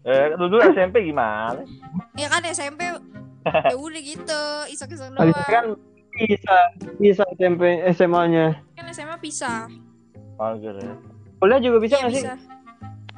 Eh, 0.00 0.30
dulu 0.32 0.62
SMP 0.64 1.04
gimana? 1.04 1.62
ya 2.14 2.26
kan 2.26 2.42
SMP 2.44 2.80
ya 3.64 3.74
udah 3.74 4.00
gitu 4.00 4.42
iseng-iseng 4.68 5.10
Habis 5.12 5.32
doang 5.32 5.48
kan 5.48 5.64
bisa 6.12 6.56
bisa 6.96 7.22
SMP 7.32 7.62
SMA-nya. 7.92 8.58
kan 8.72 8.84
SMA 8.88 9.16
pisah 9.18 9.66
Mager 10.34 10.74
ya. 10.76 10.94
Kuliah 11.38 11.58
juga 11.58 11.78
bisa 11.78 11.94
Iya, 11.94 12.00
nggak 12.00 12.12
sih? 12.12 12.22
bisa 12.22 12.34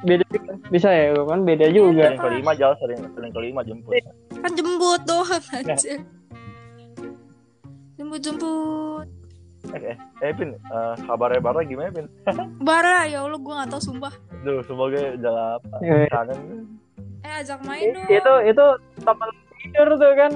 Beda 0.01 0.25
juga. 0.27 0.51
Bisa 0.67 0.89
ya, 0.89 1.03
kan 1.13 1.39
beda 1.41 1.65
juga. 1.69 2.05
Sering 2.07 2.17
kelima 2.19 2.51
jauh, 2.55 2.73
sering 2.75 2.99
sering 3.07 3.31
kelima 3.31 3.61
jemput. 3.61 3.93
kan 4.33 4.51
jemput 4.51 5.01
doang 5.05 5.29
aja 5.29 5.75
jemput 7.93 8.19
jemput 8.19 9.07
Eh, 9.63 9.77
eh, 9.85 9.95
eh 10.19 10.31
Pin, 10.31 10.51
eh, 10.51 10.93
kabarnya 10.99 11.37
Bara 11.39 11.61
gimana 11.61 11.89
Pin? 11.91 12.09
bara 12.67 13.05
ya 13.05 13.21
allah 13.21 13.37
gue 13.37 13.53
gak 13.55 13.69
tau 13.69 13.79
sumpah 13.79 14.13
Duh, 14.41 14.59
semoga 14.61 14.97
udah 15.13 15.35
apa? 15.55 15.75
Eh, 15.79 16.07
Kangen. 16.07 16.39
eh 17.21 17.33
ajak 17.37 17.61
main 17.61 17.85
dong 17.91 18.09
itu 18.09 18.33
itu 18.47 18.65
teman 18.97 19.29
tidur 19.55 19.87
tuh 19.93 20.11
kan 20.15 20.31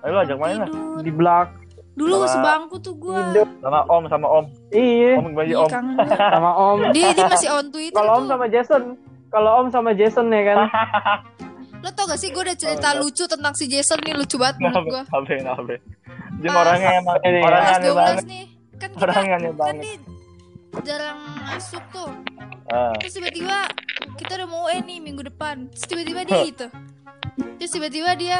Ayo 0.00 0.16
ajak 0.18 0.38
main 0.38 0.56
lah. 0.56 0.68
di 0.98 1.10
belak 1.10 1.48
dulu 1.92 2.22
Sama- 2.22 2.30
sebangku 2.32 2.76
tuh 2.78 2.94
gue. 2.96 3.18
Sama 3.60 3.84
Om, 3.84 4.04
sama 4.06 4.24
Om. 4.30 4.44
Iya, 4.70 5.18
Om 5.18 5.26
gimana 5.28 5.44
sih 5.44 5.52
Ih, 5.52 5.58
Om? 5.58 5.70
sama 6.32 6.50
Om. 6.56 6.78
dia 6.90 7.08
dia 7.10 7.26
masih 7.26 7.48
on 7.50 7.66
Twitter 7.68 7.92
Kalau 7.92 8.12
Om 8.14 8.24
sama 8.26 8.46
Jason, 8.46 8.82
kalau 9.28 9.50
Om 9.58 9.66
sama 9.68 9.90
Jason 9.92 10.26
ya 10.26 10.42
kan. 10.46 10.58
Lo 11.76 11.90
tau 11.90 12.04
gak 12.06 12.16
sih 12.16 12.28
gue 12.28 12.40
ada 12.40 12.54
cerita 12.54 12.94
Oh, 12.94 13.02
lucu 13.02 13.24
tentang 13.26 13.52
si 13.52 13.64
Jason 13.66 13.98
nih 13.98 14.14
lucu 14.14 14.36
banget 14.36 14.56
menurut 14.58 14.86
gue 14.86 15.02
Ngapain, 15.02 15.40
ngapain? 15.42 15.80
Dia 16.38 16.50
orangnya 16.54 16.90
emang 16.94 17.16
Ini, 17.20 17.38
orangnya 17.42 17.72
aneh 17.74 17.90
banget. 17.90 18.16
12 18.16 18.30
nih 18.30 18.44
Kan 18.90 18.98
kita 18.98 19.02
Orangnya 19.02 19.34
aneh 19.34 19.48
kan 19.48 19.56
banget. 19.56 19.82
dia 19.82 19.96
jarang 20.82 21.18
masuk 21.40 21.82
tuh. 21.90 22.10
Ah, 22.66 22.94
Terus 22.96 23.12
tiba-tiba 23.12 23.58
kita 24.16 24.32
udah 24.36 24.46
mau 24.46 24.66
UN 24.66 24.84
nih 24.84 24.98
minggu 25.00 25.22
depan. 25.24 25.66
Terus 25.68 25.86
tiba-tiba 25.86 26.20
dia 26.22 26.38
gitu. 26.44 26.66
Terus 27.56 27.70
tiba-tiba 27.70 28.10
dia 28.14 28.38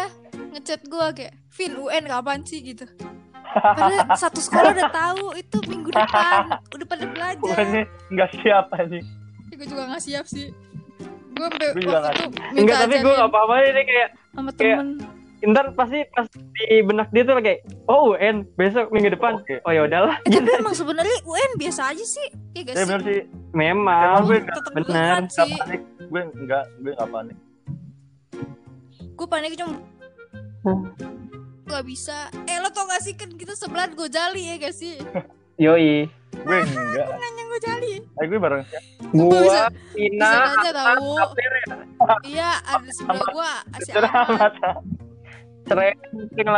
ngechat 0.51 0.81
gue 0.85 1.07
kayak 1.13 1.35
Vin 1.51 1.75
UN 1.77 2.05
kapan 2.07 2.39
sih? 2.43 2.61
gitu. 2.65 2.87
Padahal 3.51 4.07
satu 4.23 4.39
sekolah 4.39 4.71
udah 4.73 4.91
tahu 4.91 5.25
itu 5.35 5.59
minggu 5.67 5.91
depan. 5.91 6.63
Udah 6.69 6.87
pada 6.87 7.05
belajar. 7.05 7.43
Bukannya 7.43 7.83
nggak 8.09 8.31
siap 8.37 8.71
anjing. 8.73 9.07
Gue 9.51 9.67
juga 9.67 9.83
gak 9.89 10.01
siap 10.01 10.25
sih. 10.25 10.55
Gue 11.31 11.47
sampai 11.47 11.69
Gue 11.75 11.85
waktu 11.85 11.91
nggak 11.91 12.15
itu 12.15 12.27
Enggak, 12.55 12.77
tapi 12.81 12.95
gue 12.95 13.03
ajarin 13.03 13.19
gak 13.19 13.31
paham 13.31 13.51
aja 13.51 13.71
nih 13.71 13.85
kayak 13.85 14.09
sama 14.31 14.51
kayak- 14.53 14.87
ntar 15.43 15.73
pasti 15.73 16.05
pas 16.11 16.29
di 16.29 16.81
benak 16.81 17.09
dia 17.09 17.23
tuh 17.23 17.37
kayak 17.37 17.59
oh 17.87 18.13
UN 18.13 18.45
besok 18.55 18.89
minggu 18.89 19.11
depan. 19.11 19.37
Oke. 19.37 19.59
Oh 19.63 19.71
ya 19.71 19.83
udahlah. 19.83 20.21
Eh 20.23 20.31
tapi 20.31 20.51
emang 20.55 20.73
sebenarnya 20.73 21.17
UN 21.23 21.53
biasa 21.57 21.89
aja 21.89 22.03
sih 22.03 22.29
Iya 22.53 22.61
gak 22.63 22.73
Ya 22.73 22.77
sih? 22.77 22.87
bener 22.87 23.01
sih, 23.03 23.21
Memang. 23.51 24.21
gue 24.23 24.39
Tetep 24.39 24.73
bener. 24.75 25.21
sih 25.27 25.51
panik. 25.55 25.81
Gue 26.03 26.21
nggak, 26.37 26.65
gue 26.79 26.93
nggak 26.93 27.11
panik. 27.11 27.37
gue 29.13 29.27
panik 29.27 29.53
cuma 29.55 29.77
gak 31.63 31.85
bisa 31.85 32.17
eh 32.45 32.57
lo 32.57 32.69
tau 32.69 32.85
gak 32.85 32.99
sih 32.99 33.13
kan 33.13 33.29
kita 33.31 33.53
sebelah 33.53 33.87
Gojali 33.89 34.43
ya 34.43 34.57
gak 34.59 34.73
sih 34.73 34.97
Yoi. 35.61 36.09
Gue 36.33 36.57
enggak. 36.59 37.05
nanya 37.07 37.45
Gojali 37.47 37.91
Eh, 38.01 38.25
gue 38.25 38.39
bareng 38.39 38.65
bisa 39.13 39.69
Ina, 39.95 40.31
tahu 40.67 41.21
Kapir 41.21 41.53
ya. 41.53 41.75
iya 42.23 42.51
ada 42.63 42.91
sebelah 42.91 43.29
gue 43.29 43.53
si 43.79 43.91
Cerah 43.91 44.25
Cerai 45.71 45.95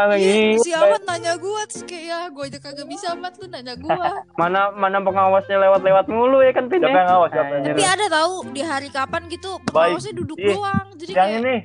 lagi. 0.09 0.25
iya, 0.25 0.57
si 0.57 0.71
Ahmad 0.73 1.05
nanya 1.05 1.37
gue 1.37 1.61
terus 1.69 1.85
kayak 1.85 2.01
ya 2.03 2.19
gue 2.27 2.45
aja 2.45 2.59
kagak 2.59 2.87
bisa 2.87 3.13
Ahmad 3.13 3.37
lu 3.37 3.47
nanya 3.47 3.75
gue 3.75 3.93
Mana 4.41 4.73
mana 4.73 4.99
pengawasnya 4.99 5.61
lewat-lewat 5.61 6.09
mulu 6.09 6.41
ya 6.41 6.51
kan 6.51 6.65
Pin 6.67 6.81
Siapa 6.81 6.89
ya? 6.89 6.97
yang 6.97 7.09
ngawas? 7.11 7.31
Siapa 7.31 7.45
yang 7.51 7.61
Anjir. 7.63 7.73
tapi 7.75 7.85
ada 7.87 8.07
tahu 8.09 8.33
di 8.49 8.63
hari 8.63 8.89
kapan 8.89 9.23
gitu 9.29 9.51
pengawasnya 9.63 10.15
duduk 10.15 10.37
Iya. 10.37 10.49
doang 10.51 10.87
jadi 10.97 11.11
Yang 11.11 11.21
kayak 11.23 11.39
ini, 11.39 11.57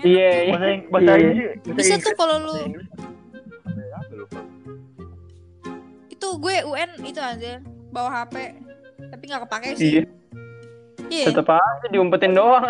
Iya, 0.00 0.22
ya. 0.22 0.38
iya. 0.38 0.52
bahasa 0.52 0.64
Iya. 0.64 0.74
Inggris. 1.18 1.50
bahasa 1.64 1.74
bisa 1.74 1.94
tuh 1.98 2.14
kalau 2.14 2.36
lu 2.38 2.54
itu 6.08 6.28
gue 6.38 6.54
UN 6.64 6.90
itu 7.02 7.20
aja 7.20 7.52
bawa 7.90 8.10
HP 8.24 8.34
tapi 9.10 9.22
nggak 9.26 9.42
kepake 9.44 9.68
sih 9.74 9.90
Iya, 9.90 10.02
iya 11.10 11.24
tetep 11.28 11.44
aja 11.46 11.86
diumpetin 11.88 12.32
doang. 12.32 12.62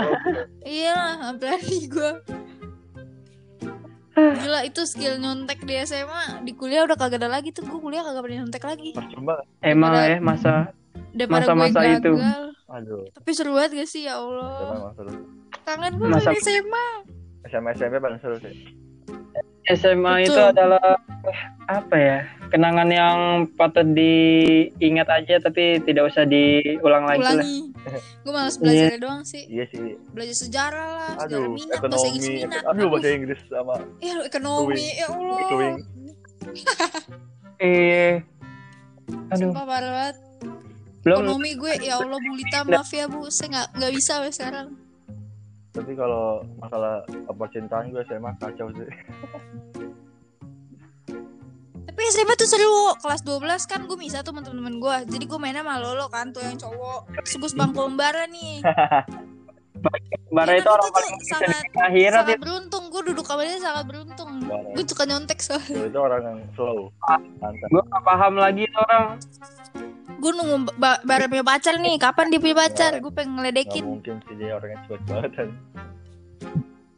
iya 0.64 0.96
lah 0.96 1.36
berani 1.36 1.78
gue 1.86 2.10
Gila 4.12 4.60
itu 4.62 4.84
skill 4.84 5.16
nyontek 5.16 5.64
di 5.64 5.72
SMA 5.82 6.44
Di 6.44 6.52
kuliah 6.52 6.84
udah 6.84 7.00
kagak 7.00 7.24
ada 7.24 7.32
lagi 7.32 7.48
tuh 7.48 7.64
Gue 7.64 7.80
kuliah 7.80 8.04
kagak 8.04 8.20
pernah 8.20 8.44
nyontek 8.44 8.64
lagi 8.64 8.90
Percuma. 8.92 9.40
Emang 9.64 9.92
ya 9.96 10.20
masa 10.20 10.72
Masa-masa 11.12 11.80
itu. 11.84 12.12
Aduh, 12.72 13.04
Tapi 13.12 13.30
seru 13.36 13.52
banget 13.52 13.84
gak 13.84 13.88
sih 13.88 14.08
ya 14.08 14.16
Allah. 14.16 14.96
Kangen 15.64 15.92
gue 16.00 16.08
Masa- 16.08 16.32
dari 16.32 16.40
SMA 16.40 16.86
SMA 17.44 17.70
SMP 17.76 18.00
paling 18.00 18.16
seru 18.20 18.36
sih. 18.40 18.80
SMA 19.64 20.26
itu 20.26 20.34
Betul. 20.34 20.50
adalah 20.52 20.86
eh, 21.24 21.40
apa 21.70 21.96
ya? 21.96 22.18
Kenangan 22.52 22.88
yang 22.92 23.18
patut 23.56 23.86
diingat 23.96 25.08
aja 25.08 25.40
tapi 25.40 25.80
tidak 25.86 26.12
usah 26.12 26.28
diulang 26.28 27.08
lagi 27.08 27.24
lah. 27.24 27.40
Ulangi 27.40 27.72
Gue 28.20 28.32
malas 28.32 28.60
belajar 28.60 29.00
doang 29.00 29.24
sih 29.24 29.48
Iya 29.48 29.64
sih. 29.72 29.96
Belajar 30.12 30.36
sejarah 30.36 30.88
lah 30.92 31.10
Sejarah 31.16 31.48
Aduh, 31.48 31.56
minat 31.56 31.78
Bahasa 31.80 32.06
Inggris 32.06 32.28
ekonomi. 32.28 32.44
minat 32.44 32.62
Aduh, 32.68 32.86
bahasa 32.92 33.08
Inggris 33.08 33.40
sama 33.48 33.74
Ya 33.98 34.12
lu 34.12 34.22
ekonomi 34.28 34.84
Ya 34.92 35.06
Allah 35.08 35.38
Doing. 35.48 35.76
Eh, 37.56 38.12
aduh, 39.30 39.38
Sumpah 39.48 39.64
parah 39.64 39.90
banget 39.90 40.16
belum 41.02 41.18
Ekonomi 41.18 41.50
gue 41.56 41.72
Ya 41.80 41.94
Allah 41.98 42.18
Bu 42.18 42.30
Lita 42.36 42.58
maaf 42.62 42.90
ya 42.90 43.06
bu 43.08 43.26
Saya 43.26 43.48
gak, 43.48 43.66
nggak 43.80 43.92
bisa 43.96 44.14
sekarang 44.28 44.68
Tapi 45.72 45.92
kalau 45.92 46.44
masalah 46.56 47.00
percintaan 47.28 47.88
gue 47.88 48.04
SMA 48.04 48.32
kacau 48.36 48.68
sih. 48.70 48.88
Tapi 51.82 52.00
SMA 52.08 52.34
tuh 52.34 52.48
seru 52.48 52.72
Kelas 52.96 53.20
12 53.20 53.42
kan 53.66 53.80
gue 53.84 53.96
bisa 53.96 54.20
tuh 54.20 54.32
temen-temen 54.32 54.80
gue 54.80 54.96
Jadi 55.08 55.24
gue 55.24 55.36
mainnya 55.36 55.60
sama 55.60 55.76
Lolo 55.76 56.08
kan 56.08 56.32
Tuh 56.32 56.40
yang 56.40 56.56
cowok 56.56 57.04
Terus 57.20 57.36
gue 57.36 57.50
sebangku 57.52 57.84
lembaran 57.84 58.32
nih 58.32 58.64
Bara 60.32 60.54
Iya, 60.54 60.64
itu 60.64 60.70
orang 60.70 60.88
itu 60.88 60.94
paling 60.94 61.14
sangat- 61.26 61.68
akhirat 61.76 62.24
sangat 62.24 62.38
beruntung 62.40 62.84
gue 62.88 63.02
duduk 63.02 63.26
sama 63.26 63.42
dia 63.42 63.60
sangat 63.60 63.84
beruntung 63.84 64.30
gue 64.46 64.84
suka 64.88 65.04
nyontek 65.04 65.38
soalnya 65.42 65.84
itu 65.84 65.98
orang 65.98 66.22
yang 66.24 66.38
slow. 66.54 66.88
Mantap. 67.36 67.68
Gue 67.68 67.82
gak 67.84 68.02
paham 68.02 68.34
lagi 68.38 68.64
orang. 68.72 69.04
Gue 70.22 70.30
nunggu 70.32 70.56
ba 70.76 71.02
bara 71.02 71.26
punya 71.26 71.42
pacar 71.42 71.74
nih 71.76 71.98
kapan 71.98 72.30
dia 72.30 72.38
punya 72.38 72.56
pacar 72.56 72.92
gue 72.94 73.10
pengen 73.10 73.26
Gak 73.28 73.38
ngeledekin 73.42 73.84
mungkin 73.84 74.14
sih 74.22 74.34
dia 74.36 74.54
orangnya 74.54 74.78
cepet 74.84 75.00
banget 75.04 75.30
kan. 75.34 75.48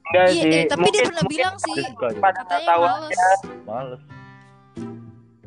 Enggak 0.05 0.27
iya 0.29 0.43
sih. 0.43 0.53
eh, 0.53 0.65
tapi 0.67 0.87
dia 0.91 1.03
pernah 1.03 1.25
bilang 1.25 1.55
sih 1.57 1.75
Dia 1.75 1.89
suka 1.89 2.07
gitu. 2.07 2.21
pada 2.21 2.37
katanya 2.39 2.67
tahu 2.67 2.83
males. 2.85 3.19
Males. 3.65 4.03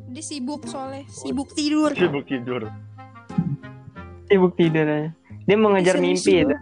dia 0.08 0.24
sibuk 0.26 0.62
soalnya 0.66 1.06
sibuk 1.08 1.50
tidur 1.52 1.92
Sibuk 1.94 2.26
tidur. 2.26 2.62
sibuk 4.26 4.54
tidur 4.56 4.84
aja. 4.84 5.10
Dia 5.46 5.56
mau 5.56 5.72
ngejar 5.72 5.96
Serius 5.96 6.04
mimpi 6.20 6.34
juga. 6.34 6.42
itu. 6.44 6.56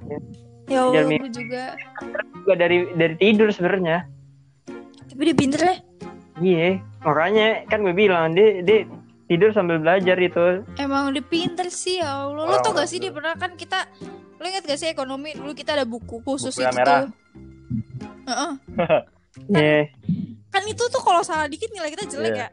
ya 0.65 0.79
Allah 0.81 0.93
Biar 1.01 1.05
gue 1.17 1.31
juga 1.31 1.63
Juga 2.35 2.53
dari 2.55 2.77
dari 2.93 3.15
tidur 3.15 3.47
sebenarnya. 3.49 3.97
tapi 5.07 5.21
dia 5.23 5.35
pinter 5.35 5.61
ya 5.61 5.75
Iya, 6.35 6.67
makanya 6.99 7.47
kan 7.65 7.79
gue 7.79 7.95
bilang 7.95 8.35
dia 8.35 8.59
dia 8.59 8.83
tidur 9.25 9.49
sambil 9.51 9.77
belajar 9.77 10.17
itu. 10.17 10.61
emang 10.75 11.09
dia 11.09 11.21
pinter 11.21 11.67
sih 11.67 11.97
ya 11.97 12.25
Allah 12.25 12.45
lo 12.45 12.55
tau 12.59 12.71
gak 12.71 12.85
sih 12.85 12.97
dia 12.97 13.09
pernah 13.09 13.33
kan 13.33 13.53
kita 13.53 13.89
lo 14.35 14.43
inget 14.43 14.63
gak 14.63 14.77
sih 14.77 14.87
ekonomi 14.87 15.33
dulu 15.33 15.51
kita 15.51 15.73
ada 15.73 15.83
buku 15.83 16.21
khusus 16.21 16.51
Buku 16.51 16.61
itu 16.61 16.75
merah. 16.75 17.01
tuh 17.01 17.07
Heeh. 18.25 18.51
Iya. 19.51 19.91
kan 20.47 20.63
itu 20.63 20.79
tuh 20.85 21.01
kalau 21.01 21.19
salah 21.19 21.45
dikit 21.45 21.67
nilai 21.69 21.89
kita 21.89 22.07
jelek 22.07 22.33
Iya. 22.33 22.47
ya 22.47 22.49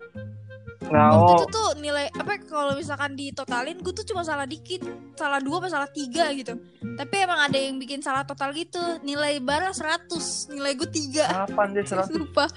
Nggak 0.83 1.09
waktu 1.15 1.33
itu 1.33 1.47
tuh 1.49 1.69
nilai 1.79 2.07
apa 2.11 2.33
kalau 2.43 2.75
misalkan 2.75 3.15
ditotalin 3.15 3.79
gue 3.79 3.95
tuh 3.95 4.03
cuma 4.03 4.21
salah 4.21 4.45
dikit 4.45 4.83
salah 5.15 5.39
dua 5.39 5.63
apa 5.63 5.69
salah 5.69 5.87
tiga 5.87 6.27
gitu 6.33 6.59
tapi 6.93 7.15
emang 7.19 7.39
ada 7.39 7.55
yang 7.55 7.79
bikin 7.79 8.01
salah 8.01 8.25
total 8.25 8.51
gitu 8.51 8.83
nilai 9.01 9.39
bara 9.39 9.71
100 9.71 10.11
nilai 10.51 10.75
gue 10.75 10.89
tiga 10.91 11.47
Kapan 11.47 11.69
dia 11.73 11.85
serah? 11.87 12.07
lupa 12.13 12.51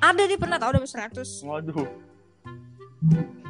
ada 0.00 0.22
dia 0.22 0.34
pernah 0.36 0.56
tau 0.56 0.72
dapat 0.72 0.88
100 0.88 1.44
Waduh. 1.44 1.86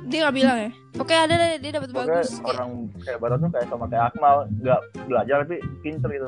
Dia 0.02 0.18
nggak 0.20 0.34
bilang 0.34 0.56
ya 0.58 0.70
oke 0.94 1.14
ada 1.14 1.34
deh 1.34 1.52
dia 1.58 1.70
dapat 1.72 1.90
bagus 1.90 2.28
Kayak- 2.34 2.48
orang 2.50 2.70
kayak 2.98 3.18
Barat 3.18 3.38
tuh 3.38 3.50
kayak 3.50 3.66
sama 3.66 3.84
kayak 3.86 4.04
Akmal. 4.08 4.36
Gak 4.58 4.80
belajar 5.04 5.36
tapi 5.42 5.56
pinter 5.80 6.08
gitu. 6.10 6.26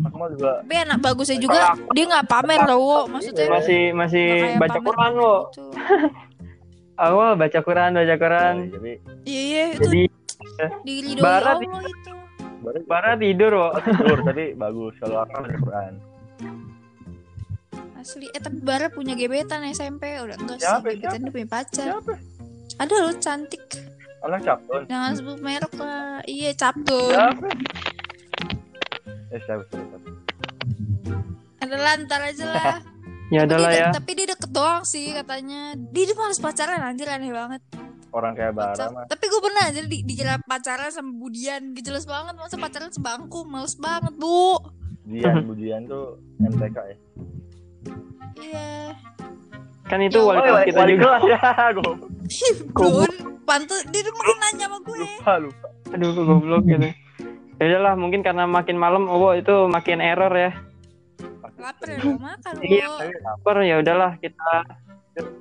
Akmal 0.00 0.28
juga 0.30 0.50
tapi 0.60 0.74
anak 0.76 0.98
bagusnya 1.00 1.36
juga 1.36 1.60
dia 1.90 2.04
nggak 2.06 2.26
pamer 2.26 2.60
loh 2.64 3.04
maksudnya 3.06 3.44
Iya. 3.44 3.52
Masih 3.52 3.82
masih 3.92 4.24
nggak 4.24 4.40
kayak 4.40 4.60
baca 4.60 4.78
Quran 4.80 5.10
lo. 5.12 5.34
gitu. 5.46 5.64
Awal 7.00 7.30
baca 7.34 7.60
Quran, 7.60 7.90
baca 7.94 8.16
Quran. 8.16 8.54
Jadi 8.70 8.92
iya 9.24 9.40
iya 9.42 9.62
itu 9.72 9.88
Jadi 9.88 10.04
diridoi 10.84 11.20
Barat 11.20 11.56
Allah 11.58 11.82
itu 11.82 12.12
Barat 12.60 12.82
Bara 12.84 13.12
tidur, 13.16 13.52
wo. 13.54 13.68
tidur 13.74 14.18
tapi 14.20 14.44
bagus 14.52 14.92
kalau 14.98 15.16
Akmal 15.18 15.42
baca 15.42 15.58
Quran. 15.58 15.92
Asli. 18.00 18.26
Eh 18.26 18.40
tapi 18.40 18.58
Bara 18.58 18.88
punya 18.88 19.12
gebetan 19.12 19.60
SMP 19.66 20.16
udah 20.16 20.34
enggak 20.34 20.56
sih 20.56 20.64
Siapa? 20.64 20.86
gebetan 20.88 21.18
dia 21.20 21.30
punya 21.30 21.48
pacar. 21.48 21.84
Siapa? 21.86 22.12
Ada 22.76 22.94
loh 22.98 23.14
cantik. 23.14 23.64
Anak 24.20 24.40
capton. 24.42 24.82
Jangan 24.84 25.12
sebut 25.14 25.38
merek 25.38 25.72
lah. 25.74 26.20
Iya 26.24 26.50
Captun. 26.52 27.08
Siapa? 27.10 27.46
Eh 29.30 29.40
siapa 29.40 29.62
siapa? 29.64 29.84
siapa? 29.86 30.08
Ada 31.60 31.76
lantar 31.76 32.20
aja 32.24 32.44
lah. 32.46 32.76
Ya 33.30 33.46
Tapi 33.46 33.54
adalah 33.54 33.70
dia- 33.70 33.78
ya. 33.78 33.88
Tapi 33.94 34.10
dia 34.12 34.26
deket 34.26 34.50
doang 34.50 34.82
sih 34.82 35.14
katanya. 35.14 35.60
Dia, 35.78 36.02
dia 36.02 36.16
males 36.18 36.42
pacaran 36.42 36.82
anjir 36.82 37.06
aneh 37.06 37.30
banget. 37.30 37.62
Orang 38.10 38.34
kayak 38.34 38.58
Bara 38.58 38.74
mah. 38.90 39.06
Tapi 39.06 39.22
gue 39.22 39.38
pernah 39.38 39.70
aja 39.70 39.80
di, 39.80 40.02
dikira 40.02 40.34
pacaran 40.42 40.90
sama 40.90 41.14
Budian. 41.14 41.70
Gak 41.70 41.84
jelas 41.86 42.02
banget 42.04 42.34
masa 42.34 42.58
pacaran 42.58 42.90
sebangku. 42.90 43.46
Males 43.46 43.78
banget 43.78 44.18
bu. 44.18 44.58
Dian 45.06 45.46
Budian 45.46 45.86
tuh 45.86 46.18
MTK 46.42 46.74
ya. 46.74 46.96
Iya. 48.36 48.94
Kan 49.86 50.00
itu 50.00 50.16
Ya, 50.16 50.26
wali 50.26 50.40
kelas 50.40 50.54
wali, 50.54 50.68
kita 50.70 50.78
wali 50.78 50.92
juga. 50.94 51.02
kelas 51.02 51.22
ya, 51.26 51.40
gue 51.76 51.94
Dun, 52.70 53.12
pantas 53.42 53.82
dia 53.90 54.00
tuh 54.00 54.14
makin 54.14 54.36
nanya 54.38 54.66
sama 54.70 54.78
gue. 54.80 54.96
lupa 54.96 55.32
lupa. 55.38 55.66
Aduh, 55.90 56.10
goblok 56.14 56.62
gitu. 56.64 56.88
Ya 57.58 57.64
udahlah, 57.66 57.94
mungkin 57.98 58.20
karena 58.22 58.46
makin 58.46 58.78
malam, 58.78 59.04
oh 59.04 59.34
itu 59.34 59.66
makin 59.66 59.98
error 59.98 60.30
ya. 60.32 60.52
Lapar 61.60 61.92
ya 61.92 61.98
mau 62.06 62.16
makan 62.16 62.52
Iya. 62.64 62.86
Lapar 63.20 63.56
ya 63.60 63.74
udahlah 63.76 64.16
kita 64.16 64.52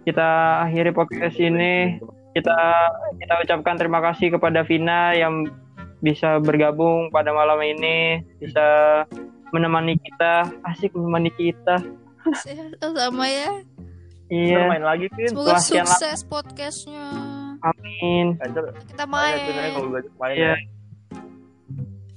kita 0.04 0.28
akhiri 0.66 0.92
podcast 0.92 1.38
ini. 1.40 2.02
Kita 2.36 2.58
kita 3.16 3.34
ucapkan 3.40 3.80
terima 3.80 4.04
kasih 4.04 4.36
kepada 4.36 4.68
Vina 4.68 5.16
yang 5.16 5.48
bisa 6.00 6.40
bergabung 6.40 7.08
pada 7.10 7.32
malam 7.32 7.60
ini, 7.62 8.20
bisa 8.38 9.04
menemani 9.52 9.96
kita, 9.96 10.48
asik 10.68 10.92
menemani 10.92 11.32
kita. 11.32 11.80
Sama 12.80 13.26
ya. 13.26 13.50
Iya, 14.30 14.60
main 14.68 14.84
lagi 14.84 15.10
Pin. 15.10 15.28
Semoga 15.28 15.58
Setelah 15.58 15.62
sekian 15.62 15.86
sukses 15.88 16.20
podcastnya. 16.24 17.08
amin. 17.60 18.38
Kita 18.86 19.04
main. 19.04 19.36
Main. 19.36 19.72
kalau 19.74 19.90
gue 19.90 20.02
main 20.16 20.32
Iya. 20.32 20.46
ya. 20.46 20.56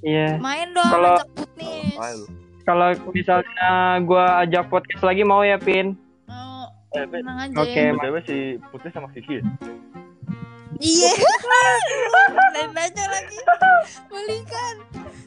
Iya. 0.03 0.29
Main 0.37 0.69
dong 0.71 0.87
Kalau-. 0.87 1.25
Main. 1.57 2.19
Kalau 2.63 2.87
misalnya 3.11 3.71
gua 4.03 4.39
ajak 4.41 4.69
podcast 4.69 5.03
lagi 5.03 5.23
mau 5.23 5.43
ya, 5.43 5.57
Pin? 5.57 5.99
Mau 6.27 6.71
Eh, 6.93 7.07
tenang 7.09 7.39
aja 7.41 7.57
Oke. 7.59 7.83
BTW 7.91 8.17
si 8.23 8.37
Putih 8.69 8.91
sama 8.91 9.09
Kiki 9.11 9.41
ya? 9.41 9.45
Iya. 10.79 11.13
Lain 12.55 12.71
aja 12.73 13.05
lagi. 13.09 13.39
Balikan. 14.07 14.75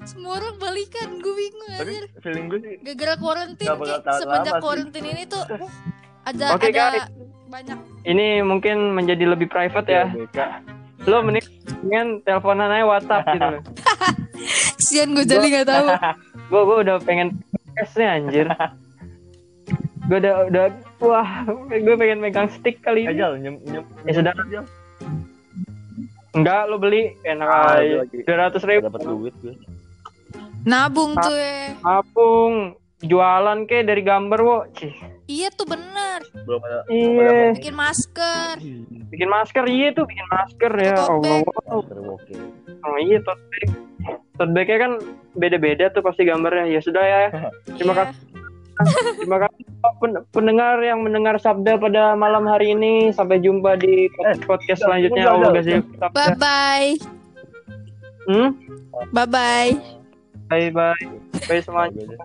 Semua 0.06 0.38
orang 0.38 0.56
balikan. 0.56 1.18
Gue 1.18 1.34
bingung 1.36 1.70
Tapi 1.72 1.82
anjir. 1.92 2.06
feeling 2.20 2.46
gue 2.48 2.60
sih 2.60 2.76
Gara-gara 2.86 3.14
tahan 4.00 4.20
semenjak 4.20 4.54
quarantine 4.60 5.08
ini 5.08 5.24
tuh 5.26 5.42
ada 6.24 6.46
Oke, 6.54 6.70
ada 6.70 6.78
guys. 6.96 7.06
banyak 7.48 7.78
Ini 8.04 8.26
mungkin 8.42 8.94
menjadi 8.94 9.26
lebih 9.28 9.48
private 9.48 9.88
ya. 9.88 10.06
BK. 10.08 10.38
Lo 11.06 11.22
mending 11.22 11.46
mendingan 11.76 12.08
teleponan 12.22 12.70
aja 12.72 12.86
WhatsApp 12.88 13.26
gitu 13.34 13.46
loh. 13.48 13.62
Kesian 14.76 15.10
gue 15.12 15.24
jadi 15.24 15.46
nggak 15.48 15.68
tahu. 15.68 15.88
Gue 16.46 16.62
gue 16.62 16.78
udah 16.80 16.96
pengen 17.02 17.34
podcastnya 17.52 18.08
anjir. 18.16 18.46
Gue 20.06 20.18
udah 20.20 20.46
udah 20.46 20.66
wah, 21.00 21.30
gue 21.68 21.96
pengen 21.96 22.22
megang 22.22 22.46
stick 22.52 22.78
kali 22.80 23.02
ini. 23.04 23.10
Ajal 23.12 23.38
nyem 23.38 23.58
nyem. 23.66 23.82
Ya 24.06 24.14
sudah. 24.14 24.34
Enggak, 26.32 26.62
lo 26.68 26.78
beli 26.78 27.18
enak 27.24 27.48
Ah, 27.48 27.80
aja. 27.80 28.04
lagi. 28.04 28.18
Dua 28.22 28.38
ratus 28.40 28.62
ribu. 28.62 28.86
Dapat 28.86 29.02
duit 29.04 29.34
gue. 29.42 29.56
Nabung 30.66 31.14
tuh 31.16 31.32
ya. 31.32 31.78
Apung 31.82 32.74
jualan 33.00 33.60
ke 33.64 33.82
dari 33.82 34.02
gambar 34.02 34.40
wo. 34.40 34.58
Cih. 34.74 34.94
Iya 35.26 35.50
tuh 35.52 35.66
bener. 35.66 36.22
Belum 36.44 36.62
ada. 36.62 36.86
Iya, 36.88 37.54
Bikin 37.54 37.74
masker. 37.74 38.56
bikin 39.06 39.26
masker 39.28 39.64
iya 39.66 39.90
tuh 39.92 40.06
bikin 40.06 40.26
masker 40.28 40.72
ya. 40.76 40.98
Tote 41.00 41.10
Allah. 41.24 41.38
bag. 41.42 42.06
Oke. 42.08 42.34
Oh 42.82 42.98
iya 43.00 43.18
tote 43.20 43.42
bag. 43.48 43.70
Tote 44.36 44.52
bagnya 44.52 44.78
kan 44.80 44.92
beda-beda 45.34 45.86
tuh 45.90 46.02
pasti 46.02 46.24
gambarnya. 46.24 46.66
Ya 46.68 46.80
sudah 46.80 47.04
ya. 47.04 47.22
Terima 47.76 47.94
Iya. 47.94 48.02
kasih. 48.04 48.22
Terima 49.18 49.38
kasih 49.40 49.64
pen- 49.96 50.24
pendengar 50.30 50.76
yang 50.80 51.00
mendengar 51.00 51.40
sabda 51.40 51.78
pada 51.78 52.14
malam 52.14 52.44
hari 52.44 52.74
ini. 52.74 53.10
Sampai 53.10 53.38
jumpa 53.38 53.78
di 53.78 54.10
podcast 54.44 54.82
udah, 54.82 54.88
selanjutnya. 54.92 55.24
Allah 55.26 55.50
kasih 55.54 55.80
Bye 56.12 56.34
bye. 56.36 56.90
Hmm? 58.26 58.50
Bye 59.12 59.28
bye. 59.28 59.95
Bye 60.50 60.70
bye. 60.72 60.96
Bye 61.48 61.62
semuanya. 61.62 62.18